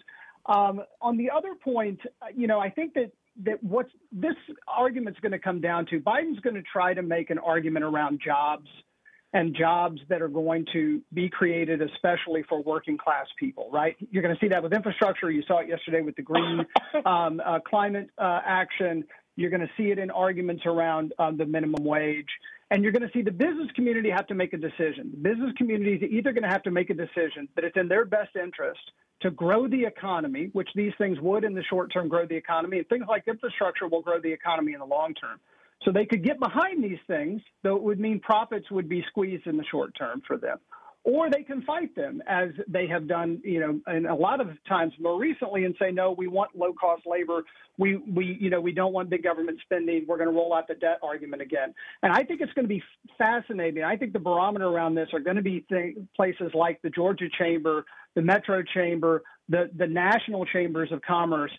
Um, 0.47 0.81
on 1.03 1.17
the 1.17 1.31
other 1.37 1.57
point, 1.57 1.99
you 2.37 2.47
know, 2.47 2.61
I 2.61 2.71
think 2.71 2.95
that 2.95 3.11
that 3.45 3.63
what's 3.63 3.91
this 4.13 4.35
argument's 4.67 5.21
going 5.21 5.33
to 5.33 5.39
come 5.39 5.61
down 5.61 5.87
to 5.87 6.01
Biden's 6.01 6.41
going 6.41 6.57
to 6.57 6.63
try 6.63 6.95
to 6.95 7.03
make 7.03 7.31
an 7.31 7.39
argument 7.39 7.85
around 7.85 8.21
jobs 8.25 8.69
and 9.33 9.55
jobs 9.55 10.01
that 10.09 10.23
are 10.23 10.29
going 10.29 10.67
to 10.73 11.03
be 11.13 11.29
created 11.29 11.83
especially 11.83 12.43
for 12.49 12.63
working 12.63 12.97
class 12.97 13.27
people, 13.39 13.69
right? 13.73 13.97
You're 14.11 14.23
going 14.23 14.35
to 14.35 14.41
see 14.41 14.49
that 14.49 14.63
with 14.63 14.73
infrastructure. 14.73 15.31
You 15.31 15.43
saw 15.47 15.59
it 15.59 15.69
yesterday 15.69 16.01
with 16.01 16.17
the 16.17 16.23
green 16.23 16.65
um, 17.05 17.41
uh, 17.45 17.59
climate 17.61 18.09
uh, 18.17 18.41
action. 18.45 19.05
You're 19.35 19.51
going 19.51 19.61
to 19.61 19.71
see 19.77 19.91
it 19.91 19.99
in 19.99 20.11
arguments 20.11 20.63
around 20.65 21.13
um, 21.19 21.37
the 21.37 21.45
minimum 21.45 21.85
wage. 21.85 22.29
And 22.71 22.83
you're 22.83 22.93
going 22.93 23.07
to 23.07 23.13
see 23.13 23.23
the 23.23 23.31
business 23.31 23.71
community 23.77 24.11
have 24.11 24.27
to 24.27 24.35
make 24.35 24.53
a 24.53 24.57
decision. 24.57 25.11
The 25.13 25.19
business 25.19 25.53
community 25.57 25.95
is 25.95 26.03
either 26.11 26.33
going 26.33 26.43
to 26.43 26.49
have 26.49 26.65
to 26.65 26.73
make 26.73 26.91
a 26.91 26.95
decision 26.95 27.49
that 27.55 27.65
it's 27.65 27.77
in 27.77 27.87
their 27.87 28.05
best 28.05 28.35
interest 28.35 28.81
to 29.21 29.31
grow 29.31 29.69
the 29.69 29.85
economy, 29.85 30.51
which 30.53 30.69
these 30.75 30.93
things 30.99 31.19
would 31.21 31.45
in 31.45 31.55
the 31.55 31.63
short 31.63 31.93
term 31.93 32.09
grow 32.09 32.27
the 32.27 32.35
economy, 32.35 32.79
and 32.79 32.89
things 32.89 33.05
like 33.09 33.23
infrastructure 33.29 33.87
will 33.87 34.03
grow 34.03 34.21
the 34.21 34.33
economy 34.33 34.73
in 34.73 34.81
the 34.81 34.87
long 34.87 35.15
term. 35.15 35.39
So 35.85 35.93
they 35.93 36.07
could 36.07 36.25
get 36.25 36.41
behind 36.41 36.83
these 36.83 36.99
things, 37.07 37.41
though 37.63 37.77
it 37.77 37.83
would 37.83 38.01
mean 38.01 38.19
profits 38.19 38.71
would 38.71 38.89
be 38.89 39.05
squeezed 39.09 39.47
in 39.47 39.57
the 39.57 39.65
short 39.65 39.95
term 39.97 40.23
for 40.27 40.37
them. 40.37 40.59
Or 41.07 41.31
they 41.31 41.45
can 41.45 41.63
fight 41.63 41.95
them 41.95 42.21
as 42.27 42.49
they 42.67 42.89
have 42.89 43.07
done, 43.07 43.41
you 43.45 43.61
know, 43.61 43.81
and 43.87 44.07
a 44.07 44.15
lot 44.15 44.41
of 44.41 44.49
times 44.69 44.93
more 44.99 45.17
recently 45.17 45.65
and 45.65 45.73
say, 45.81 45.93
no, 45.93 46.11
we 46.11 46.27
want 46.27 46.57
low 46.57 46.73
cost 46.73 47.03
labor. 47.07 47.45
We, 47.79 47.99
we, 47.99 48.37
you 48.41 48.51
know, 48.51 48.61
we 48.61 48.73
don't 48.73 48.93
want 48.93 49.09
big 49.09 49.23
government 49.23 49.61
spending. 49.63 50.05
We're 50.09 50.17
going 50.17 50.29
to 50.29 50.35
roll 50.35 50.53
out 50.53 50.67
the 50.67 50.75
debt 50.75 50.99
argument 51.05 51.43
again. 51.43 51.73
And 52.03 52.13
I 52.13 52.25
think 52.25 52.41
it's 52.41 52.53
going 52.55 52.65
to 52.65 52.69
be 52.69 52.83
fascinating. 53.17 53.85
I 53.85 53.97
think 53.97 54.15
the 54.15 54.19
barometer 54.19 54.67
around 54.67 54.97
this 54.97 55.09
are 55.13 55.21
going 55.21 55.37
to 55.37 55.43
be 55.43 55.65
th- 55.69 55.95
places 56.17 56.51
like 56.55 56.83
the 56.83 56.91
Georgia 56.91 57.29
Chamber, 57.39 57.85
the 58.17 58.23
Metro 58.23 58.65
Chamber, 58.75 59.23
the, 59.49 59.71
the 59.77 59.87
national 59.87 60.45
chambers 60.47 60.91
of 60.91 61.03
commerce, 61.03 61.53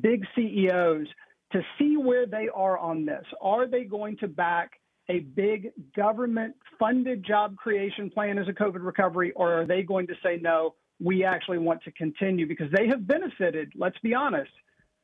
big 0.00 0.24
CEOs 0.34 1.06
to 1.52 1.62
see 1.78 1.96
where 1.96 2.26
they 2.26 2.48
are 2.52 2.76
on 2.76 3.06
this. 3.06 3.24
Are 3.40 3.68
they 3.68 3.84
going 3.84 4.16
to 4.16 4.26
back 4.26 4.72
a 5.08 5.20
big 5.20 5.70
government 5.94 6.54
funded 6.78 7.24
job 7.24 7.56
creation 7.56 8.10
plan 8.10 8.38
as 8.38 8.48
a 8.48 8.52
COVID 8.52 8.84
recovery, 8.84 9.32
or 9.32 9.60
are 9.62 9.66
they 9.66 9.82
going 9.82 10.06
to 10.08 10.14
say, 10.22 10.38
no, 10.40 10.74
we 11.00 11.24
actually 11.24 11.58
want 11.58 11.82
to 11.84 11.92
continue? 11.92 12.46
Because 12.46 12.70
they 12.72 12.88
have 12.88 13.06
benefited, 13.06 13.72
let's 13.76 13.98
be 14.02 14.14
honest, 14.14 14.50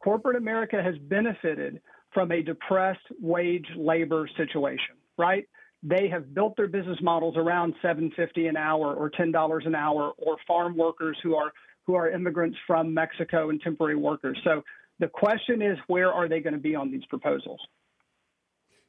corporate 0.03 0.37
America 0.37 0.83
has 0.83 0.95
benefited 1.03 1.81
from 2.13 2.33
a 2.33 2.43
depressed 2.43 3.07
wage 3.21 3.67
labor 3.77 4.29
situation, 4.37 4.97
right? 5.17 5.49
They 5.83 6.09
have 6.09 6.35
built 6.35 6.57
their 6.57 6.69
business 6.69 6.99
models 7.01 7.37
around 7.37 7.75
750 7.83 8.47
an 8.47 8.57
hour 8.57 8.95
or 8.95 9.11
$10 9.11 9.67
an 9.67 9.75
hour 9.75 10.13
or 10.19 10.37
farm 10.47 10.77
workers 10.77 11.17
who 11.23 11.35
are 11.35 11.53
who 11.85 11.97
are 11.97 12.09
immigrants 12.09 12.57
from 12.65 12.95
Mexico 12.95 13.51
and 13.51 13.61
temporary 13.61 13.97
workers. 13.97 14.39
So 14.45 14.63
the 15.01 15.09
question 15.09 15.61
is, 15.61 15.77
where 15.89 16.13
are 16.13 16.29
they 16.29 16.39
going 16.39 16.55
to 16.55 16.61
be 16.61 16.77
on 16.77 16.93
these 16.93 17.05
proposals? 17.07 17.61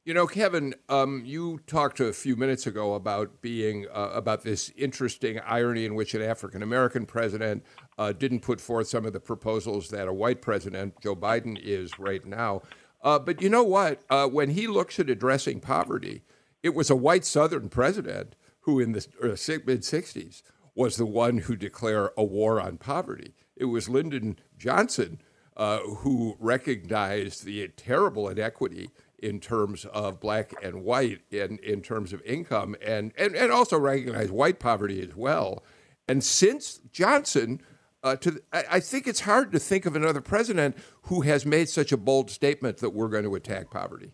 You 0.06 0.14
know, 0.14 0.28
Kevin, 0.28 0.76
um, 0.90 1.24
you 1.24 1.62
talked 1.66 2.02
a 2.02 2.12
few 2.12 2.36
minutes 2.36 2.68
ago 2.68 2.96
about 2.96 3.42
being 3.42 3.88
uh, 3.90 4.10
about 4.14 4.44
this 4.44 4.70
interesting 4.76 5.40
irony 5.40 5.86
in 5.86 5.96
which 5.96 6.14
an 6.14 6.22
African 6.22 6.62
American 6.62 7.06
president 7.06 7.64
uh, 7.98 8.12
didn't 8.12 8.42
put 8.42 8.60
forth 8.60 8.88
some 8.88 9.06
of 9.06 9.14
the 9.14 9.22
proposals 9.22 9.88
that 9.92 10.10
a 10.10 10.14
white 10.14 10.42
president, 10.42 11.00
Joe 11.02 11.16
Biden, 11.16 11.58
is 11.58 11.98
right 12.00 12.26
now. 12.26 12.64
Uh, 13.02 13.18
but 13.18 13.42
you 13.42 13.48
know 13.48 13.64
what? 13.64 14.02
Uh, 14.10 14.28
when 14.28 14.50
he 14.50 14.68
looks 14.68 15.00
at 15.00 15.10
addressing 15.10 15.62
poverty, 15.62 16.26
it 16.62 16.76
was 16.76 16.90
a 16.90 16.98
white 16.98 17.24
Southern 17.24 17.70
president 17.70 18.36
who, 18.62 18.82
in 18.82 18.92
the 18.92 19.08
uh, 19.24 19.28
mid 19.66 19.84
'60s, 19.84 20.42
was 20.76 20.98
the 20.98 21.06
one 21.06 21.38
who 21.38 21.56
declared 21.56 22.10
a 22.18 22.26
war 22.26 22.60
on 22.60 22.76
poverty. 22.76 23.36
It 23.56 23.66
was 23.66 23.88
Lyndon 23.88 24.38
Johnson 24.58 25.22
uh, 25.56 25.80
who 25.80 26.36
recognized 26.40 27.46
the 27.46 27.68
terrible 27.70 28.28
inequity 28.28 28.90
in 29.24 29.40
terms 29.40 29.86
of 29.86 30.20
black 30.20 30.54
and 30.62 30.84
white 30.84 31.22
in, 31.32 31.58
in 31.60 31.82
terms 31.82 32.14
of 32.14 32.22
income 32.24 32.76
and, 32.86 33.14
and, 33.18 33.36
and 33.36 33.52
also 33.52 33.80
recognize 33.80 34.30
white 34.32 34.60
poverty 34.60 35.02
as 35.02 35.16
well. 35.16 35.64
And 36.08 36.24
since 36.24 36.82
Johnson, 36.92 37.62
uh, 38.04 38.18
to, 38.18 38.42
I, 38.52 38.64
I 38.72 38.80
think 38.82 39.08
it's 39.08 39.22
hard 39.22 39.52
to 39.54 39.60
think 39.60 39.86
of 39.86 39.96
another 39.96 40.22
president 40.22 40.76
who 41.04 41.22
has 41.22 41.46
made 41.46 41.70
such 41.70 41.92
a 41.92 41.98
bold 41.98 42.30
statement 42.30 42.78
that 42.80 42.90
we're 42.90 43.08
going 43.08 43.24
to 43.24 43.36
attack 43.36 43.72
poverty. 43.72 44.12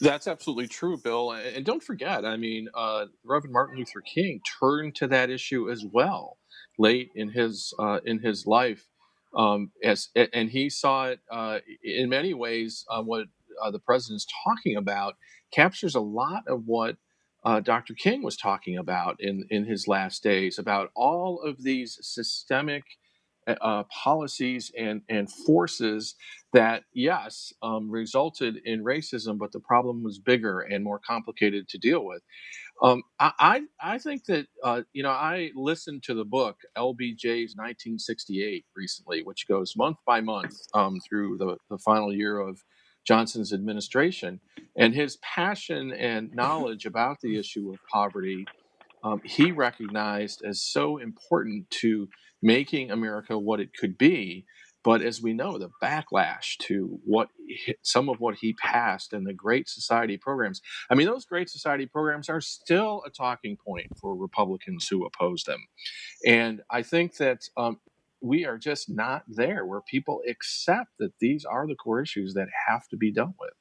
That's 0.00 0.26
absolutely 0.26 0.68
true, 0.68 0.96
Bill. 0.96 1.32
And 1.32 1.64
don't 1.64 1.82
forget, 1.82 2.24
I 2.24 2.36
mean, 2.36 2.68
uh, 2.74 3.06
Reverend 3.24 3.52
Martin 3.52 3.78
Luther 3.78 4.00
King 4.00 4.40
turned 4.60 4.94
to 4.96 5.06
that 5.08 5.28
issue 5.30 5.70
as 5.70 5.84
well 5.84 6.38
late 6.78 7.10
in 7.14 7.28
his 7.28 7.74
uh, 7.78 8.00
in 8.04 8.18
his 8.18 8.46
life, 8.46 8.86
um, 9.36 9.70
as 9.84 10.08
and 10.32 10.48
he 10.50 10.70
saw 10.70 11.08
it 11.08 11.20
uh, 11.30 11.58
in 11.84 12.08
many 12.08 12.32
ways. 12.32 12.84
Uh, 12.88 13.02
what 13.02 13.26
uh, 13.62 13.70
the 13.70 13.78
president's 13.78 14.26
talking 14.44 14.76
about 14.76 15.16
captures 15.52 15.94
a 15.94 16.00
lot 16.00 16.42
of 16.46 16.64
what 16.66 16.96
uh, 17.44 17.60
Dr. 17.60 17.94
King 17.94 18.22
was 18.22 18.36
talking 18.36 18.76
about 18.76 19.16
in 19.20 19.46
in 19.50 19.64
his 19.64 19.88
last 19.88 20.22
days 20.22 20.58
about 20.58 20.90
all 20.94 21.40
of 21.42 21.62
these 21.62 21.98
systemic 22.02 22.84
uh, 23.60 23.84
policies 23.84 24.70
and, 24.78 25.02
and 25.08 25.30
forces 25.30 26.14
that, 26.52 26.84
yes, 26.92 27.52
um, 27.62 27.90
resulted 27.90 28.58
in 28.64 28.84
racism, 28.84 29.38
but 29.38 29.52
the 29.52 29.60
problem 29.60 30.02
was 30.02 30.18
bigger 30.18 30.60
and 30.60 30.84
more 30.84 31.00
complicated 31.04 31.68
to 31.68 31.78
deal 31.78 32.04
with. 32.04 32.22
Um, 32.82 33.02
I, 33.18 33.62
I 33.82 33.98
think 33.98 34.24
that, 34.26 34.46
uh, 34.64 34.82
you 34.92 35.02
know, 35.02 35.10
I 35.10 35.50
listened 35.54 36.02
to 36.04 36.14
the 36.14 36.24
book 36.24 36.56
LBJ's 36.76 37.54
1968 37.56 38.64
recently, 38.74 39.22
which 39.22 39.46
goes 39.46 39.76
month 39.76 39.98
by 40.06 40.20
month 40.22 40.56
um, 40.74 40.98
through 41.06 41.36
the, 41.38 41.56
the 41.68 41.78
final 41.78 42.12
year 42.12 42.38
of 42.40 42.62
Johnson's 43.06 43.52
administration. 43.52 44.40
And 44.76 44.94
his 44.94 45.16
passion 45.18 45.92
and 45.92 46.34
knowledge 46.34 46.86
about 46.86 47.20
the 47.20 47.38
issue 47.38 47.70
of 47.72 47.78
poverty, 47.92 48.46
um, 49.02 49.20
he 49.24 49.52
recognized 49.52 50.42
as 50.44 50.62
so 50.62 50.98
important 50.98 51.70
to 51.70 52.08
making 52.42 52.90
America 52.90 53.38
what 53.38 53.60
it 53.60 53.70
could 53.78 53.98
be. 53.98 54.46
But 54.82 55.02
as 55.02 55.20
we 55.20 55.34
know, 55.34 55.58
the 55.58 55.68
backlash 55.82 56.56
to 56.60 56.98
what 57.04 57.28
some 57.82 58.08
of 58.08 58.18
what 58.18 58.36
he 58.36 58.54
passed 58.54 59.12
and 59.12 59.26
the 59.26 59.34
Great 59.34 59.68
Society 59.68 60.16
programs, 60.16 60.62
I 60.88 60.94
mean, 60.94 61.06
those 61.06 61.26
Great 61.26 61.50
Society 61.50 61.84
programs 61.84 62.30
are 62.30 62.40
still 62.40 63.02
a 63.06 63.10
talking 63.10 63.58
point 63.58 63.88
for 64.00 64.16
Republicans 64.16 64.88
who 64.88 65.04
oppose 65.04 65.44
them. 65.44 65.62
And 66.26 66.62
I 66.70 66.82
think 66.82 67.18
that 67.18 67.42
um, 67.58 67.78
we 68.22 68.44
are 68.46 68.58
just 68.58 68.90
not 68.90 69.24
there 69.28 69.66
where 69.66 69.80
people 69.82 70.22
accept 70.28 70.90
that 70.98 71.12
these 71.20 71.44
are 71.44 71.66
the 71.66 71.76
core 71.76 72.02
issues 72.02 72.34
that 72.34 72.48
have 72.68 72.88
to 72.88 72.96
be 72.96 73.12
dealt 73.12 73.34
with. 73.40 73.52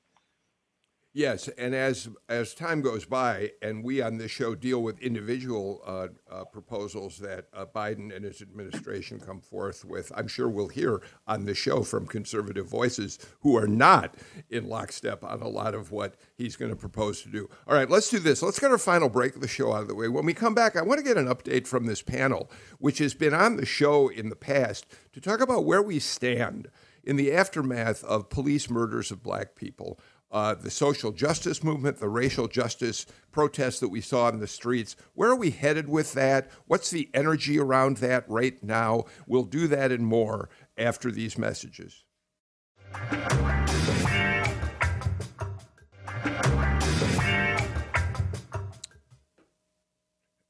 Yes, 1.20 1.50
and 1.58 1.76
as 1.76 2.08
as 2.30 2.54
time 2.54 2.80
goes 2.80 3.04
by, 3.04 3.52
and 3.62 3.84
we 3.84 4.02
on 4.02 4.20
this 4.20 4.32
show 4.32 4.56
deal 4.56 4.82
with 4.82 5.02
individual 5.02 5.82
uh, 5.86 6.08
uh, 6.32 6.46
proposals 6.46 7.18
that 7.18 7.48
uh, 7.54 7.66
Biden 7.66 8.16
and 8.16 8.24
his 8.24 8.42
administration 8.42 9.20
come 9.20 9.42
forth 9.42 9.84
with, 9.84 10.14
I'm 10.16 10.30
sure 10.30 10.48
we'll 10.48 10.70
hear 10.70 11.02
on 11.28 11.44
the 11.44 11.54
show 11.54 11.84
from 11.84 12.08
conservative 12.08 12.68
voices 12.68 13.20
who 13.42 13.58
are 13.58 13.68
not 13.68 14.16
in 14.50 14.70
lockstep 14.70 15.26
on 15.26 15.42
a 15.42 15.50
lot 15.50 15.76
of 15.76 15.92
what 15.92 16.16
he's 16.38 16.56
going 16.56 16.72
to 16.72 16.78
propose 16.78 17.22
to 17.24 17.28
do. 17.30 17.50
All 17.68 17.76
right, 17.76 17.90
let's 17.90 18.10
do 18.10 18.20
this. 18.20 18.42
Let's 18.42 18.58
get 18.58 18.72
our 18.72 18.78
final 18.78 19.10
break 19.10 19.36
of 19.36 19.42
the 19.42 19.48
show 19.50 19.74
out 19.74 19.82
of 19.82 19.88
the 19.90 19.96
way. 19.96 20.08
When 20.08 20.26
we 20.26 20.34
come 20.34 20.56
back, 20.56 20.78
I 20.78 20.84
want 20.84 21.00
to 21.00 21.06
get 21.06 21.18
an 21.18 21.28
update 21.28 21.68
from 21.68 21.86
this 21.86 22.02
panel, 22.02 22.50
which 22.78 23.00
has 23.00 23.14
been 23.14 23.34
on 23.34 23.58
the 23.58 23.66
show 23.66 24.08
in 24.08 24.30
the 24.30 24.38
past, 24.38 24.86
to 25.12 25.20
talk 25.20 25.42
about 25.42 25.66
where 25.66 25.82
we 25.82 26.00
stand 26.00 26.70
in 27.04 27.16
the 27.16 27.34
aftermath 27.34 28.04
of 28.04 28.30
police 28.30 28.70
murders 28.70 29.12
of 29.12 29.24
black 29.24 29.56
people 29.56 30.00
uh, 30.32 30.54
the 30.56 30.70
social 30.70 31.12
justice 31.12 31.64
movement, 31.64 31.98
the 31.98 32.10
racial 32.10 32.48
justice 32.48 33.06
protests 33.32 33.80
that 33.80 33.90
we 33.90 34.02
saw 34.02 34.30
in 34.30 34.40
the 34.40 34.48
streets. 34.48 34.96
Where 35.14 35.32
are 35.32 35.36
we 35.36 35.52
headed 35.52 35.90
with 35.90 36.14
that? 36.14 36.50
What's 36.68 36.92
the 36.92 37.10
energy 37.14 37.60
around 37.60 37.98
that 37.98 38.30
right 38.30 38.62
now? 38.64 39.06
We'll 39.28 39.44
do 39.44 39.68
that 39.68 39.92
and 39.92 40.06
more 40.06 40.50
after 40.78 41.12
these 41.12 41.38
messages. 41.38 42.04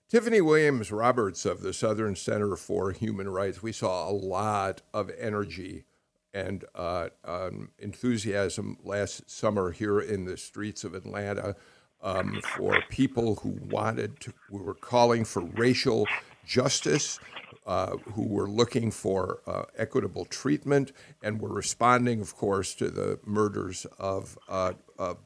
Tiffany 0.10 0.42
Williams 0.42 0.92
Roberts 0.92 1.46
of 1.46 1.62
the 1.62 1.72
Southern 1.72 2.16
Center 2.16 2.56
for 2.56 2.92
Human 2.92 3.30
Rights, 3.30 3.62
we 3.62 3.72
saw 3.72 4.10
a 4.10 4.12
lot 4.12 4.82
of 4.92 5.12
energy 5.20 5.86
and 6.34 6.66
uh, 6.76 7.10
um, 7.26 7.70
enthusiasm 7.80 8.78
last 8.84 9.30
summer 9.30 9.72
here 9.72 10.00
in 10.00 10.26
the 10.26 10.38
streets 10.38 10.84
of 10.84 10.94
Atlanta 10.94 11.56
um, 12.02 12.42
for 12.56 12.82
people 12.90 13.36
who 13.36 13.58
wanted 13.70 14.20
to, 14.22 14.34
who 14.50 14.58
were 14.58 14.74
calling 14.74 15.26
for 15.26 15.42
racial 15.42 16.08
justice, 16.46 17.20
uh, 17.66 17.98
who 18.14 18.24
were 18.24 18.48
looking 18.48 18.90
for 18.90 19.42
uh, 19.46 19.64
equitable 19.78 20.26
treatment, 20.26 20.92
and 21.22 21.42
were 21.42 21.54
responding, 21.54 22.22
of 22.22 22.36
course, 22.36 22.74
to 22.76 22.90
the 22.90 23.20
murders 23.26 23.86
of 23.98 24.38
uh, 24.48 24.74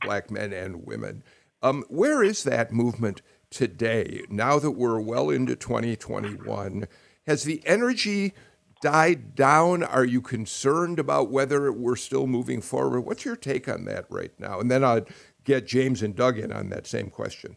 black 0.02 0.32
men 0.32 0.52
and 0.52 0.86
women. 0.86 1.24
Um, 1.62 1.86
where 1.88 2.24
is 2.24 2.44
that 2.44 2.74
movement 2.74 3.22
today? 3.50 4.24
Now 4.30 4.60
that 4.60 4.72
we're 4.72 5.00
well 5.00 5.30
into 5.30 5.56
2021, 5.56 6.88
has 7.26 7.44
the 7.44 7.62
energy 7.66 8.34
died 8.84 9.34
down? 9.34 9.82
Are 9.82 10.04
you 10.04 10.22
concerned 10.22 11.00
about 11.00 11.32
whether 11.32 11.72
we're 11.72 11.96
still 11.96 12.28
moving 12.28 12.60
forward? 12.60 13.00
What's 13.02 13.24
your 13.24 13.38
take 13.38 13.70
on 13.70 13.86
that 13.86 14.06
right 14.10 14.38
now? 14.38 14.60
And 14.60 14.70
then 14.70 14.84
I'll 14.84 15.06
get 15.46 15.66
James 15.66 16.04
and 16.04 16.14
Doug 16.14 16.38
in 16.38 16.52
on 16.52 16.68
that 16.70 16.86
same 16.86 17.10
question. 17.10 17.56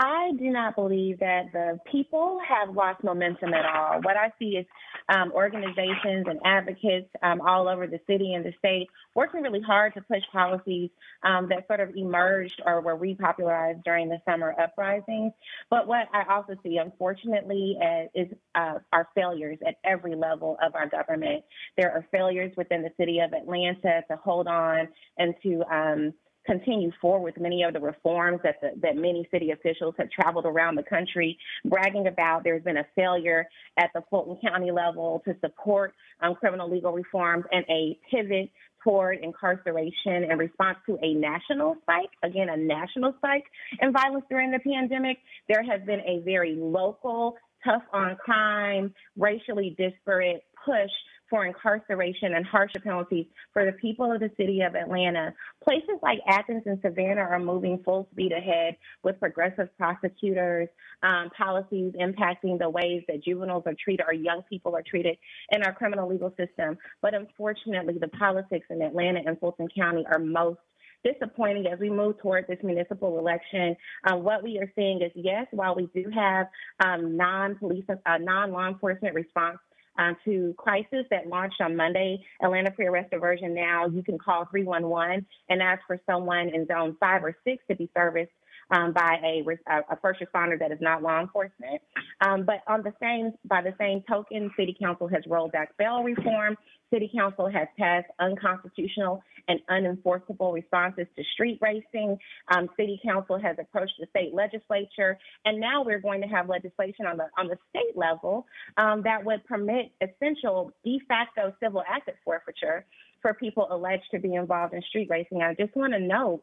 I 0.00 0.32
do 0.38 0.50
not 0.50 0.74
believe 0.74 1.20
that 1.20 1.52
the 1.52 1.78
people 1.90 2.38
have 2.46 2.74
lost 2.74 3.04
momentum 3.04 3.54
at 3.54 3.64
all. 3.64 4.00
What 4.02 4.16
I 4.16 4.32
see 4.40 4.56
is 4.56 4.66
um, 5.08 5.32
organizations 5.32 6.26
and 6.28 6.40
advocates 6.44 7.08
um, 7.22 7.40
all 7.40 7.68
over 7.68 7.86
the 7.86 8.00
city 8.06 8.34
and 8.34 8.44
the 8.44 8.52
state 8.58 8.88
working 9.14 9.42
really 9.42 9.60
hard 9.60 9.94
to 9.94 10.00
push 10.02 10.22
policies 10.32 10.90
um, 11.22 11.48
that 11.48 11.66
sort 11.66 11.80
of 11.80 11.94
emerged 11.96 12.60
or 12.64 12.80
were 12.80 12.96
repopularized 12.96 13.82
during 13.84 14.08
the 14.08 14.18
summer 14.28 14.54
uprisings. 14.60 15.32
But 15.70 15.86
what 15.86 16.08
I 16.12 16.24
also 16.32 16.54
see, 16.62 16.78
unfortunately, 16.78 17.78
uh, 17.82 18.04
is 18.14 18.28
uh, 18.54 18.78
our 18.92 19.08
failures 19.14 19.58
at 19.66 19.76
every 19.84 20.14
level 20.14 20.56
of 20.62 20.74
our 20.74 20.88
government. 20.88 21.44
There 21.76 21.90
are 21.92 22.06
failures 22.10 22.52
within 22.56 22.82
the 22.82 22.90
city 22.98 23.20
of 23.20 23.32
Atlanta 23.32 24.02
to 24.10 24.16
hold 24.16 24.46
on 24.48 24.88
and 25.18 25.34
to 25.42 25.62
um, 25.72 26.14
continue 26.46 26.90
forward 27.00 27.24
with 27.24 27.40
many 27.40 27.62
of 27.62 27.72
the 27.72 27.80
reforms 27.80 28.40
that 28.44 28.60
the, 28.60 28.70
that 28.82 28.96
many 28.96 29.28
city 29.30 29.50
officials 29.50 29.94
have 29.98 30.10
traveled 30.10 30.46
around 30.46 30.76
the 30.76 30.82
country 30.82 31.38
bragging 31.64 32.06
about. 32.06 32.44
There's 32.44 32.62
been 32.62 32.78
a 32.78 32.86
failure 32.94 33.46
at 33.76 33.90
the 33.94 34.02
Fulton 34.10 34.38
County 34.46 34.70
level 34.70 35.22
to 35.24 35.36
support 35.40 35.94
um, 36.20 36.34
criminal 36.34 36.70
legal 36.70 36.92
reforms 36.92 37.44
and 37.52 37.64
a 37.68 37.98
pivot 38.10 38.50
toward 38.82 39.18
incarceration 39.20 40.30
in 40.30 40.38
response 40.38 40.78
to 40.86 40.96
a 41.02 41.12
national 41.14 41.76
spike, 41.82 42.10
again, 42.22 42.48
a 42.48 42.56
national 42.56 43.12
spike 43.18 43.44
in 43.82 43.92
violence 43.92 44.24
during 44.30 44.52
the 44.52 44.60
pandemic. 44.60 45.18
There 45.48 45.62
has 45.64 45.80
been 45.84 46.00
a 46.00 46.20
very 46.24 46.54
local, 46.54 47.36
tough 47.64 47.82
on 47.92 48.16
crime, 48.16 48.94
racially 49.16 49.74
disparate 49.76 50.44
push 50.64 50.90
for 51.28 51.44
incarceration 51.44 52.34
and 52.34 52.46
harsher 52.46 52.80
penalties 52.80 53.26
for 53.52 53.64
the 53.64 53.72
people 53.72 54.12
of 54.12 54.20
the 54.20 54.30
city 54.36 54.60
of 54.60 54.74
Atlanta. 54.74 55.34
Places 55.62 55.98
like 56.02 56.18
Athens 56.28 56.62
and 56.66 56.78
Savannah 56.82 57.22
are 57.22 57.38
moving 57.38 57.82
full 57.84 58.08
speed 58.12 58.32
ahead 58.32 58.76
with 59.02 59.18
progressive 59.18 59.68
prosecutors, 59.76 60.68
um, 61.02 61.30
policies 61.36 61.92
impacting 62.00 62.58
the 62.58 62.70
ways 62.70 63.02
that 63.08 63.24
juveniles 63.24 63.64
are 63.66 63.74
treated 63.82 64.04
or 64.06 64.14
young 64.14 64.42
people 64.48 64.74
are 64.76 64.84
treated 64.88 65.16
in 65.50 65.62
our 65.62 65.72
criminal 65.72 66.08
legal 66.08 66.32
system. 66.36 66.78
But 67.02 67.14
unfortunately, 67.14 67.96
the 68.00 68.08
politics 68.08 68.66
in 68.70 68.82
Atlanta 68.82 69.20
and 69.24 69.38
Fulton 69.38 69.68
County 69.76 70.04
are 70.10 70.18
most 70.18 70.58
disappointing 71.04 71.66
as 71.66 71.78
we 71.78 71.90
move 71.90 72.18
toward 72.18 72.46
this 72.48 72.58
municipal 72.62 73.18
election. 73.18 73.76
Uh, 74.04 74.16
what 74.16 74.42
we 74.42 74.58
are 74.58 74.70
seeing 74.74 75.02
is 75.02 75.12
yes, 75.14 75.46
while 75.52 75.74
we 75.74 75.88
do 75.94 76.10
have 76.14 76.46
um, 76.84 77.16
non-police, 77.16 77.84
uh, 77.88 78.18
non-law 78.18 78.68
enforcement 78.68 79.14
response 79.14 79.58
um, 79.98 80.16
to 80.24 80.54
crisis 80.58 81.04
that 81.10 81.26
launched 81.26 81.60
on 81.60 81.76
Monday, 81.76 82.22
Atlanta 82.42 82.70
Pre-Arrest 82.70 83.10
Diversion 83.10 83.54
Now. 83.54 83.86
You 83.86 84.02
can 84.02 84.18
call 84.18 84.46
311 84.50 85.26
and 85.48 85.62
ask 85.62 85.82
for 85.86 86.00
someone 86.06 86.48
in 86.48 86.66
zone 86.66 86.96
five 87.00 87.24
or 87.24 87.36
six 87.44 87.64
to 87.68 87.76
be 87.76 87.90
serviced 87.96 88.32
um, 88.70 88.92
by 88.92 89.18
a, 89.22 89.44
a, 89.90 89.96
first 90.02 90.20
responder 90.20 90.58
that 90.58 90.72
is 90.72 90.78
not 90.80 91.02
law 91.02 91.20
enforcement. 91.20 91.80
Um, 92.20 92.44
but 92.44 92.62
on 92.66 92.82
the 92.82 92.92
same, 93.00 93.32
by 93.44 93.62
the 93.62 93.74
same 93.78 94.02
token, 94.08 94.50
City 94.58 94.76
Council 94.80 95.06
has 95.08 95.22
rolled 95.28 95.52
back 95.52 95.76
bail 95.76 96.02
reform. 96.02 96.56
City 96.92 97.10
Council 97.14 97.48
has 97.48 97.68
passed 97.78 98.06
unconstitutional 98.18 99.22
and 99.48 99.60
unenforceable 99.70 100.52
responses 100.52 101.06
to 101.16 101.22
street 101.34 101.58
racing. 101.60 102.18
Um, 102.48 102.68
City 102.76 103.00
Council 103.04 103.38
has 103.38 103.56
approached 103.60 103.94
the 103.98 104.06
state 104.10 104.34
legislature, 104.34 105.18
and 105.44 105.60
now 105.60 105.84
we're 105.84 106.00
going 106.00 106.20
to 106.22 106.28
have 106.28 106.48
legislation 106.48 107.06
on 107.06 107.16
the 107.16 107.26
on 107.38 107.48
the 107.48 107.58
state 107.70 107.96
level 107.96 108.46
um, 108.76 109.02
that 109.02 109.24
would 109.24 109.44
permit 109.46 109.92
essential 110.00 110.72
de 110.84 111.00
facto 111.08 111.54
civil 111.62 111.82
asset 111.88 112.16
forfeiture 112.24 112.84
for 113.22 113.34
people 113.34 113.66
alleged 113.70 114.04
to 114.10 114.18
be 114.18 114.34
involved 114.34 114.74
in 114.74 114.82
street 114.82 115.08
racing. 115.10 115.42
I 115.42 115.54
just 115.54 115.74
want 115.76 115.92
to 115.92 116.00
note, 116.00 116.42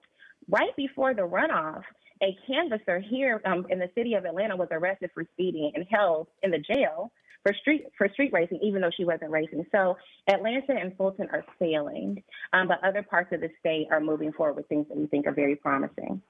right 0.49 0.75
before 0.75 1.13
the 1.13 1.21
runoff, 1.21 1.83
a 2.21 2.37
canvasser 2.47 2.99
here 2.99 3.41
um, 3.45 3.65
in 3.69 3.79
the 3.79 3.89
city 3.95 4.13
of 4.13 4.25
Atlanta 4.25 4.55
was 4.55 4.69
arrested 4.71 5.11
for 5.13 5.25
speeding 5.33 5.71
and 5.75 5.85
held 5.89 6.27
in 6.41 6.51
the 6.51 6.59
jail 6.59 7.11
for 7.43 7.53
street 7.61 7.85
for 7.97 8.07
street 8.09 8.31
racing, 8.33 8.59
even 8.61 8.81
though 8.81 8.91
she 8.95 9.05
wasn't 9.05 9.29
racing. 9.29 9.65
So 9.71 9.97
Atlanta 10.27 10.73
and 10.73 10.95
Fulton 10.97 11.27
are 11.31 11.43
failing, 11.59 12.23
um, 12.53 12.67
but 12.67 12.83
other 12.83 13.03
parts 13.03 13.31
of 13.33 13.41
the 13.41 13.49
state 13.59 13.87
are 13.91 13.99
moving 13.99 14.31
forward 14.31 14.55
with 14.55 14.67
things 14.67 14.87
that 14.87 14.97
we 14.97 15.07
think 15.07 15.27
are 15.27 15.33
very 15.33 15.55
promising. 15.55 16.21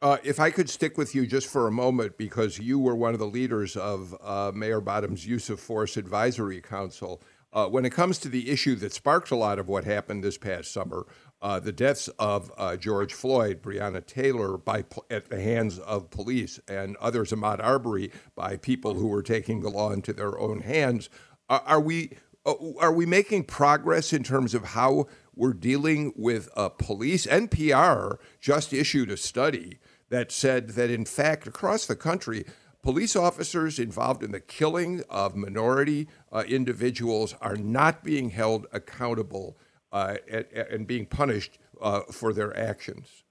Uh, 0.00 0.16
if 0.24 0.40
I 0.40 0.50
could 0.50 0.68
stick 0.68 0.98
with 0.98 1.14
you 1.14 1.26
just 1.26 1.48
for 1.48 1.68
a 1.68 1.70
moment, 1.70 2.18
because 2.18 2.58
you 2.58 2.80
were 2.80 2.96
one 2.96 3.14
of 3.14 3.20
the 3.20 3.26
leaders 3.26 3.76
of 3.76 4.16
uh, 4.20 4.50
Mayor 4.52 4.80
Bottoms' 4.80 5.24
Use 5.24 5.48
of 5.48 5.60
Force 5.60 5.96
Advisory 5.96 6.60
Council. 6.60 7.22
Uh, 7.52 7.68
when 7.68 7.84
it 7.84 7.90
comes 7.90 8.18
to 8.18 8.28
the 8.28 8.50
issue 8.50 8.74
that 8.76 8.92
sparked 8.92 9.30
a 9.30 9.36
lot 9.36 9.58
of 9.58 9.68
what 9.68 9.84
happened 9.84 10.24
this 10.24 10.38
past 10.38 10.72
summer, 10.72 11.06
uh, 11.42 11.60
the 11.60 11.72
deaths 11.72 12.08
of 12.18 12.50
uh, 12.56 12.76
George 12.76 13.12
Floyd, 13.12 13.60
Breonna 13.60 14.04
Taylor 14.06 14.56
by 14.56 14.84
at 15.10 15.28
the 15.28 15.40
hands 15.40 15.78
of 15.80 16.08
police, 16.10 16.60
and 16.68 16.96
others, 16.96 17.32
Ahmaud 17.32 17.62
Arbery, 17.62 18.10
by 18.34 18.56
people 18.56 18.94
who 18.94 19.08
were 19.08 19.22
taking 19.22 19.60
the 19.60 19.68
law 19.68 19.90
into 19.90 20.12
their 20.12 20.38
own 20.38 20.60
hands. 20.60 21.10
Are, 21.48 21.62
are 21.66 21.80
we 21.80 22.16
uh, 22.46 22.54
are 22.78 22.92
we 22.92 23.06
making 23.06 23.44
progress 23.44 24.12
in 24.12 24.22
terms 24.22 24.54
of 24.54 24.66
how 24.66 25.06
we're 25.34 25.52
dealing 25.52 26.12
with 26.16 26.48
uh, 26.56 26.68
police? 26.70 27.26
NPR 27.26 28.18
just 28.40 28.72
issued 28.72 29.10
a 29.10 29.16
study 29.16 29.78
that 30.08 30.30
said 30.30 30.70
that 30.70 30.90
in 30.90 31.04
fact 31.04 31.46
across 31.46 31.86
the 31.86 31.96
country. 31.96 32.44
Police 32.82 33.14
officers 33.14 33.78
involved 33.78 34.24
in 34.24 34.32
the 34.32 34.40
killing 34.40 35.04
of 35.08 35.36
minority 35.36 36.08
uh, 36.32 36.42
individuals 36.48 37.36
are 37.40 37.54
not 37.54 38.02
being 38.02 38.30
held 38.30 38.66
accountable 38.72 39.56
uh, 39.92 40.16
and, 40.28 40.46
and, 40.52 40.86
being 40.86 41.06
punished 41.06 41.58
uh, 41.80 42.00
for 42.10 42.32
their 42.32 42.56
actions? 42.56 43.22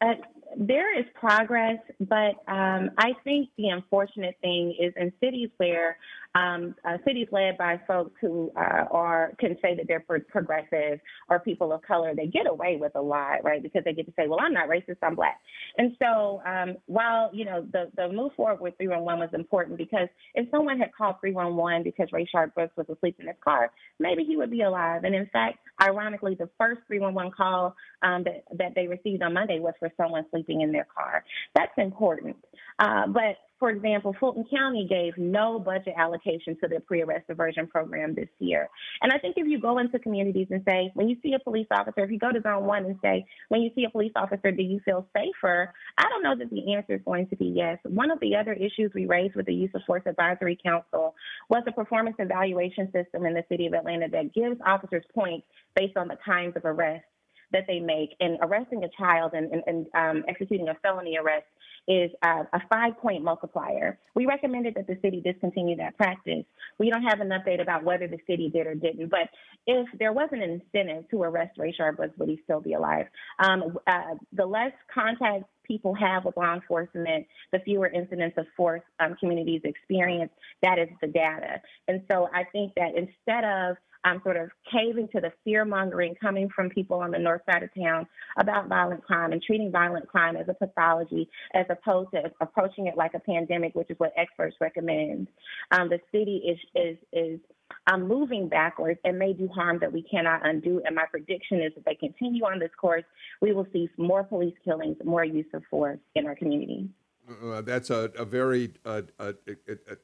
Uh, 0.00 0.14
there 0.56 0.98
is 0.98 1.04
progress, 1.14 1.78
but 2.00 2.36
um, 2.48 2.90
I 2.96 3.12
think 3.24 3.50
the 3.58 3.68
unfortunate 3.68 4.36
thing 4.40 4.74
is 4.80 4.94
in 4.96 5.12
cities 5.20 5.50
where 5.58 5.98
um, 6.36 6.74
uh, 6.84 6.98
cities 7.06 7.28
led 7.32 7.56
by 7.56 7.80
folks 7.86 8.12
who 8.20 8.52
uh, 8.56 8.84
are 8.90 9.32
can 9.38 9.56
say 9.62 9.74
that 9.74 9.86
they're 9.88 10.04
progressive 10.28 11.00
or 11.30 11.38
people 11.40 11.72
of 11.72 11.80
color, 11.82 12.14
they 12.14 12.26
get 12.26 12.46
away 12.46 12.76
with 12.78 12.92
a 12.94 13.00
lot, 13.00 13.42
right? 13.42 13.62
Because 13.62 13.84
they 13.84 13.94
get 13.94 14.06
to 14.06 14.12
say, 14.16 14.28
"Well, 14.28 14.40
I'm 14.40 14.52
not 14.52 14.68
racist, 14.68 14.98
I'm 15.02 15.14
black." 15.14 15.40
And 15.78 15.96
so, 15.98 16.42
um, 16.46 16.76
while 16.86 17.30
you 17.32 17.46
know 17.46 17.66
the 17.72 17.90
the 17.96 18.08
move 18.12 18.32
forward 18.36 18.60
with 18.60 18.76
311 18.76 19.20
was 19.20 19.30
important 19.32 19.78
because 19.78 20.08
if 20.34 20.46
someone 20.50 20.78
had 20.78 20.90
called 20.96 21.16
311 21.20 21.82
because 21.82 22.08
Rayshard 22.10 22.54
Brooks 22.54 22.76
was 22.76 22.86
asleep 22.90 23.16
in 23.18 23.28
his 23.28 23.36
car, 23.42 23.70
maybe 23.98 24.24
he 24.24 24.36
would 24.36 24.50
be 24.50 24.62
alive. 24.62 25.04
And 25.04 25.14
in 25.14 25.26
fact, 25.32 25.58
ironically, 25.80 26.34
the 26.34 26.50
first 26.58 26.82
311 26.86 27.32
call 27.34 27.74
um, 28.02 28.24
that 28.24 28.44
that 28.58 28.74
they 28.74 28.88
received 28.88 29.22
on 29.22 29.32
Monday 29.32 29.58
was 29.58 29.74
for 29.78 29.90
someone 29.96 30.26
sleeping 30.30 30.60
in 30.60 30.72
their 30.72 30.86
car. 30.94 31.24
That's 31.54 31.72
important. 31.78 32.36
Uh, 32.78 33.06
but 33.06 33.36
for 33.58 33.70
example, 33.70 34.14
Fulton 34.20 34.44
County 34.54 34.86
gave 34.88 35.16
no 35.16 35.58
budget 35.58 35.94
allocation 35.96 36.58
to 36.62 36.68
the 36.68 36.80
pre-arrest 36.80 37.26
diversion 37.26 37.66
program 37.66 38.14
this 38.14 38.28
year. 38.38 38.68
And 39.00 39.10
I 39.10 39.18
think 39.18 39.36
if 39.38 39.46
you 39.46 39.58
go 39.58 39.78
into 39.78 39.98
communities 39.98 40.48
and 40.50 40.62
say, 40.66 40.90
when 40.94 41.08
you 41.08 41.16
see 41.22 41.32
a 41.32 41.38
police 41.38 41.66
officer, 41.70 42.04
if 42.04 42.10
you 42.10 42.18
go 42.18 42.30
to 42.30 42.42
zone 42.42 42.64
one 42.64 42.84
and 42.84 42.96
say, 43.02 43.24
when 43.48 43.62
you 43.62 43.70
see 43.74 43.84
a 43.84 43.90
police 43.90 44.12
officer, 44.14 44.50
do 44.50 44.62
you 44.62 44.80
feel 44.84 45.08
safer? 45.16 45.72
I 45.96 46.02
don't 46.10 46.22
know 46.22 46.36
that 46.36 46.50
the 46.50 46.74
answer 46.74 46.96
is 46.96 47.00
going 47.06 47.28
to 47.28 47.36
be 47.36 47.46
yes. 47.46 47.78
One 47.84 48.10
of 48.10 48.20
the 48.20 48.36
other 48.36 48.52
issues 48.52 48.92
we 48.94 49.06
raised 49.06 49.36
with 49.36 49.46
the 49.46 49.54
Use 49.54 49.70
of 49.74 49.80
Force 49.86 50.02
Advisory 50.04 50.58
Council 50.62 51.14
was 51.48 51.62
a 51.66 51.72
performance 51.72 52.16
evaluation 52.18 52.92
system 52.92 53.24
in 53.24 53.32
the 53.32 53.44
city 53.48 53.66
of 53.66 53.72
Atlanta 53.72 54.08
that 54.10 54.34
gives 54.34 54.60
officers 54.66 55.04
points 55.14 55.46
based 55.74 55.96
on 55.96 56.08
the 56.08 56.18
kinds 56.22 56.56
of 56.56 56.64
arrests 56.66 57.08
that 57.52 57.64
they 57.66 57.80
make. 57.80 58.10
And 58.20 58.38
arresting 58.42 58.84
a 58.84 58.88
child 58.98 59.32
and, 59.32 59.50
and, 59.50 59.62
and 59.66 59.86
um, 59.94 60.24
executing 60.28 60.68
a 60.68 60.74
felony 60.82 61.16
arrest 61.16 61.46
is 61.88 62.10
uh, 62.22 62.44
a 62.52 62.60
five 62.68 62.96
point 62.98 63.22
multiplier. 63.22 63.98
We 64.14 64.26
recommended 64.26 64.74
that 64.74 64.86
the 64.86 64.98
city 65.02 65.20
discontinue 65.20 65.76
that 65.76 65.96
practice. 65.96 66.44
We 66.78 66.90
don't 66.90 67.04
have 67.04 67.20
an 67.20 67.28
update 67.28 67.60
about 67.60 67.84
whether 67.84 68.08
the 68.08 68.18
city 68.26 68.50
did 68.52 68.66
or 68.66 68.74
didn't, 68.74 69.08
but 69.10 69.28
if 69.66 69.86
there 69.98 70.12
wasn't 70.12 70.42
an 70.42 70.62
incentive 70.62 71.08
to 71.10 71.22
arrest 71.22 71.58
Ray 71.58 71.74
Brooks, 71.96 72.16
would 72.18 72.28
he 72.28 72.40
still 72.44 72.60
be 72.60 72.74
alive? 72.74 73.06
Um, 73.38 73.78
uh, 73.86 74.14
the 74.32 74.46
less 74.46 74.72
contact 74.92 75.44
people 75.64 75.94
have 75.94 76.24
with 76.24 76.36
law 76.36 76.54
enforcement, 76.54 77.26
the 77.52 77.58
fewer 77.60 77.88
incidents 77.88 78.36
of 78.38 78.46
force 78.56 78.82
um, 79.00 79.16
communities 79.18 79.62
experience. 79.64 80.30
That 80.62 80.78
is 80.78 80.88
the 81.00 81.08
data. 81.08 81.60
And 81.88 82.02
so 82.10 82.28
I 82.32 82.44
think 82.44 82.72
that 82.76 82.90
instead 82.96 83.44
of 83.44 83.76
um, 84.06 84.20
sort 84.22 84.36
of 84.36 84.50
caving 84.70 85.08
to 85.12 85.20
the 85.20 85.32
fear 85.44 85.64
mongering 85.64 86.14
coming 86.20 86.48
from 86.54 86.70
people 86.70 86.98
on 87.00 87.10
the 87.10 87.18
north 87.18 87.42
side 87.50 87.62
of 87.62 87.70
town 87.74 88.06
about 88.38 88.68
violent 88.68 89.02
crime 89.04 89.32
and 89.32 89.42
treating 89.42 89.70
violent 89.72 90.06
crime 90.06 90.36
as 90.36 90.46
a 90.48 90.54
pathology 90.54 91.28
as 91.54 91.66
opposed 91.68 92.10
to 92.12 92.22
approaching 92.40 92.86
it 92.86 92.96
like 92.96 93.14
a 93.14 93.20
pandemic, 93.20 93.74
which 93.74 93.90
is 93.90 93.98
what 93.98 94.12
experts 94.16 94.56
recommend. 94.60 95.28
Um, 95.72 95.88
the 95.88 95.98
city 96.12 96.42
is 96.46 96.58
is 96.74 96.96
is 97.12 97.40
um, 97.88 98.06
moving 98.06 98.48
backwards 98.48 99.00
and 99.04 99.18
may 99.18 99.32
do 99.32 99.48
harm 99.48 99.78
that 99.80 99.92
we 99.92 100.02
cannot 100.02 100.46
undo. 100.46 100.80
And 100.84 100.94
my 100.94 101.04
prediction 101.10 101.60
is 101.60 101.72
if 101.76 101.84
they 101.84 101.96
continue 101.96 102.44
on 102.44 102.60
this 102.60 102.70
course, 102.80 103.04
we 103.40 103.52
will 103.52 103.66
see 103.72 103.88
more 103.96 104.22
police 104.22 104.54
killings, 104.64 104.96
more 105.04 105.24
use 105.24 105.46
of 105.52 105.62
force 105.68 105.98
in 106.14 106.26
our 106.26 106.36
community. 106.36 106.88
Uh, 107.28 107.60
that's 107.60 107.90
a, 107.90 108.10
a 108.16 108.24
very, 108.24 108.72
uh, 108.84 109.02
a, 109.18 109.34
a, 109.68 109.96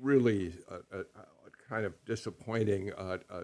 really 0.00 0.54
uh, 0.70 1.02
kind 1.70 1.86
of 1.86 1.94
disappointing 2.04 2.92
uh, 2.98 3.18
uh, 3.30 3.42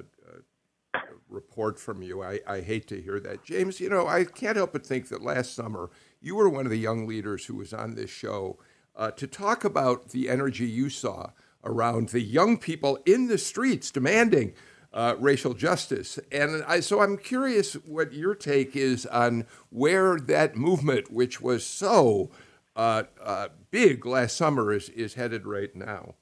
uh, 0.93 0.99
report 1.29 1.79
from 1.79 2.03
you. 2.03 2.22
I, 2.22 2.41
I 2.47 2.61
hate 2.61 2.89
to 2.89 3.01
hear 3.01 3.20
that. 3.20 3.45
James, 3.45 3.79
you 3.79 3.89
know, 3.89 4.09
I 4.09 4.24
can't 4.24 4.57
help 4.57 4.72
but 4.72 4.85
think 4.85 5.09
that 5.09 5.22
last 5.22 5.55
summer 5.55 5.91
you 6.20 6.35
were 6.35 6.49
one 6.49 6.66
of 6.66 6.70
the 6.70 6.79
young 6.79 7.07
leaders 7.07 7.47
who 7.47 7.55
was 7.55 7.72
on 7.72 7.95
this 7.95 8.11
show 8.11 8.59
uh, 8.97 9.12
to 9.12 9.29
talk 9.29 9.64
about 9.64 10.09
the 10.09 10.29
energy 10.29 10.66
you 10.66 10.91
saw 10.91 11.31
around 11.62 12.09
the 12.09 12.20
young 12.20 12.59
people 12.59 12.99
in 13.07 13.29
the 13.29 13.39
streets 13.39 13.93
demanding 13.93 14.55
uh, 14.93 15.14
racial 15.20 15.55
justice. 15.55 16.18
And 16.33 16.64
I, 16.66 16.81
so 16.81 17.03
I'm 17.03 17.18
curious 17.18 17.74
what 17.74 18.12
your 18.12 18.35
take 18.35 18.74
is 18.74 19.07
on 19.07 19.47
where 19.70 20.18
that 20.18 20.57
movement, 20.57 21.12
which 21.12 21.41
was 21.41 21.64
so 21.64 22.31
uh, 22.74 23.05
uh, 23.22 23.49
big 23.70 24.05
last 24.05 24.37
summer, 24.37 24.72
is, 24.72 24.89
is 24.89 25.14
headed 25.14 25.47
right 25.47 25.74
now. 25.77 26.14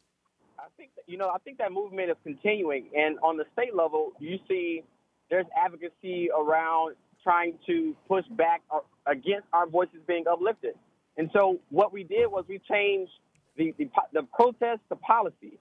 You 1.06 1.18
know 1.18 1.28
I 1.28 1.38
think 1.38 1.58
that 1.58 1.72
movement 1.72 2.10
is 2.10 2.16
continuing, 2.22 2.86
and 2.96 3.18
on 3.20 3.36
the 3.36 3.44
state 3.52 3.74
level, 3.74 4.12
you 4.18 4.38
see 4.48 4.82
there's 5.30 5.46
advocacy 5.56 6.30
around 6.30 6.96
trying 7.22 7.58
to 7.66 7.96
push 8.06 8.24
back 8.32 8.62
uh, 8.70 8.80
against 9.06 9.46
our 9.52 9.66
voices 9.66 9.98
being 10.06 10.24
uplifted. 10.30 10.74
And 11.16 11.30
so 11.32 11.58
what 11.70 11.92
we 11.92 12.04
did 12.04 12.26
was 12.26 12.44
we 12.48 12.60
changed 12.70 13.12
the, 13.56 13.74
the, 13.78 13.88
the 14.12 14.22
protest 14.34 14.80
to 14.90 14.96
policy. 14.96 15.58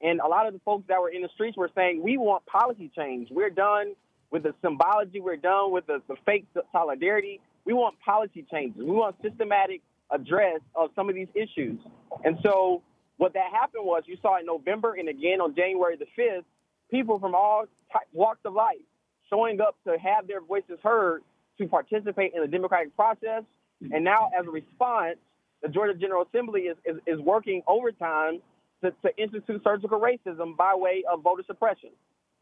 And 0.00 0.20
a 0.20 0.26
lot 0.26 0.46
of 0.46 0.54
the 0.54 0.60
folks 0.64 0.84
that 0.88 1.00
were 1.00 1.10
in 1.10 1.22
the 1.22 1.28
streets 1.34 1.56
were 1.56 1.70
saying, 1.74 2.02
we 2.02 2.16
want 2.16 2.44
policy 2.46 2.90
change. 2.96 3.28
We're 3.30 3.50
done 3.50 3.94
with 4.30 4.42
the 4.44 4.54
symbology. 4.62 5.20
We're 5.20 5.36
done 5.36 5.70
with 5.72 5.86
the, 5.86 6.02
the 6.08 6.16
fake 6.26 6.46
solidarity. 6.72 7.40
We 7.64 7.72
want 7.72 8.00
policy 8.00 8.44
changes. 8.50 8.82
We 8.82 8.90
want 8.90 9.16
systematic 9.22 9.82
address 10.10 10.60
of 10.74 10.90
some 10.96 11.08
of 11.08 11.14
these 11.14 11.28
issues. 11.34 11.78
And 12.24 12.38
so 12.42 12.82
what 13.22 13.34
that 13.34 13.52
happened 13.52 13.86
was 13.86 14.02
you 14.06 14.16
saw 14.20 14.40
in 14.40 14.46
November 14.46 14.94
and 14.94 15.08
again 15.08 15.40
on 15.40 15.54
January 15.54 15.96
the 15.96 16.06
5th, 16.20 16.42
people 16.90 17.20
from 17.20 17.36
all 17.36 17.66
walks 18.12 18.40
of 18.44 18.52
life 18.52 18.82
showing 19.30 19.60
up 19.60 19.76
to 19.86 19.96
have 19.96 20.26
their 20.26 20.40
voices 20.40 20.76
heard 20.82 21.22
to 21.56 21.68
participate 21.68 22.32
in 22.34 22.42
the 22.42 22.48
democratic 22.48 22.96
process. 22.96 23.44
And 23.80 24.02
now 24.02 24.28
as 24.36 24.44
a 24.44 24.50
response, 24.50 25.18
the 25.62 25.68
Georgia 25.68 25.94
General 25.96 26.26
Assembly 26.26 26.62
is, 26.62 26.76
is, 26.84 26.96
is 27.06 27.20
working 27.20 27.62
overtime 27.68 28.40
to, 28.82 28.90
to 28.90 29.16
institute 29.16 29.60
surgical 29.62 30.00
racism 30.00 30.56
by 30.56 30.74
way 30.74 31.04
of 31.10 31.22
voter 31.22 31.44
suppression. 31.46 31.90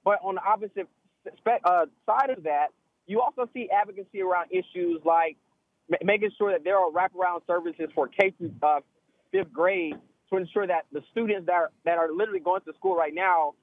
But 0.03 0.21
on 0.25 0.37
the 0.37 0.43
opposite 0.43 0.89
uh, 1.47 1.85
side 2.07 2.31
of 2.31 2.45
that, 2.45 2.69
you 3.07 3.21
also 3.21 3.51
see 3.53 3.69
advocacy 3.71 4.23
around 4.23 4.51
issues 4.51 5.03
like 5.05 5.37
m- 5.93 5.99
making 6.07 6.31
sure 6.39 6.53
that 6.53 6.65
there 6.65 6.79
are 6.79 6.91
wraparound 6.91 7.47
services 7.47 7.91
for 7.95 8.09
K 8.09 8.33
through 8.39 8.55
uh, 8.63 8.81
fifth 9.31 9.53
grade 9.53 9.97
to 10.31 10.37
ensure 10.37 10.67
that 10.67 10.87
the 10.93 11.03
students 11.11 11.47
that 11.47 11.55
are, 11.55 11.71
that 11.85 11.99
are 11.99 12.13
literally 12.13 12.41
going 12.41 12.61
to 12.63 12.73
school 12.75 12.97
right 12.97 13.15
now 13.15 13.55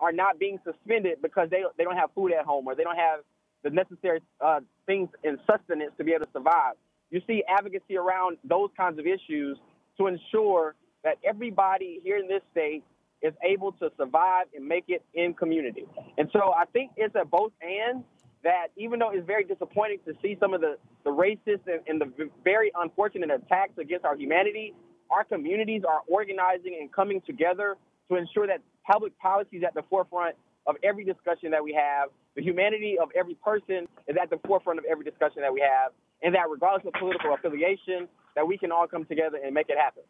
are 0.00 0.12
not 0.12 0.38
being 0.38 0.58
suspended 0.64 1.18
because 1.22 1.48
they 1.50 1.62
they 1.78 1.84
don't 1.84 1.96
have 1.96 2.10
food 2.14 2.32
at 2.32 2.44
home 2.44 2.66
or 2.66 2.74
they 2.74 2.82
don't 2.82 2.96
have 2.96 3.20
the 3.62 3.70
necessary 3.70 4.20
uh, 4.40 4.60
things 4.86 5.08
in 5.22 5.38
sustenance 5.46 5.92
to 5.96 6.04
be 6.04 6.12
able 6.12 6.26
to 6.26 6.32
survive. 6.32 6.74
You 7.10 7.20
see 7.26 7.44
advocacy 7.48 7.96
around 7.96 8.38
those 8.44 8.70
kinds 8.76 8.98
of 8.98 9.06
issues 9.06 9.58
to 9.98 10.06
ensure 10.06 10.74
that 11.04 11.18
everybody 11.24 12.00
here 12.02 12.16
in 12.16 12.26
this 12.26 12.42
state 12.50 12.82
is 13.22 13.32
able 13.44 13.72
to 13.72 13.90
survive 13.96 14.46
and 14.54 14.66
make 14.66 14.84
it 14.88 15.04
in 15.14 15.34
community. 15.34 15.86
And 16.18 16.28
so 16.32 16.52
I 16.52 16.64
think 16.72 16.90
it's 16.96 17.14
a 17.14 17.24
both 17.24 17.52
and 17.60 18.02
that 18.42 18.68
even 18.76 18.98
though 18.98 19.10
it's 19.10 19.26
very 19.26 19.44
disappointing 19.44 19.98
to 20.06 20.14
see 20.20 20.36
some 20.40 20.52
of 20.52 20.60
the, 20.60 20.76
the 21.04 21.10
racist 21.10 21.60
and, 21.66 21.80
and 21.86 22.00
the 22.00 22.28
very 22.42 22.72
unfortunate 22.74 23.30
attacks 23.30 23.78
against 23.78 24.04
our 24.04 24.16
humanity, 24.16 24.74
our 25.12 25.24
communities 25.24 25.82
are 25.86 26.00
organizing 26.08 26.78
and 26.80 26.90
coming 26.92 27.20
together 27.26 27.76
to 28.08 28.16
ensure 28.16 28.46
that 28.46 28.60
public 28.90 29.16
policy 29.18 29.58
is 29.58 29.64
at 29.64 29.74
the 29.74 29.82
forefront 29.88 30.34
of 30.66 30.76
every 30.82 31.04
discussion 31.04 31.50
that 31.50 31.62
we 31.62 31.72
have. 31.74 32.08
The 32.34 32.42
humanity 32.42 32.96
of 33.00 33.10
every 33.16 33.34
person 33.34 33.86
is 34.08 34.16
at 34.20 34.30
the 34.30 34.38
forefront 34.46 34.78
of 34.78 34.84
every 34.90 35.04
discussion 35.04 35.42
that 35.42 35.52
we 35.52 35.60
have, 35.60 35.92
and 36.22 36.34
that 36.34 36.48
regardless 36.50 36.86
of 36.86 36.94
political 36.98 37.34
affiliation, 37.34 38.08
that 38.34 38.46
we 38.46 38.56
can 38.56 38.72
all 38.72 38.86
come 38.86 39.04
together 39.04 39.38
and 39.44 39.52
make 39.52 39.68
it 39.68 39.76
happen. 39.78 40.02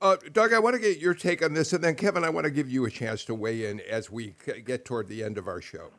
Uh, 0.00 0.16
Doug, 0.32 0.52
I 0.52 0.60
want 0.60 0.74
to 0.74 0.80
get 0.80 0.98
your 0.98 1.14
take 1.14 1.44
on 1.44 1.54
this, 1.54 1.72
and 1.72 1.82
then 1.82 1.96
Kevin, 1.96 2.22
I 2.22 2.30
want 2.30 2.44
to 2.44 2.52
give 2.52 2.70
you 2.70 2.84
a 2.84 2.90
chance 2.90 3.24
to 3.24 3.34
weigh 3.34 3.66
in 3.68 3.80
as 3.80 4.10
we 4.10 4.36
get 4.64 4.84
toward 4.84 5.08
the 5.08 5.24
end 5.24 5.38
of 5.38 5.48
our 5.48 5.60
show. 5.60 5.90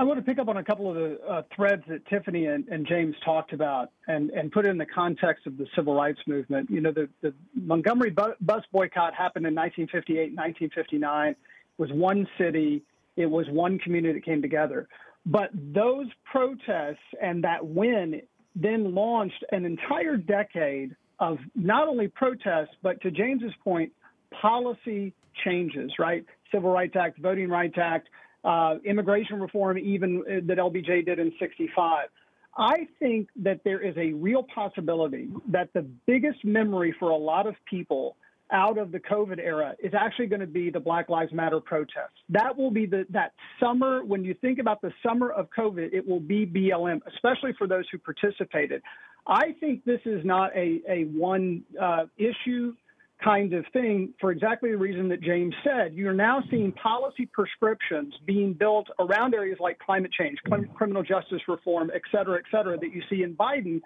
I 0.00 0.02
want 0.02 0.18
to 0.18 0.24
pick 0.24 0.38
up 0.38 0.48
on 0.48 0.56
a 0.56 0.64
couple 0.64 0.88
of 0.88 0.94
the 0.94 1.20
uh, 1.28 1.42
threads 1.54 1.82
that 1.90 2.06
Tiffany 2.06 2.46
and, 2.46 2.66
and, 2.68 2.86
James 2.86 3.14
talked 3.22 3.52
about 3.52 3.90
and, 4.08 4.30
and 4.30 4.50
put 4.50 4.64
it 4.64 4.70
in 4.70 4.78
the 4.78 4.86
context 4.86 5.46
of 5.46 5.58
the 5.58 5.66
civil 5.76 5.94
rights 5.94 6.20
movement. 6.26 6.70
You 6.70 6.80
know, 6.80 6.90
the, 6.90 7.06
the 7.20 7.34
Montgomery 7.54 8.08
bu- 8.08 8.32
bus 8.40 8.62
boycott 8.72 9.12
happened 9.12 9.44
in 9.44 9.54
1958, 9.54 10.34
1959. 10.34 11.28
It 11.28 11.36
was 11.76 11.90
one 11.92 12.26
city, 12.38 12.82
it 13.16 13.26
was 13.26 13.44
one 13.50 13.78
community 13.78 14.14
that 14.14 14.24
came 14.24 14.40
together. 14.40 14.88
But 15.26 15.50
those 15.52 16.06
protests 16.24 16.96
and 17.20 17.44
that 17.44 17.66
win 17.66 18.22
then 18.56 18.94
launched 18.94 19.44
an 19.52 19.66
entire 19.66 20.16
decade 20.16 20.96
of 21.18 21.36
not 21.54 21.88
only 21.88 22.08
protests, 22.08 22.74
but 22.82 22.98
to 23.02 23.10
James's 23.10 23.52
point, 23.62 23.92
policy 24.40 25.12
changes, 25.44 25.92
right? 25.98 26.24
Civil 26.50 26.70
Rights 26.70 26.96
Act, 26.96 27.18
Voting 27.18 27.50
Rights 27.50 27.76
Act, 27.76 28.08
uh, 28.44 28.76
immigration 28.84 29.40
reform, 29.40 29.78
even 29.78 30.22
uh, 30.26 30.40
that 30.46 30.58
LBJ 30.58 31.06
did 31.06 31.18
in 31.18 31.32
65. 31.38 32.08
I 32.56 32.88
think 32.98 33.28
that 33.36 33.60
there 33.64 33.80
is 33.80 33.96
a 33.96 34.12
real 34.12 34.44
possibility 34.54 35.28
that 35.48 35.72
the 35.72 35.86
biggest 36.06 36.44
memory 36.44 36.94
for 36.98 37.10
a 37.10 37.16
lot 37.16 37.46
of 37.46 37.54
people 37.68 38.16
out 38.52 38.78
of 38.78 38.90
the 38.90 38.98
COVID 38.98 39.38
era 39.38 39.74
is 39.78 39.92
actually 39.94 40.26
going 40.26 40.40
to 40.40 40.46
be 40.46 40.70
the 40.70 40.80
Black 40.80 41.08
Lives 41.08 41.32
Matter 41.32 41.60
protests. 41.60 42.18
That 42.28 42.56
will 42.56 42.70
be 42.70 42.86
the 42.86 43.06
that 43.10 43.32
summer 43.60 44.04
when 44.04 44.24
you 44.24 44.34
think 44.34 44.58
about 44.58 44.82
the 44.82 44.92
summer 45.06 45.30
of 45.30 45.48
COVID, 45.56 45.92
it 45.92 46.06
will 46.06 46.20
be 46.20 46.46
BLM, 46.46 47.00
especially 47.14 47.52
for 47.56 47.68
those 47.68 47.84
who 47.92 47.98
participated. 47.98 48.82
I 49.26 49.54
think 49.60 49.84
this 49.84 50.00
is 50.04 50.24
not 50.24 50.54
a 50.56 50.80
a 50.88 51.04
one 51.04 51.62
uh, 51.80 52.06
issue 52.18 52.74
kind 53.22 53.52
of 53.52 53.64
thing 53.72 54.14
for 54.20 54.30
exactly 54.30 54.70
the 54.70 54.76
reason 54.76 55.08
that 55.08 55.20
James 55.20 55.54
said. 55.64 55.94
You're 55.94 56.12
now 56.14 56.42
seeing 56.50 56.72
policy 56.72 57.26
prescriptions 57.32 58.14
being 58.26 58.52
built 58.52 58.88
around 58.98 59.34
areas 59.34 59.58
like 59.60 59.78
climate 59.78 60.12
change, 60.12 60.38
criminal 60.74 61.02
justice 61.02 61.42
reform, 61.48 61.90
et 61.94 62.02
cetera, 62.10 62.38
et 62.38 62.44
cetera, 62.50 62.78
that 62.78 62.92
you 62.92 63.02
see 63.10 63.22
in 63.22 63.34
Biden. 63.34 63.80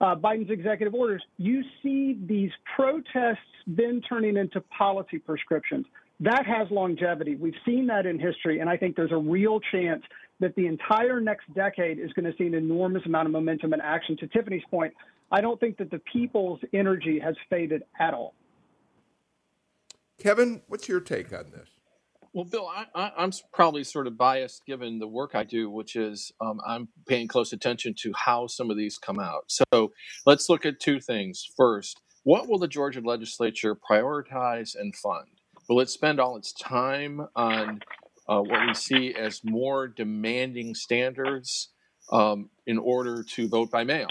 Uh, 0.00 0.14
Biden's 0.14 0.50
executive 0.50 0.94
orders, 0.94 1.22
you 1.38 1.62
see 1.82 2.18
these 2.26 2.50
protests 2.74 3.38
then 3.66 4.02
turning 4.08 4.36
into 4.36 4.60
policy 4.60 5.18
prescriptions. 5.18 5.86
That 6.20 6.46
has 6.46 6.70
longevity. 6.70 7.34
We've 7.34 7.54
seen 7.64 7.86
that 7.88 8.06
in 8.06 8.18
history, 8.18 8.60
and 8.60 8.70
I 8.70 8.76
think 8.76 8.96
there's 8.96 9.12
a 9.12 9.16
real 9.16 9.60
chance 9.72 10.02
that 10.40 10.54
the 10.54 10.66
entire 10.66 11.20
next 11.20 11.52
decade 11.54 11.98
is 11.98 12.12
going 12.12 12.30
to 12.30 12.36
see 12.36 12.46
an 12.46 12.54
enormous 12.54 13.04
amount 13.06 13.26
of 13.26 13.32
momentum 13.32 13.72
and 13.72 13.82
action. 13.82 14.16
To 14.18 14.26
Tiffany's 14.26 14.62
point, 14.70 14.92
I 15.32 15.40
don't 15.40 15.58
think 15.58 15.78
that 15.78 15.90
the 15.90 16.00
people's 16.12 16.60
energy 16.72 17.18
has 17.18 17.34
faded 17.50 17.82
at 17.98 18.14
all. 18.14 18.34
Kevin, 20.18 20.62
what's 20.68 20.88
your 20.88 21.00
take 21.00 21.32
on 21.32 21.50
this? 21.52 21.68
Well, 22.32 22.44
Bill, 22.44 22.68
I, 22.94 23.12
am 23.16 23.30
probably 23.52 23.82
sort 23.82 24.06
of 24.06 24.18
biased 24.18 24.66
given 24.66 24.98
the 24.98 25.08
work 25.08 25.30
I 25.34 25.42
do, 25.42 25.70
which 25.70 25.96
is 25.96 26.32
um, 26.40 26.60
I'm 26.66 26.88
paying 27.08 27.28
close 27.28 27.52
attention 27.54 27.94
to 28.02 28.12
how 28.14 28.46
some 28.46 28.70
of 28.70 28.76
these 28.76 28.98
come 28.98 29.18
out. 29.18 29.50
So 29.72 29.92
let's 30.26 30.50
look 30.50 30.66
at 30.66 30.78
two 30.78 31.00
things. 31.00 31.46
First, 31.56 31.98
what 32.24 32.46
will 32.46 32.58
the 32.58 32.68
Georgia 32.68 33.00
legislature 33.00 33.74
prioritize 33.74 34.74
and 34.78 34.94
fund? 34.96 35.28
Will 35.68 35.80
it 35.80 35.88
spend 35.88 36.20
all 36.20 36.36
its 36.36 36.52
time 36.52 37.26
on 37.34 37.80
uh, 38.28 38.40
what 38.40 38.66
we 38.66 38.74
see 38.74 39.14
as 39.14 39.40
more 39.42 39.88
demanding 39.88 40.74
standards 40.74 41.70
um, 42.12 42.50
in 42.66 42.78
order 42.78 43.22
to 43.22 43.48
vote 43.48 43.70
by 43.70 43.84
mail 43.84 44.08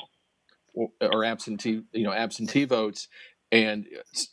or, 0.74 0.90
or 1.02 1.24
absentee, 1.26 1.84
you 1.94 2.04
know, 2.04 2.14
absentee 2.14 2.66
votes? 2.66 3.08
And 3.56 3.88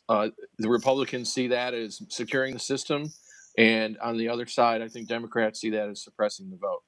uh, 0.09 0.29
the 0.57 0.69
Republicans 0.69 1.31
see 1.31 1.47
that 1.47 1.73
as 1.73 2.01
securing 2.09 2.53
the 2.53 2.59
system. 2.59 3.13
And 3.57 3.97
on 3.99 4.17
the 4.17 4.27
other 4.27 4.47
side, 4.47 4.81
I 4.81 4.89
think 4.89 5.07
Democrats 5.07 5.61
see 5.61 5.69
that 5.69 5.87
as 5.87 6.03
suppressing 6.03 6.49
the 6.49 6.57
vote. 6.57 6.81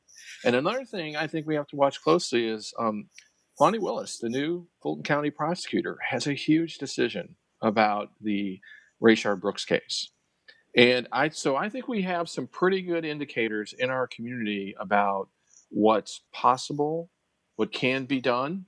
And 0.43 0.53
another 0.53 0.83
thing 0.83 1.15
I 1.15 1.27
think 1.27 1.47
we 1.47 1.55
have 1.55 1.67
to 1.67 1.77
watch 1.77 2.01
closely 2.01 2.45
is 2.45 2.73
um, 2.77 3.07
Fani 3.57 3.79
Willis, 3.79 4.17
the 4.19 4.27
new 4.27 4.67
Fulton 4.83 5.03
County 5.03 5.29
prosecutor, 5.29 5.97
has 6.09 6.27
a 6.27 6.33
huge 6.33 6.77
decision 6.77 7.37
about 7.61 8.09
the 8.19 8.59
Rayshard 9.01 9.39
Brooks 9.39 9.63
case. 9.63 10.11
And 10.75 11.07
I 11.13 11.29
so 11.29 11.55
I 11.55 11.69
think 11.69 11.87
we 11.87 12.01
have 12.01 12.27
some 12.27 12.47
pretty 12.47 12.81
good 12.81 13.05
indicators 13.05 13.73
in 13.79 13.89
our 13.89 14.07
community 14.07 14.75
about 14.77 15.29
what's 15.69 16.21
possible, 16.33 17.09
what 17.55 17.71
can 17.71 18.03
be 18.05 18.19
done. 18.19 18.65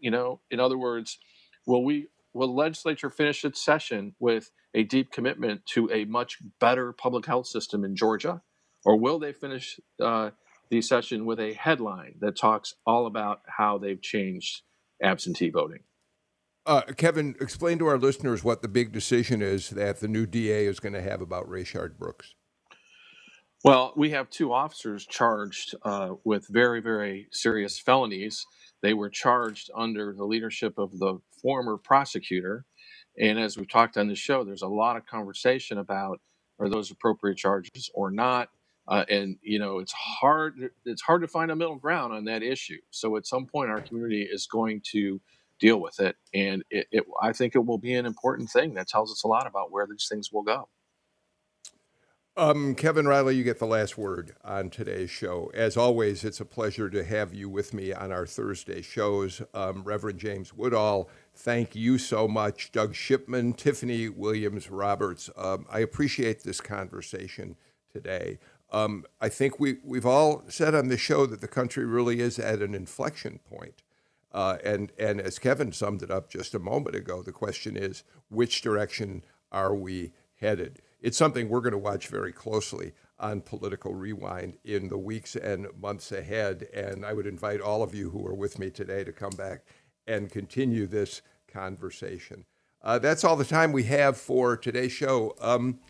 You 0.00 0.12
know, 0.12 0.42
in 0.52 0.60
other 0.60 0.78
words, 0.78 1.18
will 1.66 1.82
we 1.82 2.06
will 2.34 2.48
the 2.48 2.52
legislature 2.52 3.10
finish 3.10 3.44
its 3.44 3.64
session 3.64 4.14
with 4.18 4.50
a 4.74 4.84
deep 4.84 5.10
commitment 5.12 5.66
to 5.66 5.90
a 5.90 6.04
much 6.04 6.38
better 6.60 6.92
public 6.92 7.26
health 7.26 7.46
system 7.46 7.84
in 7.84 7.96
Georgia? 7.96 8.42
Or 8.84 8.98
will 8.98 9.18
they 9.18 9.32
finish 9.32 9.78
uh, 10.02 10.30
the 10.70 10.80
session 10.80 11.26
with 11.26 11.40
a 11.40 11.52
headline 11.52 12.14
that 12.20 12.36
talks 12.36 12.74
all 12.86 13.06
about 13.06 13.40
how 13.58 13.78
they've 13.78 14.00
changed 14.00 14.62
absentee 15.02 15.50
voting? 15.50 15.80
Uh, 16.66 16.82
Kevin, 16.96 17.34
explain 17.40 17.78
to 17.78 17.86
our 17.86 17.98
listeners 17.98 18.44
what 18.44 18.62
the 18.62 18.68
big 18.68 18.92
decision 18.92 19.42
is 19.42 19.70
that 19.70 20.00
the 20.00 20.08
new 20.08 20.26
DA 20.26 20.66
is 20.66 20.78
going 20.78 20.92
to 20.92 21.02
have 21.02 21.20
about 21.20 21.48
Rayshard 21.48 21.98
Brooks. 21.98 22.34
Well, 23.64 23.92
we 23.96 24.10
have 24.10 24.30
two 24.30 24.52
officers 24.52 25.06
charged 25.06 25.74
uh, 25.82 26.14
with 26.24 26.46
very, 26.48 26.80
very 26.80 27.28
serious 27.30 27.78
felonies. 27.78 28.46
They 28.82 28.94
were 28.94 29.10
charged 29.10 29.70
under 29.76 30.14
the 30.14 30.24
leadership 30.24 30.78
of 30.78 30.98
the 30.98 31.18
former 31.42 31.76
prosecutor, 31.76 32.64
And 33.18 33.38
as 33.38 33.56
we've 33.58 33.68
talked 33.70 33.96
on 33.98 34.08
the 34.08 34.16
show, 34.16 34.44
there's 34.44 34.62
a 34.62 34.68
lot 34.68 34.96
of 34.96 35.06
conversation 35.06 35.78
about 35.78 36.20
are 36.60 36.68
those 36.68 36.90
appropriate 36.90 37.38
charges 37.38 37.90
or 37.94 38.10
not. 38.10 38.50
Uh, 38.88 39.04
and 39.10 39.38
you 39.42 39.58
know 39.58 39.78
it's 39.80 39.92
hard 39.92 40.70
it's 40.86 41.02
hard 41.02 41.22
to 41.22 41.28
find 41.28 41.50
a 41.50 41.56
middle 41.56 41.76
ground 41.76 42.12
on 42.14 42.24
that 42.26 42.42
issue. 42.42 42.78
So 42.90 43.16
at 43.16 43.26
some 43.26 43.46
point 43.46 43.70
our 43.70 43.80
community 43.82 44.22
is 44.30 44.46
going 44.46 44.82
to 44.92 45.20
deal 45.60 45.80
with 45.80 46.00
it. 46.00 46.16
And 46.34 46.64
it, 46.70 46.88
it, 46.92 47.04
i 47.22 47.32
think 47.32 47.54
it 47.56 47.64
will 47.66 47.78
be 47.78 47.94
an 47.94 48.06
important 48.06 48.50
thing 48.50 48.74
that 48.74 48.88
tells 48.88 49.12
us 49.12 49.24
a 49.24 49.28
lot 49.28 49.46
about 49.46 49.72
where 49.72 49.86
these 49.88 50.08
things 50.10 50.32
will 50.32 50.42
go 50.44 50.68
um, 52.40 52.74
Kevin 52.74 53.06
Riley, 53.06 53.36
you 53.36 53.44
get 53.44 53.58
the 53.58 53.66
last 53.66 53.98
word 53.98 54.34
on 54.42 54.70
today's 54.70 55.10
show. 55.10 55.50
As 55.52 55.76
always, 55.76 56.24
it's 56.24 56.40
a 56.40 56.46
pleasure 56.46 56.88
to 56.88 57.04
have 57.04 57.34
you 57.34 57.50
with 57.50 57.74
me 57.74 57.92
on 57.92 58.10
our 58.12 58.24
Thursday 58.24 58.80
shows. 58.80 59.42
Um, 59.52 59.84
Reverend 59.84 60.18
James 60.18 60.54
Woodall, 60.54 61.10
thank 61.34 61.76
you 61.76 61.98
so 61.98 62.26
much. 62.26 62.72
Doug 62.72 62.94
Shipman, 62.94 63.52
Tiffany 63.52 64.08
Williams 64.08 64.70
Roberts, 64.70 65.28
um, 65.36 65.66
I 65.70 65.80
appreciate 65.80 66.42
this 66.42 66.62
conversation 66.62 67.56
today. 67.92 68.38
Um, 68.72 69.04
I 69.20 69.28
think 69.28 69.60
we, 69.60 69.76
we've 69.84 70.06
all 70.06 70.42
said 70.48 70.74
on 70.74 70.88
the 70.88 70.96
show 70.96 71.26
that 71.26 71.42
the 71.42 71.48
country 71.48 71.84
really 71.84 72.20
is 72.20 72.38
at 72.38 72.62
an 72.62 72.74
inflection 72.74 73.40
point. 73.50 73.82
Uh, 74.32 74.56
and, 74.64 74.92
and 74.98 75.20
as 75.20 75.38
Kevin 75.38 75.72
summed 75.72 76.02
it 76.02 76.10
up 76.10 76.30
just 76.30 76.54
a 76.54 76.58
moment 76.58 76.96
ago, 76.96 77.20
the 77.20 77.32
question 77.32 77.76
is 77.76 78.02
which 78.30 78.62
direction 78.62 79.24
are 79.52 79.74
we 79.74 80.12
headed? 80.36 80.80
It's 81.00 81.16
something 81.16 81.48
we're 81.48 81.60
going 81.60 81.72
to 81.72 81.78
watch 81.78 82.08
very 82.08 82.32
closely 82.32 82.92
on 83.18 83.40
Political 83.40 83.94
Rewind 83.94 84.54
in 84.64 84.88
the 84.88 84.98
weeks 84.98 85.36
and 85.36 85.66
months 85.80 86.12
ahead. 86.12 86.68
And 86.74 87.04
I 87.04 87.12
would 87.12 87.26
invite 87.26 87.60
all 87.60 87.82
of 87.82 87.94
you 87.94 88.10
who 88.10 88.26
are 88.26 88.34
with 88.34 88.58
me 88.58 88.70
today 88.70 89.04
to 89.04 89.12
come 89.12 89.32
back 89.36 89.64
and 90.06 90.30
continue 90.30 90.86
this 90.86 91.22
conversation. 91.48 92.44
Uh, 92.82 92.98
that's 92.98 93.24
all 93.24 93.36
the 93.36 93.44
time 93.44 93.72
we 93.72 93.84
have 93.84 94.16
for 94.16 94.56
today's 94.56 94.92
show. 94.92 95.34
Um, 95.40 95.80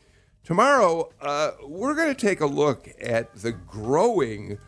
Tomorrow, 0.42 1.10
uh, 1.20 1.50
we're 1.66 1.94
going 1.94 2.14
to 2.14 2.14
take 2.14 2.40
a 2.40 2.46
look 2.46 2.88
at 3.00 3.34
the 3.36 3.52
growing 3.52 4.58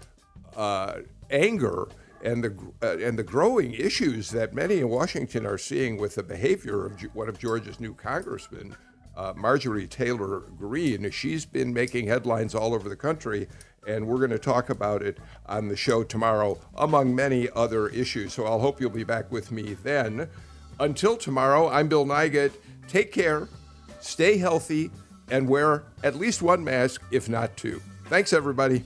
uh, 0.55 1.01
anger 1.31 1.89
and 2.23 2.45
the 2.45 2.57
uh, 2.83 2.99
and 2.99 3.19
the 3.19 3.23
growing 3.23 3.73
issues 3.73 4.31
that 4.31 4.55
many 4.55 4.79
in 4.79 4.91
Washington 4.91 5.47
are 5.47 5.59
seeing 5.59 5.97
with 5.97 6.15
the 6.17 6.23
behavior 6.23 6.85
of 6.85 7.01
one 7.15 7.29
of 7.29 7.39
Georgia's 7.39 7.81
new 7.81 7.95
congressmen, 7.95 8.77
uh, 9.17 9.33
Marjorie 9.37 9.87
Taylor 9.87 10.41
Greene. 10.41 11.11
She's 11.11 11.45
been 11.45 11.73
making 11.73 12.07
headlines 12.07 12.55
all 12.55 12.75
over 12.75 12.89
the 12.89 12.97
country, 12.97 13.49
and 13.87 14.07
we're 14.07 14.19
going 14.19 14.31
to 14.31 14.39
talk 14.39 14.71
about 14.71 15.03
it 15.03 15.19
on 15.47 15.69
the 15.69 15.77
show 15.77 16.03
tomorrow, 16.03 16.59
among 16.77 17.15
many 17.15 17.49
other 17.55 17.89
issues. 17.89 18.33
So 18.33 18.47
I'll 18.47 18.61
hope 18.61 18.81
you'll 18.81 18.91
be 18.91 19.05
back 19.05 19.31
with 19.31 19.51
me 19.51 19.75
then. 19.83 20.29
Until 20.81 21.17
tomorrow, 21.17 21.69
I'm 21.69 21.89
Bill 21.89 22.05
Nigut. 22.05 22.53
Take 22.89 23.13
care, 23.13 23.49
stay 24.01 24.39
healthy 24.39 24.91
and 25.31 25.49
wear 25.49 25.85
at 26.03 26.17
least 26.17 26.43
one 26.43 26.63
mask, 26.63 27.03
if 27.11 27.29
not 27.29 27.57
two. 27.57 27.81
Thanks, 28.07 28.33
everybody. 28.33 28.85